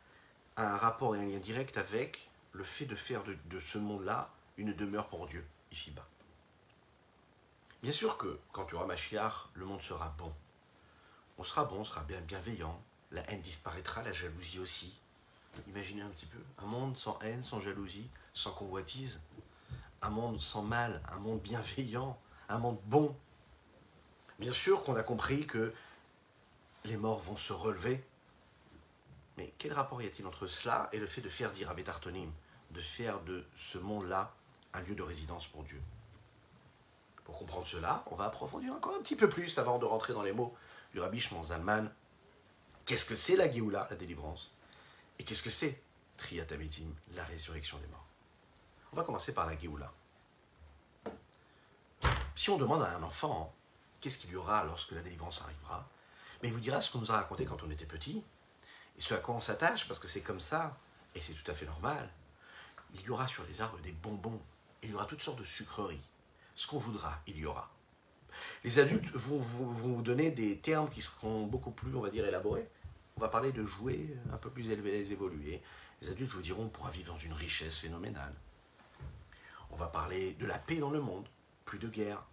a 0.55 0.73
un 0.75 0.77
rapport 0.77 1.17
et 1.17 1.19
un 1.19 1.25
lien 1.25 1.39
direct 1.39 1.79
avec 1.79 2.31
le 2.53 2.63
fait 2.63 2.85
de 2.85 2.95
faire 2.95 3.25
de 3.25 3.61
ce 3.61 3.79
monde-là 3.79 4.31
une 4.57 4.73
demeure 4.73 5.09
pour 5.09 5.27
Dieu, 5.27 5.45
ici-bas? 5.73 6.07
Bien 7.87 7.93
sûr 7.93 8.19
que 8.19 8.41
quand 8.51 8.65
tu 8.65 8.75
auras 8.75 8.87
Mashiach, 8.87 9.47
le 9.55 9.65
monde 9.65 9.81
sera 9.81 10.13
bon. 10.19 10.33
On 11.39 11.45
sera 11.45 11.67
bon, 11.67 11.77
on 11.83 11.85
sera 11.85 12.03
bien 12.03 12.21
bienveillant. 12.21 12.83
La 13.13 13.23
haine 13.31 13.41
disparaîtra, 13.41 14.03
la 14.03 14.13
jalousie 14.13 14.59
aussi. 14.59 14.99
Imaginez 15.69 16.03
un 16.03 16.09
petit 16.09 16.27
peu. 16.27 16.41
Un 16.59 16.67
monde 16.67 16.99
sans 16.99 17.17
haine, 17.21 17.45
sans 17.45 17.61
jalousie, 17.61 18.11
sans 18.33 18.51
convoitise. 18.51 19.21
Un 20.03 20.11
monde 20.11 20.41
sans 20.41 20.63
mal, 20.63 21.01
un 21.13 21.19
monde 21.19 21.41
bienveillant, 21.43 22.19
un 22.49 22.59
monde 22.59 22.81
bon. 22.87 23.17
Bien 24.41 24.51
sûr 24.51 24.83
qu'on 24.83 24.97
a 24.97 25.05
compris 25.05 25.47
que 25.47 25.73
les 26.87 26.97
morts 26.97 27.21
vont 27.21 27.37
se 27.37 27.53
relever. 27.53 28.05
Mais 29.37 29.55
quel 29.59 29.73
rapport 29.73 30.03
y 30.03 30.07
a-t-il 30.07 30.27
entre 30.27 30.49
cela 30.49 30.89
et 30.91 30.99
le 30.99 31.07
fait 31.07 31.21
de 31.21 31.29
faire 31.29 31.53
dire 31.53 31.71
à 31.71 31.75
Bétartonim, 31.75 32.33
de 32.73 32.81
faire 32.81 33.21
de 33.21 33.47
ce 33.57 33.79
monde-là 33.79 34.35
un 34.73 34.81
lieu 34.81 34.97
de 34.97 35.05
résidence 35.05 35.47
pour 35.47 35.63
Dieu? 35.63 35.81
Pour 37.27 37.39
comprendre 37.39 37.67
cela, 37.67 38.05
on 38.13 38.15
va 38.15 38.27
approfondir 38.27 38.73
encore 38.73 38.95
un 38.95 39.01
petit 39.01 39.17
peu 39.17 39.29
plus 39.29 39.59
avant 39.59 39.81
de 39.81 39.85
rentrer 39.85 40.13
dans 40.13 40.23
les 40.23 40.33
mots 40.33 40.55
du 40.93 41.01
Rabbi 41.01 41.19
Shimon 41.19 41.43
Zalman. 41.43 41.91
Qu'est-ce 42.85 43.05
que 43.05 43.17
c'est 43.17 43.35
la 43.35 43.51
Géoula, 43.51 43.89
la 43.91 43.97
délivrance? 43.97 44.55
Et 45.19 45.25
qu'est-ce 45.25 45.43
que 45.43 45.51
c'est 45.51 45.83
Triatametim, 46.19 46.87
la 47.15 47.25
résurrection 47.25 47.79
des 47.79 47.89
morts? 47.89 48.07
On 48.93 48.97
va 48.97 49.03
commencer 49.03 49.35
par 49.35 49.45
la 49.45 49.59
Géoula. 49.59 49.93
Si 52.37 52.49
on 52.49 52.59
demande 52.59 52.83
à 52.83 52.97
un 52.97 53.03
enfant 53.03 53.53
qu'est-ce 54.01 54.19
qu'il 54.19 54.31
y 54.31 54.37
aura 54.37 54.63
lorsque 54.65 54.93
la 54.93 55.03
délivrance 55.03 55.43
arrivera, 55.43 55.85
mais 56.41 56.49
il 56.49 56.55
vous 56.55 56.61
dira 56.61 56.81
ce 56.81 56.93
qu'on 56.93 57.01
nous 57.01 57.11
a 57.11 57.17
raconté 57.17 57.45
quand 57.45 57.65
on 57.65 57.71
était 57.73 57.87
petit, 57.87 58.23
et 58.97 59.01
ce 59.01 59.15
à 59.15 59.19
quoi 59.19 59.35
on 59.35 59.41
s'attache, 59.41 59.89
parce 59.89 59.99
que 59.99 60.07
c'est 60.07 60.23
comme 60.23 60.41
ça, 60.41 60.79
et 61.17 61.21
c'est 61.21 61.33
tout 61.33 61.51
à 61.51 61.55
fait 61.55 61.67
normal. 61.67 62.09
Il 62.95 63.01
y 63.01 63.11
aura 63.11 63.27
sur 63.27 63.43
les 63.47 63.61
arbres 63.61 63.81
des 63.81 63.91
bonbons, 63.91 64.41
il 64.85 64.93
y 64.93 64.95
aura 64.95 65.07
toutes 65.07 65.23
sortes 65.23 65.41
de 65.41 65.45
sucreries 65.45 66.07
ce 66.57 66.67
qu'on 66.67 66.79
voudra, 66.79 67.21
il 67.27 67.39
y 67.39 67.47
aura. 67.47 67.71
Les 68.65 68.79
adultes 68.79 69.11
vont, 69.13 69.39
vous 69.39 70.03
donner 70.03 70.31
des 70.31 70.59
termes 70.59 70.89
qui 70.89 71.03
seront 71.03 71.47
beaucoup 71.47 71.71
plus, 71.71 71.95
on 71.95 72.01
va 72.01 72.11
dire, 72.11 72.27
élaborés. 72.27 72.69
On 73.17 73.21
va 73.21 73.29
parler 73.29 73.53
de 73.53 73.65
jouets 73.65 74.09
un 74.33 74.37
peu 74.39 74.51
plus 74.51 74.71
élevés, 74.71 75.13
évolués. 75.13 75.63
Les 76.03 76.11
adultes 76.11 76.31
vous 76.31 76.43
diront 76.43 76.65
on 76.65 76.69
pourra 76.69 76.91
vivre 76.91 77.13
dans 77.13 77.19
une 77.19 77.33
richesse 77.33 77.79
phénoménale. 77.79 78.35
On 79.71 79.77
va 79.77 79.87
parler 79.87 80.35
de 80.35 80.47
la 80.47 80.59
paix 80.59 80.77
dans 80.77 80.91
le 80.91 81.01
monde. 81.01 81.29
Plus 81.65 81.79
de 81.79 81.89
guerre, 81.89 82.25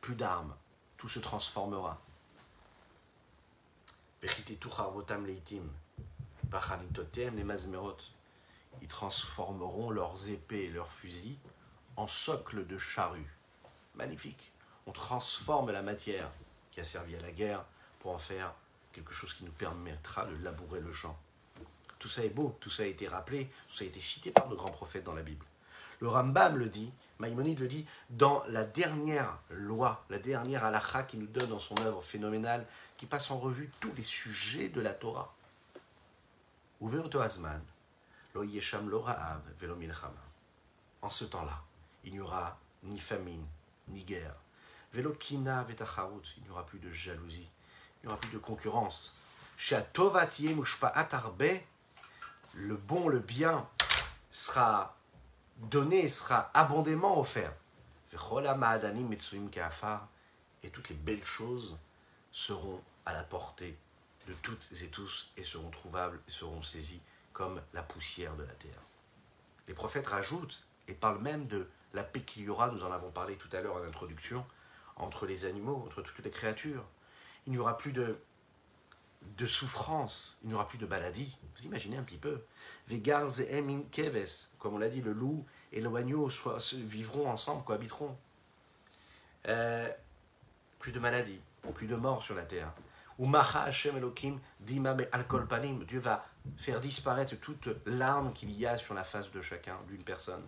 plus 0.00 0.14
d'armes. 0.14 0.54
Tout 0.96 1.08
se 1.08 1.18
transformera. 1.18 2.00
Ils 8.82 8.88
transformeront 8.88 9.90
leurs 9.90 10.28
épées 10.28 10.64
et 10.64 10.70
leurs 10.70 10.92
fusils 10.92 11.38
en 12.00 12.06
socle 12.06 12.66
de 12.66 12.78
charrue. 12.78 13.30
Magnifique. 13.94 14.52
On 14.86 14.92
transforme 14.92 15.70
la 15.70 15.82
matière 15.82 16.30
qui 16.70 16.80
a 16.80 16.84
servi 16.84 17.14
à 17.14 17.20
la 17.20 17.30
guerre 17.30 17.62
pour 17.98 18.12
en 18.12 18.18
faire 18.18 18.54
quelque 18.92 19.12
chose 19.12 19.34
qui 19.34 19.44
nous 19.44 19.52
permettra 19.52 20.24
de 20.24 20.34
labourer 20.42 20.80
le 20.80 20.92
champ. 20.92 21.18
Tout 21.98 22.08
ça 22.08 22.24
est 22.24 22.30
beau, 22.30 22.56
tout 22.58 22.70
ça 22.70 22.84
a 22.84 22.86
été 22.86 23.06
rappelé, 23.06 23.50
tout 23.68 23.74
ça 23.74 23.84
a 23.84 23.86
été 23.86 24.00
cité 24.00 24.30
par 24.30 24.48
de 24.48 24.56
grands 24.56 24.70
prophètes 24.70 25.04
dans 25.04 25.12
la 25.12 25.22
Bible. 25.22 25.44
Le 26.00 26.08
Rambam 26.08 26.56
le 26.56 26.70
dit, 26.70 26.90
Maïmonide 27.18 27.60
le 27.60 27.68
dit, 27.68 27.86
dans 28.08 28.42
la 28.48 28.64
dernière 28.64 29.38
loi, 29.50 30.02
la 30.08 30.18
dernière 30.18 30.64
halakha 30.64 31.02
qui 31.02 31.18
nous 31.18 31.26
donne 31.26 31.50
dans 31.50 31.58
son 31.58 31.78
œuvre 31.82 32.02
phénoménale, 32.02 32.66
qui 32.96 33.04
passe 33.04 33.30
en 33.30 33.38
revue 33.38 33.70
tous 33.78 33.92
les 33.94 34.04
sujets 34.04 34.70
de 34.70 34.80
la 34.80 34.94
Torah. 34.94 35.34
Lo 36.80 38.42
yesham 38.44 38.88
lo 38.88 39.04
velo 39.58 39.76
en 41.02 41.08
ce 41.08 41.24
temps-là, 41.24 41.62
il 42.04 42.12
n'y 42.12 42.20
aura 42.20 42.58
ni 42.82 42.98
famine, 42.98 43.46
ni 43.88 44.04
guerre. 44.04 44.34
Velokina 44.92 45.62
vetacharut, 45.64 46.22
il 46.36 46.42
n'y 46.44 46.50
aura 46.50 46.66
plus 46.66 46.78
de 46.78 46.90
jalousie, 46.90 47.48
il 48.02 48.06
n'y 48.06 48.12
aura 48.12 48.20
plus 48.20 48.32
de 48.32 48.38
concurrence. 48.38 49.16
Le 52.54 52.76
bon, 52.76 53.08
le 53.08 53.20
bien 53.20 53.68
sera 54.30 54.96
donné, 55.58 56.08
sera 56.08 56.50
abondamment 56.54 57.20
offert. 57.20 57.52
Et 60.62 60.70
toutes 60.70 60.88
les 60.88 60.96
belles 60.96 61.24
choses 61.24 61.78
seront 62.32 62.82
à 63.06 63.12
la 63.12 63.22
portée 63.22 63.78
de 64.26 64.32
toutes 64.34 64.68
et 64.82 64.88
tous 64.88 65.30
et 65.36 65.44
seront 65.44 65.70
trouvables 65.70 66.20
et 66.26 66.30
seront 66.30 66.62
saisies 66.62 67.02
comme 67.32 67.60
la 67.72 67.82
poussière 67.82 68.34
de 68.36 68.44
la 68.44 68.54
terre. 68.54 68.82
Les 69.68 69.74
prophètes 69.74 70.08
rajoutent 70.08 70.66
et 70.88 70.94
parlent 70.94 71.20
même 71.20 71.46
de 71.46 71.68
la 71.94 72.02
paix 72.02 72.20
qu'il 72.20 72.44
y 72.44 72.48
aura, 72.48 72.70
nous 72.70 72.84
en 72.84 72.92
avons 72.92 73.10
parlé 73.10 73.36
tout 73.36 73.48
à 73.52 73.60
l'heure 73.60 73.76
en 73.76 73.82
introduction, 73.82 74.44
entre 74.96 75.26
les 75.26 75.44
animaux, 75.44 75.82
entre 75.86 76.02
toutes 76.02 76.24
les 76.24 76.30
créatures. 76.30 76.84
Il 77.46 77.52
n'y 77.52 77.58
aura 77.58 77.76
plus 77.76 77.92
de, 77.92 78.18
de 79.36 79.46
souffrance, 79.46 80.38
il 80.42 80.48
n'y 80.48 80.54
aura 80.54 80.68
plus 80.68 80.78
de 80.78 80.86
maladie. 80.86 81.38
Vous 81.56 81.64
imaginez 81.64 81.96
un 81.96 82.02
petit 82.02 82.18
peu. 82.18 82.42
Vegars 82.88 83.40
et 83.40 83.58
emin 83.58 83.82
keves, 83.90 84.48
comme 84.58 84.74
on 84.74 84.78
l'a 84.78 84.88
dit, 84.88 85.00
le 85.00 85.12
loup 85.12 85.44
et 85.72 85.80
l'agneau 85.80 86.30
vivront 86.74 87.30
ensemble, 87.30 87.64
cohabiteront. 87.64 88.16
Euh, 89.48 89.88
plus 90.78 90.92
de 90.92 90.98
maladies, 90.98 91.40
plus 91.74 91.86
de 91.86 91.96
morts 91.96 92.22
sur 92.22 92.34
la 92.34 92.44
terre. 92.44 92.72
Hashem 93.54 93.96
Elohim 93.98 94.38
Dieu 94.60 96.00
va 96.00 96.24
faire 96.56 96.80
disparaître 96.80 97.36
toute 97.36 97.68
larme 97.86 98.32
qu'il 98.32 98.50
y 98.50 98.66
a 98.66 98.78
sur 98.78 98.94
la 98.94 99.04
face 99.04 99.30
de 99.30 99.40
chacun, 99.42 99.76
d'une 99.88 100.02
personne. 100.02 100.42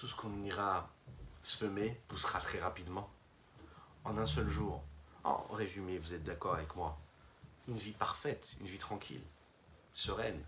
Tout 0.00 0.06
ce 0.06 0.14
qu'on 0.14 0.42
ira 0.44 0.88
semer 1.42 2.00
poussera 2.08 2.40
très 2.40 2.58
rapidement, 2.58 3.10
en 4.04 4.16
un 4.16 4.26
seul 4.26 4.48
jour. 4.48 4.82
En 5.24 5.42
résumé, 5.52 5.98
vous 5.98 6.14
êtes 6.14 6.24
d'accord 6.24 6.54
avec 6.54 6.74
moi 6.74 6.96
Une 7.68 7.76
vie 7.76 7.92
parfaite, 7.92 8.56
une 8.62 8.66
vie 8.66 8.78
tranquille, 8.78 9.20
sereine. 9.92 10.42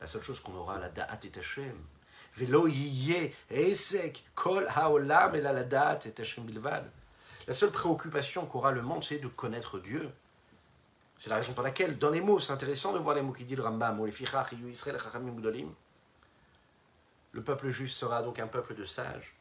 La 0.00 0.08
seule 0.08 0.22
chose 0.22 0.40
qu'on 0.40 0.56
aura, 0.56 0.80
la 0.80 0.88
da'at 0.88 1.20
et 1.22 1.38
Hashem. 1.38 1.76
Velo 2.34 2.66
esek 3.48 4.24
kol 4.34 4.66
haolam 4.66 5.36
et 5.36 5.42
la 5.42 5.62
da'at 5.62 6.00
et 6.04 6.20
Hashem 6.20 6.44
bilvad. 6.44 6.90
La 7.46 7.54
seule 7.54 7.70
préoccupation 7.70 8.46
qu'aura 8.46 8.72
le 8.72 8.82
monde, 8.82 9.04
c'est 9.04 9.20
de 9.20 9.28
connaître 9.28 9.78
Dieu. 9.78 10.10
C'est 11.16 11.30
la 11.30 11.36
raison 11.36 11.52
pour 11.52 11.62
laquelle, 11.62 12.00
dans 12.00 12.10
les 12.10 12.20
mots, 12.20 12.40
c'est 12.40 12.52
intéressant 12.52 12.92
de 12.92 12.98
voir 12.98 13.14
les 13.14 13.22
mots 13.22 13.32
qui 13.32 13.44
dit 13.44 13.54
le 13.54 13.62
Rambam, 13.62 14.00
le 17.38 17.44
peuple 17.44 17.70
juste 17.70 17.96
sera 17.96 18.20
donc 18.20 18.40
un 18.40 18.48
peuple 18.48 18.74
de 18.74 18.84
sages. 18.84 19.36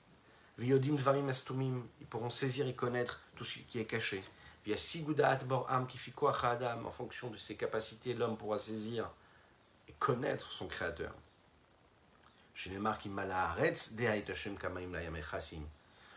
Viodim 0.59 0.93
dvarim 0.93 1.29
astumim, 1.29 1.83
ils 1.99 2.05
pourront 2.05 2.29
saisir 2.29 2.67
et 2.67 2.75
connaître 2.75 3.21
tout 3.35 3.43
ce 3.43 3.57
qui 3.57 3.79
est 3.79 3.85
caché. 3.85 4.23
Via 4.65 4.77
sigudat 4.77 5.37
boram 5.45 5.87
adam, 6.43 6.85
en 6.85 6.91
fonction 6.91 7.31
de 7.31 7.37
ses 7.37 7.55
capacités, 7.55 8.13
l'homme 8.13 8.37
pourra 8.37 8.59
saisir 8.59 9.09
et 9.87 9.93
connaître 9.93 10.51
son 10.51 10.67
Créateur. 10.67 11.11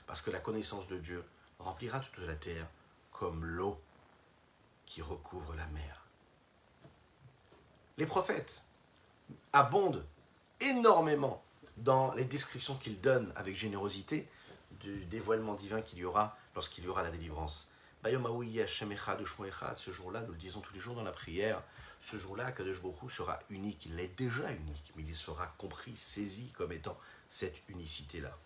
Parce 0.07 0.21
que 0.21 0.31
la 0.31 0.41
connaissance 0.41 0.87
de 0.89 0.99
Dieu 0.99 1.25
remplira 1.59 2.01
toute 2.01 2.27
la 2.27 2.35
terre 2.35 2.67
comme 3.11 3.43
l'eau 3.43 3.81
qui 4.85 5.01
recouvre 5.01 5.55
la 5.55 5.67
mer. 5.69 6.05
Les 7.97 8.05
prophètes 8.05 8.67
abondent 9.55 10.05
énormément 10.61 11.43
dans 11.81 12.15
les 12.15 12.25
descriptions 12.25 12.77
qu'ils 12.77 13.01
donnent 13.01 13.33
avec 13.37 13.57
générosité 13.57 14.29
du 14.81 15.05
dévoilement 15.07 15.55
divin 15.55 15.83
qu'il 15.83 15.99
y 15.99 16.05
aura 16.05 16.37
lorsqu'il 16.55 16.85
y 16.85 16.89
aura 16.89 17.03
la 17.03 17.11
délivrance. 17.11 17.71
Ce 18.03 18.11
jour-là, 19.91 20.21
nous 20.23 20.33
le 20.33 20.39
disons 20.39 20.61
tous 20.61 20.73
les 20.73 20.81
jours 20.81 20.95
dans 20.95 21.03
la 21.03 21.13
prière, 21.13 21.63
ce 22.03 22.19
jour-là, 22.19 22.51
Kadosh 22.53 22.81
Baruch 22.81 23.11
sera 23.11 23.39
unique. 23.51 23.85
Il 23.87 24.01
est 24.01 24.17
déjà 24.19 24.51
unique, 24.51 24.93
mais 24.97 25.03
il 25.03 25.15
sera 25.15 25.47
compris, 25.59 25.95
saisi 25.97 26.51
comme 26.53 26.73
étant 26.73 26.99
cette 27.29 27.57
unicité-là. 27.69 28.37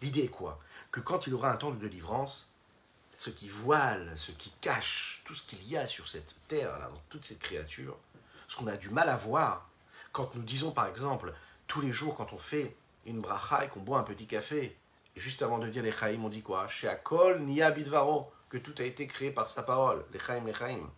L'idée 0.00 0.24
est 0.24 0.28
quoi? 0.28 0.58
Que 0.90 1.00
quand 1.00 1.26
il 1.26 1.34
aura 1.34 1.52
un 1.52 1.56
temps 1.56 1.70
de 1.70 1.76
délivrance, 1.76 2.54
ce 3.12 3.28
qui 3.28 3.48
voile, 3.48 4.14
ce 4.16 4.32
qui 4.32 4.50
cache 4.62 5.22
tout 5.26 5.34
ce 5.34 5.42
qu'il 5.42 5.62
y 5.68 5.76
a 5.76 5.86
sur 5.86 6.08
cette 6.08 6.34
terre, 6.48 6.78
là, 6.78 6.88
dans 6.88 7.02
toute 7.10 7.26
cette 7.26 7.40
créature, 7.40 7.98
ce 8.48 8.56
qu'on 8.56 8.66
a 8.66 8.78
du 8.78 8.88
mal 8.88 9.10
à 9.10 9.16
voir, 9.16 9.68
quand 10.12 10.34
nous 10.34 10.42
disons 10.42 10.70
par 10.72 10.86
exemple, 10.86 11.34
tous 11.70 11.80
les 11.80 11.92
jours 11.92 12.16
quand 12.16 12.32
on 12.32 12.38
fait 12.38 12.76
une 13.06 13.20
bracha 13.20 13.64
et 13.64 13.68
qu'on 13.68 13.78
boit 13.78 14.00
un 14.00 14.02
petit 14.02 14.26
café, 14.26 14.76
juste 15.14 15.40
avant 15.40 15.58
de 15.58 15.68
dire 15.68 15.84
les 15.84 15.92
chaim, 15.92 16.20
on 16.24 16.28
dit 16.28 16.42
quoi? 16.42 16.66
Chez 16.66 16.88
Akol, 16.88 17.42
Nia 17.42 17.70
Bidvaro, 17.70 18.32
que 18.48 18.58
tout 18.58 18.74
a 18.78 18.82
été 18.82 19.06
créé 19.06 19.30
par 19.30 19.48
sa 19.48 19.62
parole, 19.62 20.04
les 20.12 20.18
chaim, 20.18 20.42
les 20.44 20.52
chaim. 20.52 20.90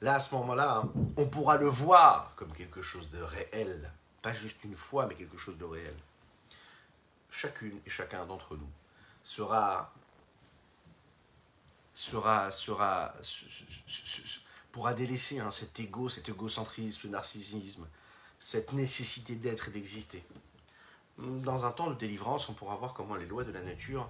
Là, 0.00 0.14
à 0.14 0.20
ce 0.20 0.34
moment-là, 0.34 0.84
on 1.18 1.26
pourra 1.26 1.58
le 1.58 1.68
voir 1.68 2.32
comme 2.36 2.54
quelque 2.54 2.80
chose 2.80 3.10
de 3.10 3.20
réel, 3.20 3.92
pas 4.22 4.32
juste 4.32 4.64
une 4.64 4.74
fois, 4.74 5.04
mais 5.06 5.14
quelque 5.14 5.36
chose 5.36 5.58
de 5.58 5.64
réel. 5.66 5.96
Chacune 7.30 7.78
et 7.84 7.90
chacun 7.90 8.24
d'entre 8.24 8.56
nous 8.56 8.70
sera, 9.22 9.92
sera, 11.92 12.50
sera, 12.50 13.14
pourra 14.76 14.92
délaisser 14.92 15.40
hein, 15.40 15.50
cet 15.50 15.80
égo, 15.80 16.10
cet 16.10 16.28
égocentrisme, 16.28 17.00
ce 17.00 17.08
narcissisme, 17.08 17.86
cette 18.38 18.74
nécessité 18.74 19.34
d'être 19.34 19.68
et 19.68 19.70
d'exister. 19.70 20.22
Dans 21.16 21.64
un 21.64 21.70
temps 21.70 21.88
de 21.88 21.94
délivrance, 21.94 22.50
on 22.50 22.52
pourra 22.52 22.76
voir 22.76 22.92
comment 22.92 23.14
les 23.14 23.24
lois 23.24 23.44
de 23.44 23.52
la 23.52 23.62
nature 23.62 24.06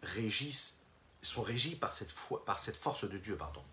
régissent, 0.00 0.76
sont 1.22 1.42
régies 1.42 1.74
par 1.74 1.92
cette, 1.92 2.12
force 2.12 3.10
de 3.10 3.18
Dieu. 3.18 3.36
Pardon. 3.36 3.64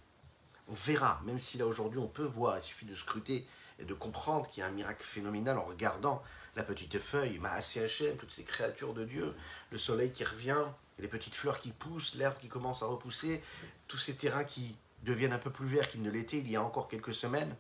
On 0.70 0.74
verra, 0.74 1.22
même 1.24 1.40
si 1.40 1.60
là 1.60 1.68
aujourd'hui 1.68 2.00
on 2.00 2.08
peut 2.08 2.26
voir, 2.26 2.58
il 2.58 2.64
suffit 2.64 2.88
de 2.88 2.96
scruter 2.96 3.46
et 3.78 3.86
de 3.86 3.94
comprendre 3.94 4.50
qu'il 4.50 4.62
y 4.62 4.64
a 4.64 4.70
un 4.70 4.72
miracle 4.72 5.04
phénoménal 5.04 5.60
en 5.60 5.66
regardant 5.66 6.24
la 6.56 6.64
petite 6.64 6.98
feuille, 6.98 7.38
Maasé 7.38 8.16
toutes 8.18 8.32
ces 8.32 8.44
créatures 8.44 8.96
de 8.96 9.06
Dieu, 9.06 9.36
le 9.70 9.78
soleil 9.78 10.12
qui 10.12 10.24
revient, 10.24 10.66
les 10.98 11.08
petites 11.08 11.36
fleurs 11.36 11.60
qui 11.60 11.70
poussent, 11.70 12.16
l'herbe 12.16 12.40
qui 12.42 12.50
commence 12.50 12.82
à 12.82 12.88
repousser, 12.88 13.44
tous 13.88 14.00
ces 14.00 14.16
terrains 14.16 14.46
qui 14.46 14.76
deviennent 15.04 15.34
un 15.34 15.40
peu 15.40 15.50
plus 15.50 15.68
verts 15.68 15.88
qu'ils 15.88 16.02
ne 16.02 16.12
l'étaient 16.12 16.38
il 16.38 16.50
y 16.50 16.56
a 16.56 16.64
encore 16.64 16.88
quelques 16.88 17.14
semaines. 17.14 17.56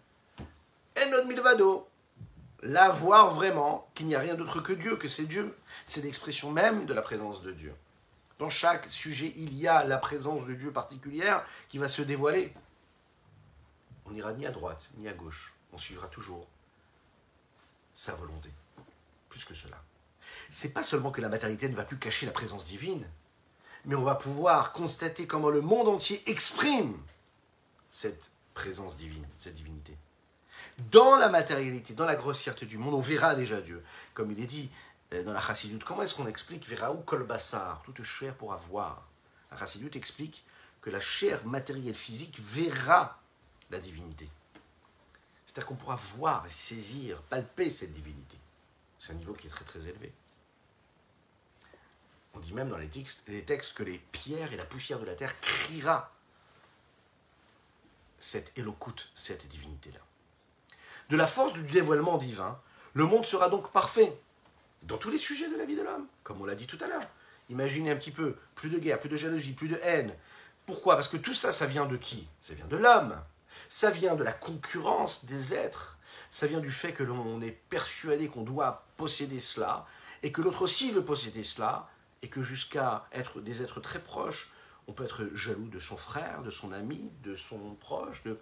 Et 0.95 1.09
notre 1.09 1.27
milvado, 1.27 1.87
là 2.61 2.89
voir 2.89 3.33
vraiment 3.33 3.89
qu'il 3.95 4.07
n'y 4.07 4.15
a 4.15 4.19
rien 4.19 4.35
d'autre 4.35 4.61
que 4.61 4.73
Dieu, 4.73 4.97
que 4.97 5.09
c'est 5.09 5.25
Dieu. 5.25 5.55
C'est 5.85 6.03
l'expression 6.03 6.51
même 6.51 6.85
de 6.85 6.93
la 6.93 7.01
présence 7.01 7.41
de 7.41 7.51
Dieu. 7.51 7.73
Dans 8.39 8.49
chaque 8.49 8.85
sujet, 8.87 9.33
il 9.35 9.53
y 9.53 9.67
a 9.67 9.83
la 9.83 9.97
présence 9.97 10.45
de 10.47 10.53
Dieu 10.53 10.71
particulière 10.71 11.43
qui 11.69 11.77
va 11.77 11.87
se 11.87 12.01
dévoiler. 12.01 12.53
On 14.05 14.11
n'ira 14.11 14.33
ni 14.33 14.45
à 14.45 14.51
droite 14.51 14.89
ni 14.97 15.07
à 15.07 15.13
gauche 15.13 15.53
on 15.73 15.77
suivra 15.77 16.07
toujours 16.07 16.47
sa 17.93 18.13
volonté. 18.13 18.49
Plus 19.29 19.43
que 19.43 19.53
cela. 19.53 19.77
C'est 20.49 20.73
pas 20.73 20.83
seulement 20.83 21.11
que 21.11 21.21
la 21.21 21.29
matérialité 21.29 21.69
ne 21.69 21.75
va 21.75 21.83
plus 21.83 21.97
cacher 21.97 22.25
la 22.25 22.31
présence 22.31 22.65
divine, 22.65 23.07
mais 23.85 23.95
on 23.95 24.03
va 24.03 24.15
pouvoir 24.15 24.71
constater 24.71 25.27
comment 25.27 25.49
le 25.49 25.61
monde 25.61 25.87
entier 25.87 26.21
exprime 26.27 26.97
cette 27.91 28.31
présence 28.53 28.97
divine, 28.97 29.27
cette 29.37 29.55
divinité. 29.55 29.97
Dans 30.91 31.17
la 31.17 31.29
matérialité, 31.29 31.93
dans 31.93 32.05
la 32.05 32.15
grossièreté 32.15 32.65
du 32.65 32.77
monde, 32.77 32.93
on 32.93 32.99
verra 32.99 33.35
déjà 33.35 33.61
Dieu. 33.61 33.83
Comme 34.13 34.31
il 34.31 34.39
est 34.41 34.47
dit 34.47 34.69
euh, 35.13 35.23
dans 35.23 35.33
la 35.33 35.41
chassidoute, 35.41 35.83
comment 35.83 36.01
est-ce 36.01 36.15
qu'on 36.15 36.27
explique 36.27 36.67
Verra 36.67 36.91
ou 36.91 36.97
kolbassar, 36.97 37.81
toute 37.83 38.01
chair 38.03 38.35
pour 38.35 38.53
avoir 38.53 39.07
La 39.51 39.57
chassidoute 39.57 39.95
explique 39.95 40.45
que 40.81 40.89
la 40.89 40.99
chair 40.99 41.45
matérielle 41.45 41.95
physique 41.95 42.39
verra 42.39 43.19
la 43.69 43.79
divinité. 43.79 44.29
C'est-à-dire 45.45 45.67
qu'on 45.67 45.75
pourra 45.75 45.95
voir, 45.95 46.45
saisir, 46.49 47.21
palper 47.23 47.69
cette 47.69 47.93
divinité. 47.93 48.37
C'est 48.99 49.13
un 49.13 49.15
niveau 49.15 49.33
qui 49.33 49.47
est 49.47 49.49
très 49.49 49.65
très 49.65 49.87
élevé. 49.87 50.13
On 52.33 52.39
dit 52.39 52.53
même 52.53 52.69
dans 52.69 52.77
les 52.77 52.87
textes, 52.87 53.23
les 53.27 53.43
textes 53.43 53.73
que 53.73 53.83
les 53.83 53.97
pierres 53.97 54.53
et 54.53 54.57
la 54.57 54.65
poussière 54.65 54.99
de 54.99 55.05
la 55.05 55.15
terre 55.15 55.37
criera 55.41 56.13
cette 58.21 58.57
élocoute, 58.57 59.11
cette 59.15 59.47
divinité-là. 59.49 59.99
De 61.09 61.17
la 61.17 61.27
force 61.27 61.51
du 61.53 61.63
dévoilement 61.63 62.17
divin, 62.17 62.57
le 62.93 63.05
monde 63.05 63.25
sera 63.25 63.49
donc 63.49 63.71
parfait 63.71 64.17
dans 64.83 64.97
tous 64.97 65.09
les 65.09 65.17
sujets 65.17 65.49
de 65.49 65.57
la 65.57 65.65
vie 65.65 65.75
de 65.75 65.81
l'homme, 65.81 66.07
comme 66.23 66.39
on 66.39 66.45
l'a 66.45 66.55
dit 66.55 66.67
tout 66.67 66.77
à 66.81 66.87
l'heure. 66.87 67.05
Imaginez 67.49 67.91
un 67.91 67.95
petit 67.95 68.11
peu, 68.11 68.37
plus 68.55 68.69
de 68.69 68.79
guerre, 68.79 68.99
plus 68.99 69.09
de 69.09 69.17
jalousie, 69.17 69.51
plus 69.51 69.67
de 69.67 69.79
haine. 69.83 70.13
Pourquoi? 70.65 70.95
Parce 70.95 71.07
que 71.07 71.17
tout 71.17 71.33
ça, 71.33 71.51
ça 71.51 71.65
vient 71.65 71.85
de 71.85 71.97
qui? 71.97 72.27
Ça 72.41 72.53
vient 72.53 72.67
de 72.67 72.77
l'homme. 72.77 73.19
Ça 73.67 73.89
vient 73.89 74.15
de 74.15 74.23
la 74.23 74.31
concurrence 74.31 75.25
des 75.25 75.53
êtres. 75.53 75.97
Ça 76.29 76.47
vient 76.47 76.61
du 76.61 76.71
fait 76.71 76.93
que 76.93 77.03
l'on 77.03 77.41
est 77.41 77.59
persuadé 77.69 78.29
qu'on 78.29 78.43
doit 78.43 78.85
posséder 78.95 79.39
cela, 79.39 79.85
et 80.23 80.31
que 80.31 80.41
l'autre 80.41 80.61
aussi 80.61 80.91
veut 80.91 81.03
posséder 81.03 81.43
cela, 81.43 81.89
et 82.21 82.29
que 82.29 82.43
jusqu'à 82.43 83.07
être 83.11 83.41
des 83.41 83.63
êtres 83.63 83.81
très 83.81 83.99
proches, 83.99 84.51
on 84.87 84.93
peut 84.93 85.03
être 85.03 85.29
jaloux 85.33 85.67
de 85.67 85.79
son 85.79 85.97
frère, 85.97 86.41
de 86.43 86.51
son 86.51 86.71
ami, 86.71 87.11
de 87.23 87.35
son 87.35 87.75
proche, 87.79 88.23
de... 88.23 88.39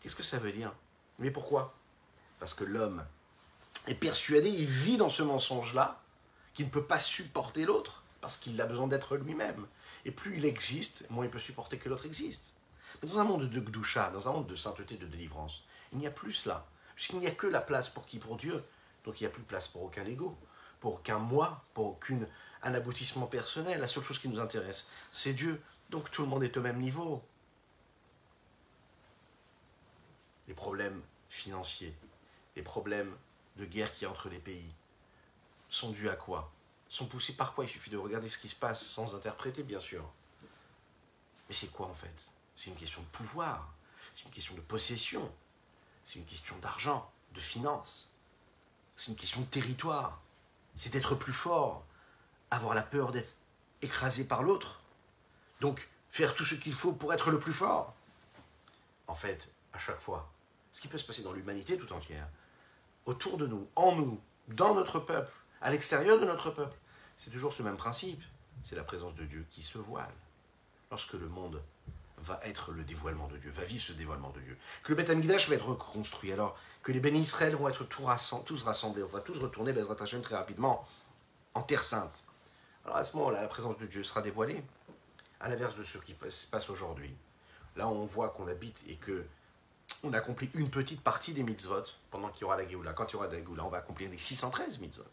Qu'est-ce 0.00 0.14
que 0.14 0.22
ça 0.22 0.38
veut 0.38 0.52
dire? 0.52 0.72
Mais 1.18 1.30
pourquoi? 1.30 1.74
Parce 2.38 2.54
que 2.54 2.64
l'homme 2.64 3.04
est 3.86 3.94
persuadé, 3.94 4.48
il 4.48 4.66
vit 4.66 4.96
dans 4.96 5.08
ce 5.08 5.22
mensonge-là, 5.22 6.00
qu'il 6.54 6.66
ne 6.66 6.70
peut 6.70 6.84
pas 6.84 7.00
supporter 7.00 7.64
l'autre, 7.64 8.04
parce 8.20 8.36
qu'il 8.36 8.60
a 8.60 8.66
besoin 8.66 8.86
d'être 8.86 9.16
lui-même. 9.16 9.66
Et 10.04 10.10
plus 10.10 10.36
il 10.36 10.44
existe, 10.44 11.08
moins 11.10 11.24
il 11.24 11.30
peut 11.30 11.38
supporter 11.38 11.78
que 11.78 11.88
l'autre 11.88 12.06
existe. 12.06 12.54
Mais 13.02 13.08
dans 13.08 13.18
un 13.18 13.24
monde 13.24 13.48
de 13.48 13.60
Gdusha, 13.60 14.10
dans 14.10 14.28
un 14.28 14.32
monde 14.32 14.46
de 14.46 14.56
sainteté, 14.56 14.96
de 14.96 15.06
délivrance, 15.06 15.64
il 15.92 15.98
n'y 15.98 16.06
a 16.06 16.10
plus 16.10 16.32
cela. 16.32 16.66
Puisqu'il 16.94 17.18
n'y 17.18 17.26
a 17.26 17.32
que 17.32 17.46
la 17.46 17.60
place 17.60 17.88
pour 17.88 18.06
qui? 18.06 18.18
Pour 18.18 18.36
Dieu. 18.36 18.62
Donc 19.04 19.20
il 19.20 19.24
n'y 19.24 19.28
a 19.28 19.30
plus 19.30 19.42
de 19.42 19.46
place 19.46 19.68
pour 19.68 19.82
aucun 19.82 20.04
ego, 20.04 20.36
pour 20.80 20.94
aucun 20.94 21.18
moi, 21.18 21.64
pour 21.74 21.86
aucun 21.86 22.20
aboutissement 22.62 23.26
personnel. 23.26 23.80
La 23.80 23.86
seule 23.86 24.02
chose 24.02 24.18
qui 24.18 24.28
nous 24.28 24.40
intéresse, 24.40 24.88
c'est 25.12 25.32
Dieu. 25.32 25.62
Donc 25.90 26.10
tout 26.10 26.22
le 26.22 26.28
monde 26.28 26.44
est 26.44 26.56
au 26.56 26.60
même 26.60 26.80
niveau. 26.80 27.22
Les 30.46 30.54
problèmes 30.54 31.02
financiers, 31.28 31.94
les 32.56 32.62
problèmes 32.62 33.16
de 33.56 33.64
guerre 33.64 33.92
qui 33.92 34.04
y 34.04 34.06
a 34.06 34.10
entre 34.10 34.28
les 34.28 34.38
pays, 34.38 34.72
sont 35.68 35.90
dus 35.90 36.08
à 36.08 36.16
quoi? 36.16 36.50
Sont 36.88 37.06
poussés 37.06 37.34
par 37.34 37.54
quoi 37.54 37.64
Il 37.64 37.70
suffit 37.70 37.90
de 37.90 37.98
regarder 37.98 38.28
ce 38.28 38.38
qui 38.38 38.48
se 38.48 38.56
passe 38.56 38.82
sans 38.82 39.14
interpréter, 39.14 39.62
bien 39.62 39.80
sûr. 39.80 40.10
Mais 41.48 41.54
c'est 41.54 41.72
quoi 41.72 41.86
en 41.86 41.94
fait? 41.94 42.30
C'est 42.56 42.70
une 42.70 42.76
question 42.76 43.02
de 43.02 43.06
pouvoir, 43.08 43.72
c'est 44.12 44.24
une 44.24 44.30
question 44.30 44.54
de 44.54 44.60
possession, 44.60 45.30
c'est 46.04 46.18
une 46.18 46.24
question 46.24 46.56
d'argent, 46.58 47.10
de 47.34 47.40
finances, 47.40 48.10
c'est 48.96 49.12
une 49.12 49.16
question 49.16 49.40
de 49.42 49.46
territoire, 49.46 50.20
c'est 50.74 50.92
d'être 50.92 51.14
plus 51.14 51.32
fort, 51.32 51.84
avoir 52.50 52.74
la 52.74 52.82
peur 52.82 53.12
d'être 53.12 53.34
écrasé 53.82 54.24
par 54.24 54.42
l'autre, 54.42 54.80
donc 55.60 55.88
faire 56.10 56.34
tout 56.34 56.44
ce 56.44 56.54
qu'il 56.54 56.74
faut 56.74 56.92
pour 56.92 57.12
être 57.12 57.30
le 57.30 57.38
plus 57.38 57.52
fort. 57.52 57.94
En 59.06 59.14
fait, 59.14 59.52
à 59.72 59.78
chaque 59.78 60.00
fois, 60.00 60.30
ce 60.72 60.80
qui 60.80 60.88
peut 60.88 60.98
se 60.98 61.04
passer 61.04 61.22
dans 61.22 61.32
l'humanité 61.32 61.76
tout 61.76 61.92
entière, 61.92 62.28
autour 63.06 63.36
de 63.36 63.46
nous, 63.46 63.68
en 63.74 63.94
nous, 63.96 64.20
dans 64.48 64.74
notre 64.74 64.98
peuple, 64.98 65.32
à 65.60 65.70
l'extérieur 65.70 66.18
de 66.20 66.24
notre 66.24 66.50
peuple, 66.50 66.76
c'est 67.16 67.30
toujours 67.30 67.52
ce 67.52 67.62
même 67.62 67.76
principe. 67.76 68.22
C'est 68.62 68.76
la 68.76 68.84
présence 68.84 69.14
de 69.14 69.24
Dieu 69.24 69.46
qui 69.50 69.62
se 69.62 69.78
voile. 69.78 70.12
Lorsque 70.90 71.14
le 71.14 71.28
monde 71.28 71.62
va 72.18 72.40
être 72.42 72.72
le 72.72 72.82
dévoilement 72.82 73.28
de 73.28 73.36
Dieu, 73.38 73.50
va 73.50 73.64
vivre 73.64 73.82
ce 73.82 73.92
dévoilement 73.92 74.30
de 74.30 74.40
Dieu. 74.40 74.58
Que 74.82 74.90
le 74.90 74.96
Beth 74.96 75.10
Amikdash 75.10 75.48
va 75.48 75.54
être 75.54 75.68
reconstruit. 75.68 76.32
Alors 76.32 76.58
que 76.82 76.92
les 76.92 77.00
bénis 77.00 77.20
Israël 77.20 77.54
vont 77.54 77.68
être 77.68 77.84
tous 77.84 78.04
rassemblés. 78.04 79.02
On 79.02 79.06
va 79.06 79.20
tous 79.20 79.38
retourner, 79.38 79.72
Bezrat 79.72 79.96
Hashem, 80.00 80.22
très 80.22 80.36
rapidement, 80.36 80.86
en 81.54 81.62
Terre 81.62 81.84
Sainte. 81.84 82.24
Alors 82.84 82.96
à 82.96 83.04
ce 83.04 83.16
moment-là, 83.16 83.42
la 83.42 83.48
présence 83.48 83.76
de 83.78 83.86
Dieu 83.86 84.02
sera 84.02 84.22
dévoilée. 84.22 84.62
À 85.40 85.48
l'inverse 85.48 85.76
de 85.76 85.82
ce 85.82 85.98
qui 85.98 86.16
se 86.28 86.46
passe 86.46 86.70
aujourd'hui. 86.70 87.14
Là, 87.76 87.88
on 87.88 88.04
voit 88.04 88.30
qu'on 88.30 88.48
habite 88.48 88.82
et 88.88 88.96
que 88.96 89.24
on 90.02 90.12
accomplit 90.12 90.50
une 90.54 90.70
petite 90.70 91.00
partie 91.00 91.32
des 91.32 91.42
mitzvot 91.42 91.82
pendant 92.10 92.28
qu'il 92.28 92.42
y 92.42 92.44
aura 92.44 92.56
la 92.56 92.68
Géoula. 92.68 92.92
Quand 92.92 93.10
il 93.10 93.12
y 93.14 93.16
aura 93.16 93.26
la 93.26 93.38
Géoula, 93.38 93.64
on 93.64 93.68
va 93.68 93.78
accomplir 93.78 94.10
les 94.10 94.18
613 94.18 94.78
mitzvot. 94.80 95.04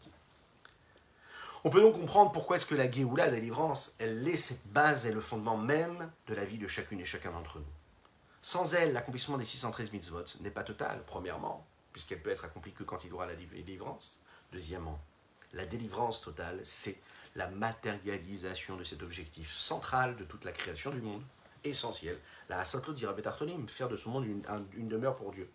On 1.64 1.70
peut 1.70 1.80
donc 1.80 1.94
comprendre 1.94 2.30
pourquoi 2.30 2.56
est-ce 2.56 2.66
que 2.66 2.74
la 2.74 2.90
Géoula, 2.90 3.26
la 3.26 3.32
délivrance, 3.32 3.96
elle 3.98 4.26
est 4.28 4.36
cette 4.36 4.66
base 4.68 5.06
et 5.06 5.12
le 5.12 5.20
fondement 5.20 5.56
même 5.56 6.10
de 6.26 6.34
la 6.34 6.44
vie 6.44 6.58
de 6.58 6.68
chacune 6.68 7.00
et 7.00 7.04
chacun 7.04 7.32
d'entre 7.32 7.58
nous. 7.58 7.64
Sans 8.40 8.74
elle, 8.74 8.92
l'accomplissement 8.92 9.38
des 9.38 9.44
613 9.44 9.90
mitzvot 9.92 10.24
n'est 10.40 10.50
pas 10.50 10.62
total, 10.62 11.02
premièrement, 11.06 11.66
puisqu'elle 11.92 12.22
peut 12.22 12.30
être 12.30 12.44
accomplie 12.44 12.72
que 12.72 12.84
quand 12.84 13.02
il 13.02 13.10
y 13.10 13.12
aura 13.12 13.26
la 13.26 13.34
délivrance. 13.34 14.22
Deuxièmement, 14.52 15.00
la 15.52 15.66
délivrance 15.66 16.20
totale, 16.20 16.60
c'est 16.62 17.00
la 17.36 17.48
matérialisation 17.48 18.76
de 18.76 18.84
cet 18.84 19.02
objectif 19.02 19.52
central 19.52 20.16
de 20.16 20.24
toute 20.24 20.44
la 20.44 20.52
création 20.52 20.90
du 20.90 21.00
monde 21.00 21.22
essentiel. 21.64 22.18
La 22.48 22.60
Hasatlo 22.60 22.92
dira 22.92 23.12
Betartonim, 23.12 23.68
faire 23.68 23.88
de 23.88 23.96
ce 23.96 24.08
monde 24.08 24.26
une, 24.26 24.88
demeure 24.88 25.16
pour 25.16 25.32
Dieu. 25.32 25.50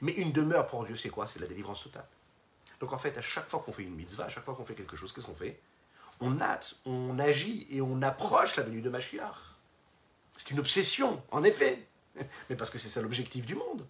Mais 0.00 0.12
une 0.12 0.32
demeure 0.32 0.66
pour 0.66 0.84
Dieu, 0.84 0.96
c'est 0.96 1.08
quoi? 1.08 1.26
C'est 1.26 1.38
la 1.38 1.46
délivrance 1.46 1.82
totale. 1.82 2.06
Donc 2.80 2.92
en 2.92 2.98
fait, 2.98 3.16
à 3.16 3.20
chaque 3.20 3.48
fois 3.48 3.60
qu'on 3.60 3.72
fait 3.72 3.82
une 3.82 3.94
mitzvah, 3.94 4.24
à 4.24 4.28
chaque 4.28 4.44
fois 4.44 4.54
qu'on 4.54 4.64
fait 4.64 4.74
quelque 4.74 4.96
chose, 4.96 5.12
qu'est-ce 5.12 5.26
qu'on 5.26 5.34
fait? 5.34 5.60
On 6.20 6.40
hâte, 6.40 6.76
on 6.84 7.18
agit 7.18 7.66
et 7.70 7.80
on 7.80 8.02
approche 8.02 8.56
la 8.56 8.62
venue 8.62 8.80
de 8.80 8.90
Mashiach. 8.90 9.56
C'est 10.36 10.50
une 10.50 10.58
obsession, 10.58 11.22
en 11.30 11.44
effet. 11.44 11.86
Mais 12.50 12.56
parce 12.56 12.70
que 12.70 12.78
c'est 12.78 12.88
ça 12.88 13.00
l'objectif 13.02 13.46
du 13.46 13.54
monde. 13.54 13.86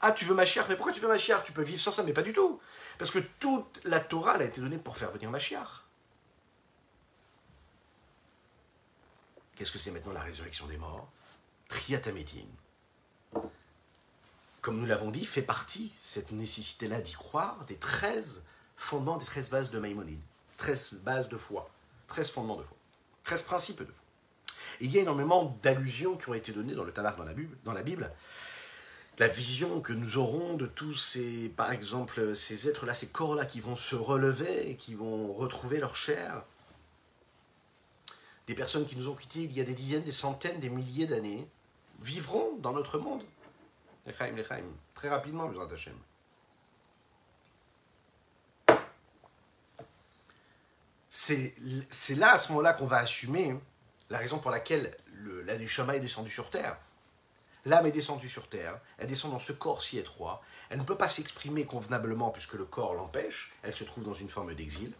Ah, 0.00 0.12
tu 0.12 0.24
veux 0.24 0.34
Mashiach, 0.34 0.68
mais 0.68 0.76
pourquoi 0.76 0.92
tu 0.92 1.00
veux 1.00 1.08
Mashiach? 1.08 1.44
Tu 1.44 1.52
peux 1.52 1.62
vivre 1.62 1.80
sans 1.80 1.92
ça, 1.92 2.02
mais 2.02 2.12
pas 2.12 2.22
du 2.22 2.32
tout. 2.32 2.60
Parce 2.98 3.10
que 3.10 3.20
toute 3.38 3.80
la 3.84 4.00
Torah 4.00 4.32
a 4.32 4.42
été 4.42 4.60
donnée 4.60 4.78
pour 4.78 4.96
faire 4.96 5.12
venir 5.12 5.30
Mashiach. 5.30 5.81
Qu'est-ce 9.62 9.70
que 9.70 9.78
c'est 9.78 9.92
maintenant 9.92 10.12
la 10.12 10.22
résurrection 10.22 10.66
des 10.66 10.76
morts? 10.76 11.08
Triatamétine. 11.68 12.50
Comme 14.60 14.80
nous 14.80 14.86
l'avons 14.86 15.12
dit, 15.12 15.24
fait 15.24 15.40
partie, 15.40 15.92
cette 16.00 16.32
nécessité-là 16.32 17.00
d'y 17.00 17.12
croire, 17.12 17.64
des 17.68 17.76
13 17.76 18.42
fondements, 18.76 19.18
des 19.18 19.24
13 19.24 19.50
bases 19.50 19.70
de 19.70 19.78
Maïmonide. 19.78 20.18
13 20.56 20.94
bases 21.04 21.28
de 21.28 21.36
foi. 21.36 21.70
13 22.08 22.32
fondements 22.32 22.56
de 22.56 22.64
foi. 22.64 22.76
13 23.22 23.44
principes 23.44 23.78
de 23.78 23.92
foi. 23.92 24.02
il 24.80 24.90
y 24.90 24.98
a 24.98 25.02
énormément 25.02 25.56
d'allusions 25.62 26.16
qui 26.16 26.28
ont 26.28 26.34
été 26.34 26.50
données 26.50 26.74
dans 26.74 26.82
le 26.82 26.90
Tanakh, 26.90 27.16
dans 27.16 27.22
la 27.22 27.32
Bible. 27.32 27.56
Dans 27.62 27.72
la, 27.72 27.84
Bible. 27.84 28.10
la 29.20 29.28
vision 29.28 29.80
que 29.80 29.92
nous 29.92 30.18
aurons 30.18 30.54
de 30.54 30.66
tous 30.66 30.96
ces, 30.96 31.50
par 31.50 31.70
exemple, 31.70 32.34
ces 32.34 32.66
êtres-là, 32.66 32.94
ces 32.94 33.10
corps-là 33.10 33.46
qui 33.46 33.60
vont 33.60 33.76
se 33.76 33.94
relever 33.94 34.76
qui 34.76 34.96
vont 34.96 35.32
retrouver 35.32 35.78
leur 35.78 35.94
chair, 35.94 36.42
des 38.52 38.56
personnes 38.56 38.86
qui 38.86 38.96
nous 38.96 39.08
ont 39.08 39.14
quittés 39.14 39.44
il 39.44 39.52
y 39.52 39.62
a 39.62 39.64
des 39.64 39.72
dizaines, 39.72 40.02
des 40.02 40.12
centaines, 40.12 40.60
des 40.60 40.68
milliers 40.68 41.06
d'années, 41.06 41.48
vivront 42.02 42.58
dans 42.58 42.72
notre 42.72 42.98
monde. 42.98 43.22
Très 44.94 45.08
rapidement, 45.08 45.50
Hashem. 45.72 45.96
C'est 51.08 51.54
là, 52.16 52.34
à 52.34 52.38
ce 52.38 52.50
moment-là, 52.50 52.74
qu'on 52.74 52.86
va 52.86 52.98
assumer 52.98 53.56
la 54.10 54.18
raison 54.18 54.38
pour 54.38 54.50
laquelle 54.50 54.94
le, 55.14 55.40
la 55.42 55.54
est 55.54 56.00
descendue 56.00 56.30
sur 56.30 56.50
terre. 56.50 56.76
L'âme 57.64 57.86
est 57.86 57.92
descendue 57.92 58.28
sur 58.28 58.48
terre, 58.48 58.78
elle 58.98 59.06
descend 59.06 59.30
dans 59.30 59.38
ce 59.38 59.52
corps 59.52 59.82
si 59.82 59.96
étroit, 59.96 60.42
elle 60.68 60.78
ne 60.78 60.84
peut 60.84 60.98
pas 60.98 61.08
s'exprimer 61.08 61.64
convenablement 61.64 62.30
puisque 62.30 62.54
le 62.54 62.66
corps 62.66 62.94
l'empêche, 62.94 63.52
elle 63.62 63.74
se 63.74 63.84
trouve 63.84 64.04
dans 64.04 64.14
une 64.14 64.28
forme 64.28 64.54
d'exil. 64.54 64.92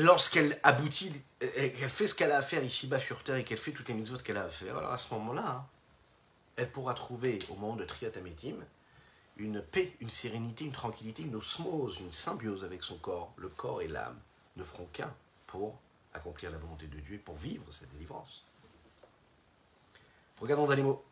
Lorsqu'elle 0.00 0.58
aboutit, 0.62 1.12
qu'elle 1.40 1.88
fait 1.88 2.06
ce 2.06 2.14
qu'elle 2.14 2.32
a 2.32 2.38
à 2.38 2.42
faire 2.42 2.62
ici-bas 2.62 2.98
sur 2.98 3.22
terre 3.22 3.36
et 3.36 3.44
qu'elle 3.44 3.58
fait 3.58 3.72
toutes 3.72 3.88
les 3.88 3.94
mitzvot 3.94 4.18
qu'elle 4.18 4.36
a 4.36 4.44
à 4.44 4.48
faire, 4.48 4.76
alors 4.76 4.92
à 4.92 4.98
ce 4.98 5.12
moment-là, 5.14 5.46
hein, 5.46 5.66
elle 6.56 6.70
pourra 6.70 6.94
trouver 6.94 7.38
au 7.50 7.54
moment 7.54 7.76
de 7.76 7.84
Triatamétim 7.84 8.56
une 9.36 9.62
paix, 9.62 9.92
une 10.00 10.10
sérénité, 10.10 10.64
une 10.64 10.72
tranquillité, 10.72 11.22
une 11.22 11.36
osmose, 11.36 12.00
une 12.00 12.12
symbiose 12.12 12.64
avec 12.64 12.82
son 12.82 12.96
corps. 12.96 13.32
Le 13.36 13.48
corps 13.48 13.80
et 13.82 13.88
l'âme 13.88 14.18
ne 14.56 14.64
feront 14.64 14.86
qu'un 14.92 15.14
pour 15.46 15.78
accomplir 16.12 16.50
la 16.50 16.58
volonté 16.58 16.86
de 16.86 16.98
Dieu 16.98 17.14
et 17.14 17.18
pour 17.18 17.36
vivre 17.36 17.64
cette 17.70 17.90
délivrance. 17.92 18.42
Regardons 20.40 20.66
dans 20.66 20.74
les 20.74 20.82
mots. 20.82 21.04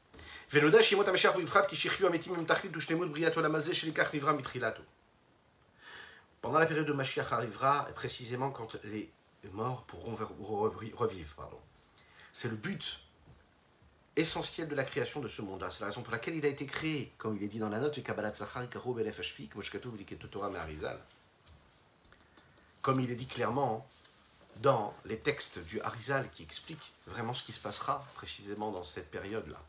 Pendant 6.41 6.59
la 6.59 6.67
période 6.67 6.87
de 6.87 6.93
Mashiach 6.93 7.33
arrivera, 7.33 7.87
précisément 7.95 8.51
quand 8.51 8.77
les 8.85 9.11
morts 9.53 9.85
pourront 9.85 10.15
revivre. 10.15 11.61
C'est 12.33 12.49
le 12.49 12.57
but 12.57 13.01
essentiel 14.17 14.69
de 14.69 14.75
la 14.75 14.85
création 14.85 15.21
de 15.21 15.29
ce 15.29 15.43
monde-là. 15.43 15.71
C'est 15.71 15.81
la 15.81 15.87
raison 15.87 16.03
pour 16.03 16.13
laquelle 16.13 16.35
il 16.35 16.45
a 16.45 16.49
été 16.49 16.67
créé, 16.67 17.13
comme 17.19 17.37
il 17.37 17.43
est 17.43 17.49
dit 17.49 17.59
dans 17.59 17.69
la 17.69 17.79
note, 17.79 18.01
comme 22.83 23.01
il 23.01 23.11
est 23.11 23.17
dit 23.17 23.27
clairement 23.27 23.87
dans 24.63 24.95
les 25.05 25.19
textes 25.19 25.59
du 25.67 25.81
Harizal 25.81 26.31
qui 26.31 26.43
expliquent 26.43 26.93
vraiment 27.07 27.35
ce 27.35 27.43
qui 27.43 27.53
se 27.53 27.61
passera 27.61 28.07
précisément 28.15 28.71
dans 28.71 28.85
cette 28.85 29.11
période-là. 29.11 29.61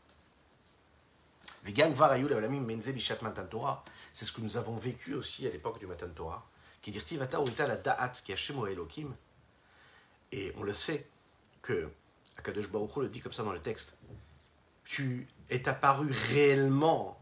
C'est 4.14 4.24
ce 4.24 4.32
que 4.32 4.40
nous 4.40 4.56
avons 4.56 4.76
vécu 4.76 5.14
aussi 5.14 5.46
à 5.46 5.50
l'époque 5.50 5.78
du 5.78 5.86
Matan 5.86 6.08
Torah 6.14 6.46
qui 6.92 7.00
dit 7.04 7.16
la. 7.16 7.28
Et 10.30 10.52
on 10.56 10.62
le 10.62 10.74
sait 10.74 11.08
que 11.62 11.90
Akadosh 12.36 12.68
Baruch 12.70 12.96
le 12.96 13.08
dit 13.08 13.20
comme 13.20 13.32
ça 13.32 13.42
dans 13.42 13.52
le 13.52 13.60
texte. 13.60 13.96
Tu 14.84 15.26
es 15.50 15.68
apparu 15.68 16.10
réellement 16.30 17.20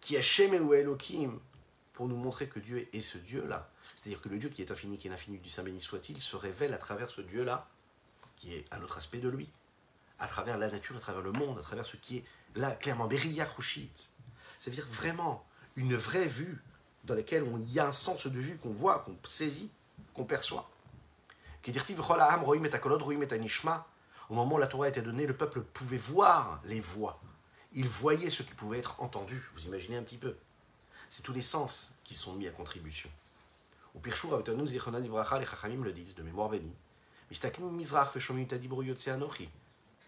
qui 0.00 0.16
Hashem 0.16 0.54
Elohim 0.54 1.40
pour 1.92 2.08
nous 2.08 2.16
montrer 2.16 2.48
que 2.48 2.58
Dieu 2.58 2.88
est 2.92 3.00
ce 3.00 3.18
Dieu-là. 3.18 3.70
C'est-à-dire 3.96 4.20
que 4.20 4.28
le 4.28 4.38
Dieu 4.38 4.48
qui 4.48 4.62
est 4.62 4.70
infini, 4.70 4.98
qui 4.98 5.08
est 5.08 5.12
infini 5.12 5.38
du 5.38 5.48
Saint 5.48 5.62
béni 5.62 5.80
soit-il, 5.80 6.20
se 6.20 6.36
révèle 6.36 6.74
à 6.74 6.78
travers 6.78 7.08
ce 7.08 7.20
Dieu-là, 7.20 7.68
qui 8.36 8.54
est 8.54 8.66
un 8.72 8.82
autre 8.82 8.98
aspect 8.98 9.18
de 9.18 9.28
lui, 9.28 9.50
à 10.18 10.28
travers 10.28 10.58
la 10.58 10.70
nature, 10.70 10.96
à 10.96 11.00
travers 11.00 11.22
le 11.22 11.32
monde, 11.32 11.58
à 11.58 11.62
travers 11.62 11.86
ce 11.86 11.96
qui 11.96 12.18
est 12.18 12.24
là, 12.54 12.72
clairement, 12.72 13.06
Beria 13.06 13.48
C'est-à-dire 14.58 14.86
vraiment 14.86 15.46
une 15.76 15.96
vraie 15.96 16.26
vue 16.26 16.62
dans 17.04 17.14
lesquels 17.14 17.44
il 17.66 17.72
y 17.72 17.80
a 17.80 17.86
un 17.86 17.92
sens 17.92 18.26
de 18.26 18.38
vue 18.38 18.56
qu'on 18.58 18.72
voit, 18.72 19.00
qu'on 19.00 19.16
saisit, 19.26 19.70
qu'on 20.14 20.24
perçoit. 20.24 20.68
Au 24.30 24.34
moment 24.34 24.54
où 24.54 24.58
la 24.58 24.66
Torah 24.66 24.86
a 24.86 24.88
été 24.88 25.02
donnée, 25.02 25.26
le 25.26 25.36
peuple 25.36 25.60
pouvait 25.60 25.98
voir 25.98 26.60
les 26.64 26.80
voix. 26.80 27.20
Il 27.72 27.88
voyait 27.88 28.30
ce 28.30 28.42
qui 28.42 28.54
pouvait 28.54 28.78
être 28.78 29.00
entendu. 29.00 29.42
Vous 29.54 29.66
imaginez 29.66 29.96
un 29.96 30.02
petit 30.02 30.16
peu. 30.16 30.36
C'est 31.10 31.22
tous 31.22 31.32
les 31.32 31.42
sens 31.42 31.98
qui 32.04 32.14
sont 32.14 32.34
mis 32.34 32.46
à 32.46 32.50
contribution. 32.50 33.10
Au 33.94 33.98
Pirchou, 34.00 34.30
les 34.36 34.78
Chachamim 35.46 35.84
le 35.84 35.92
disent, 35.92 36.14
de 36.14 36.22
mémoire 36.22 36.48
bénie. 36.48 36.74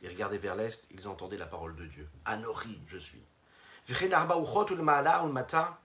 Ils 0.02 0.08
regardaient 0.08 0.38
vers 0.38 0.56
l'est, 0.56 0.86
ils 0.90 1.08
entendaient 1.08 1.36
la 1.36 1.46
parole 1.46 1.76
de 1.76 1.86
Dieu. 1.86 2.08
Anochi, 2.24 2.80
je 2.86 2.98
suis. 2.98 3.22
V'chen 3.88 4.12
Arba 4.12 4.36
Uchot 4.36 4.66
Ul 4.70 4.82
Ma'ala 4.82 5.22
Ul 5.24 5.32
Mata. 5.32 5.80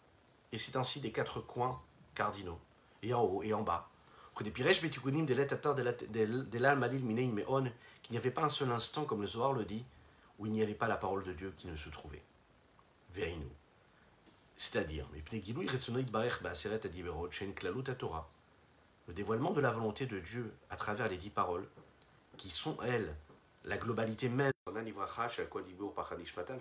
Et 0.52 0.58
c'est 0.58 0.76
ainsi 0.76 1.00
des 1.00 1.12
quatre 1.12 1.40
coins 1.40 1.82
cardinaux, 2.14 2.60
et 3.02 3.14
en 3.14 3.24
haut 3.24 3.44
et 3.44 3.54
en 3.54 3.62
bas. 3.62 3.90
Qu'il 4.36 4.52
n'y 8.12 8.18
avait 8.18 8.32
pas 8.32 8.44
un 8.44 8.50
seul 8.50 8.72
instant, 8.72 9.06
comme 9.06 9.22
le 9.22 9.28
Zohar 9.28 9.54
le 9.54 9.66
dit, 9.66 9.86
où 10.40 10.46
il 10.46 10.52
n'y 10.52 10.64
avait 10.64 10.74
pas 10.74 10.88
la 10.88 10.98
parole 10.98 11.24
de 11.24 11.34
Dieu 11.34 11.54
qui 11.58 11.68
ne 11.68 11.76
se 11.76 11.90
trouvait. 11.90 12.24
Veinu. 13.14 13.48
C'est-à-dire, 14.56 15.08
le 19.08 19.14
dévoilement 19.14 19.52
de 19.52 19.62
la 19.62 19.72
volonté 19.72 20.06
de 20.06 20.20
Dieu 20.20 20.54
à 20.70 20.76
travers 20.76 21.08
les 21.10 21.18
dix 21.18 21.30
paroles, 21.30 21.68
qui 22.38 22.50
sont, 22.50 22.78
elles, 22.84 23.16
la 23.64 23.78
globalité 23.78 24.30
même. 24.30 24.52
C'est 24.66 24.74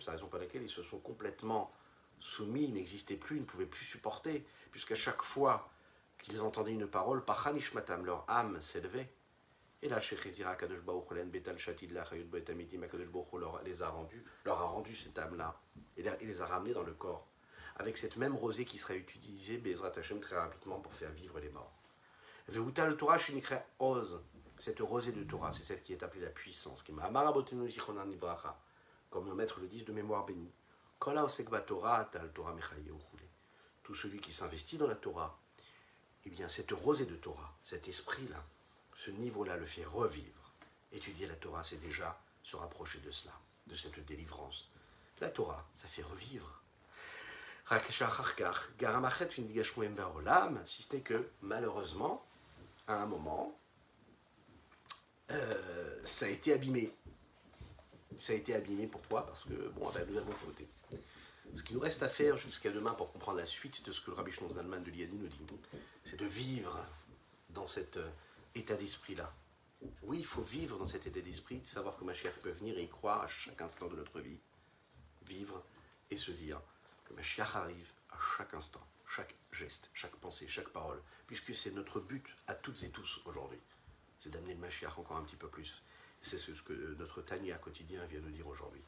la 0.07 0.13
raison 0.13 0.27
pour 0.27 0.39
laquelle 0.39 0.63
ils 0.63 0.69
se 0.69 0.83
sont 0.83 0.99
complètement 0.99 1.73
soumis, 2.21 2.65
ils 2.65 2.73
n'existaient 2.75 3.17
plus, 3.17 3.37
ils 3.37 3.41
ne 3.41 3.47
pouvaient 3.47 3.67
plus 3.67 3.85
supporter, 3.85 4.47
puisqu'à 4.71 4.95
chaque 4.95 5.23
fois 5.23 5.71
qu'ils 6.19 6.41
entendaient 6.43 6.73
une 6.73 6.87
parole, 6.87 7.25
leur 8.05 8.25
âme 8.29 8.61
s'élevait. 8.61 9.11
Et 9.83 9.89
là, 9.89 9.99
Kadosh 10.01 10.81
Betal 10.81 11.59
Shatid 11.59 11.93
leur 11.93 13.63
les 13.65 13.83
a 13.83 13.89
rendus, 13.89 14.23
leur 14.45 14.61
a 14.61 14.67
rendu 14.67 14.95
cette 14.95 15.19
âme-là, 15.19 15.59
et 15.97 16.03
les 16.03 16.43
a 16.43 16.47
ramenés 16.47 16.75
dans 16.75 16.83
le 16.83 16.93
corps, 16.93 17.27
avec 17.77 17.97
cette 17.97 18.19
même 18.19 18.37
rosée 18.37 18.67
qui 18.67 18.77
sera 18.77 18.95
utilisée, 18.95 19.57
Bezrat 19.57 19.93
très 19.93 20.37
rapidement 20.37 20.81
pour 20.81 20.93
faire 20.93 21.11
vivre 21.13 21.41
les 21.41 21.49
morts. 21.49 21.73
Veutal 22.49 22.97
Torah 22.97 23.17
Oz, 23.79 24.23
cette 24.59 24.81
rosée 24.81 25.13
de 25.13 25.25
Torah, 25.25 25.53
c'est 25.53 25.63
celle 25.63 25.81
qui 25.81 25.95
est 25.95 26.03
appelée 26.03 26.21
la 26.21 26.31
puissance, 26.31 26.83
qui 26.83 26.93
m'a 26.93 27.09
comme 29.09 29.27
nos 29.27 29.35
maîtres 29.35 29.61
le 29.61 29.67
disent 29.67 29.87
de 29.87 29.93
mémoire 29.93 30.27
bénie. 30.27 30.53
Tout 33.83 33.95
celui 33.95 34.21
qui 34.21 34.33
s'investit 34.33 34.77
dans 34.77 34.87
la 34.87 34.95
Torah, 34.95 35.41
eh 36.27 36.31
bien, 36.31 36.49
cette 36.49 36.73
rosée 36.73 37.07
de 37.07 37.17
Torah, 37.17 37.57
cet 37.65 37.89
esprit-là, 37.89 38.45
ce 38.97 39.11
niveau-là 39.11 39.57
le 39.57 39.65
fait 39.65 39.85
revivre. 39.85 40.53
Étudier 40.93 41.27
la 41.27 41.37
Torah, 41.37 41.65
c'est 41.65 41.81
déjà 41.81 42.21
se 42.43 42.57
rapprocher 42.57 43.01
de 43.01 43.11
cela, 43.11 43.33
de 43.67 43.75
cette 43.75 44.05
délivrance. 44.05 44.69
La 45.21 45.31
Torah, 45.31 45.67
ça 45.75 45.89
fait 45.89 46.03
revivre. 46.03 46.61
Si 50.67 50.83
ce 50.83 50.97
n'est 50.97 51.03
que, 51.03 51.31
malheureusement, 51.41 52.27
à 52.87 53.01
un 53.01 53.07
moment, 53.07 53.59
euh, 55.31 56.01
ça 56.05 56.27
a 56.27 56.29
été 56.29 56.53
abîmé. 56.53 56.93
Ça 58.19 58.35
a 58.35 58.37
été 58.37 58.55
abîmé, 58.55 58.87
pourquoi? 58.87 59.25
Parce 59.25 59.45
que, 59.45 59.69
bon, 59.69 59.91
nous 60.09 60.19
avons 60.19 60.33
fauté. 60.33 60.69
Ce 61.55 61.63
qu'il 61.63 61.77
nous 61.77 61.83
reste 61.83 62.03
à 62.03 62.09
faire 62.09 62.37
jusqu'à 62.37 62.71
demain 62.71 62.93
pour 62.95 63.13
comprendre 63.13 63.39
la 63.39 63.47
suite 63.47 63.85
de 63.85 63.93
ce 63.93 64.01
que 64.01 64.11
le 64.11 64.17
Rabbi 64.17 64.31
Shnon 64.31 64.55
Zalman 64.55 64.83
de 64.83 64.91
l'Iadi 64.91 65.17
nous 65.17 65.27
dit, 65.27 65.45
c'est 66.05 66.19
de 66.19 66.27
vivre 66.27 66.79
dans 67.51 67.67
cet 67.67 67.97
euh, 67.97 68.09
état 68.55 68.77
d'esprit-là. 68.77 69.33
Oui, 70.03 70.19
il 70.21 70.27
faut 70.27 70.43
vivre 70.43 70.79
dans 70.79 70.87
cet 70.87 71.07
état 71.07 71.21
d'esprit, 71.21 71.59
de 71.59 71.67
savoir 71.67 71.97
que 71.97 72.05
Mashiach 72.05 72.39
peut 72.43 72.51
venir 72.51 72.79
et 72.79 72.85
y 72.85 72.89
croire 72.89 73.23
à 73.23 73.29
chaque 73.29 73.61
instant 73.63 73.89
de 73.89 73.97
notre 73.97 74.21
vie. 74.21 74.39
Vivre 75.27 75.63
et 76.11 76.17
se 76.17 76.31
dire 76.31 76.61
que 77.05 77.15
Mashiach 77.15 77.57
arrive 77.57 77.91
à 78.11 78.17
chaque 78.37 78.55
instant, 78.55 78.87
chaque 79.07 79.35
geste, 79.53 79.91
chaque 79.93 80.17
pensée, 80.17 80.47
chaque 80.47 80.69
parole, 80.69 81.03
puisque 81.27 81.55
c'est 81.55 81.73
notre 81.73 82.01
but 82.01 82.37
à 82.47 82.55
toutes 82.55 82.83
et 82.83 82.91
tous 82.91 83.21
aujourd'hui. 83.25 83.61
C'est 84.21 84.31
d'amener 84.31 84.55
le 84.55 84.61
Mashiach 84.61 84.99
encore 84.99 85.17
un 85.17 85.25
petit 85.25 85.37
peu 85.37 85.49
plus. 85.49 85.83
C'est 86.23 86.39
ce 86.39 86.51
que 86.63 86.97
notre 86.99 87.23
Tania 87.23 87.57
quotidien 87.57 88.01
vient 88.11 88.21
de 88.21 88.31
dire 88.31 88.47
aujourd'hui. 88.47 88.83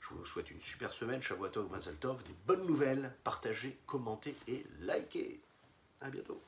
Je 0.00 0.08
vous 0.10 0.26
souhaite 0.26 0.50
une 0.50 0.60
super 0.60 0.92
semaine, 0.92 1.22
Shavuatov, 1.22 1.70
Mazaltov, 1.70 2.22
des 2.24 2.34
bonnes 2.46 2.66
nouvelles, 2.66 3.12
partagez, 3.24 3.78
commentez 3.86 4.36
et 4.48 4.64
likez. 4.80 5.40
À 6.00 6.10
bientôt. 6.10 6.40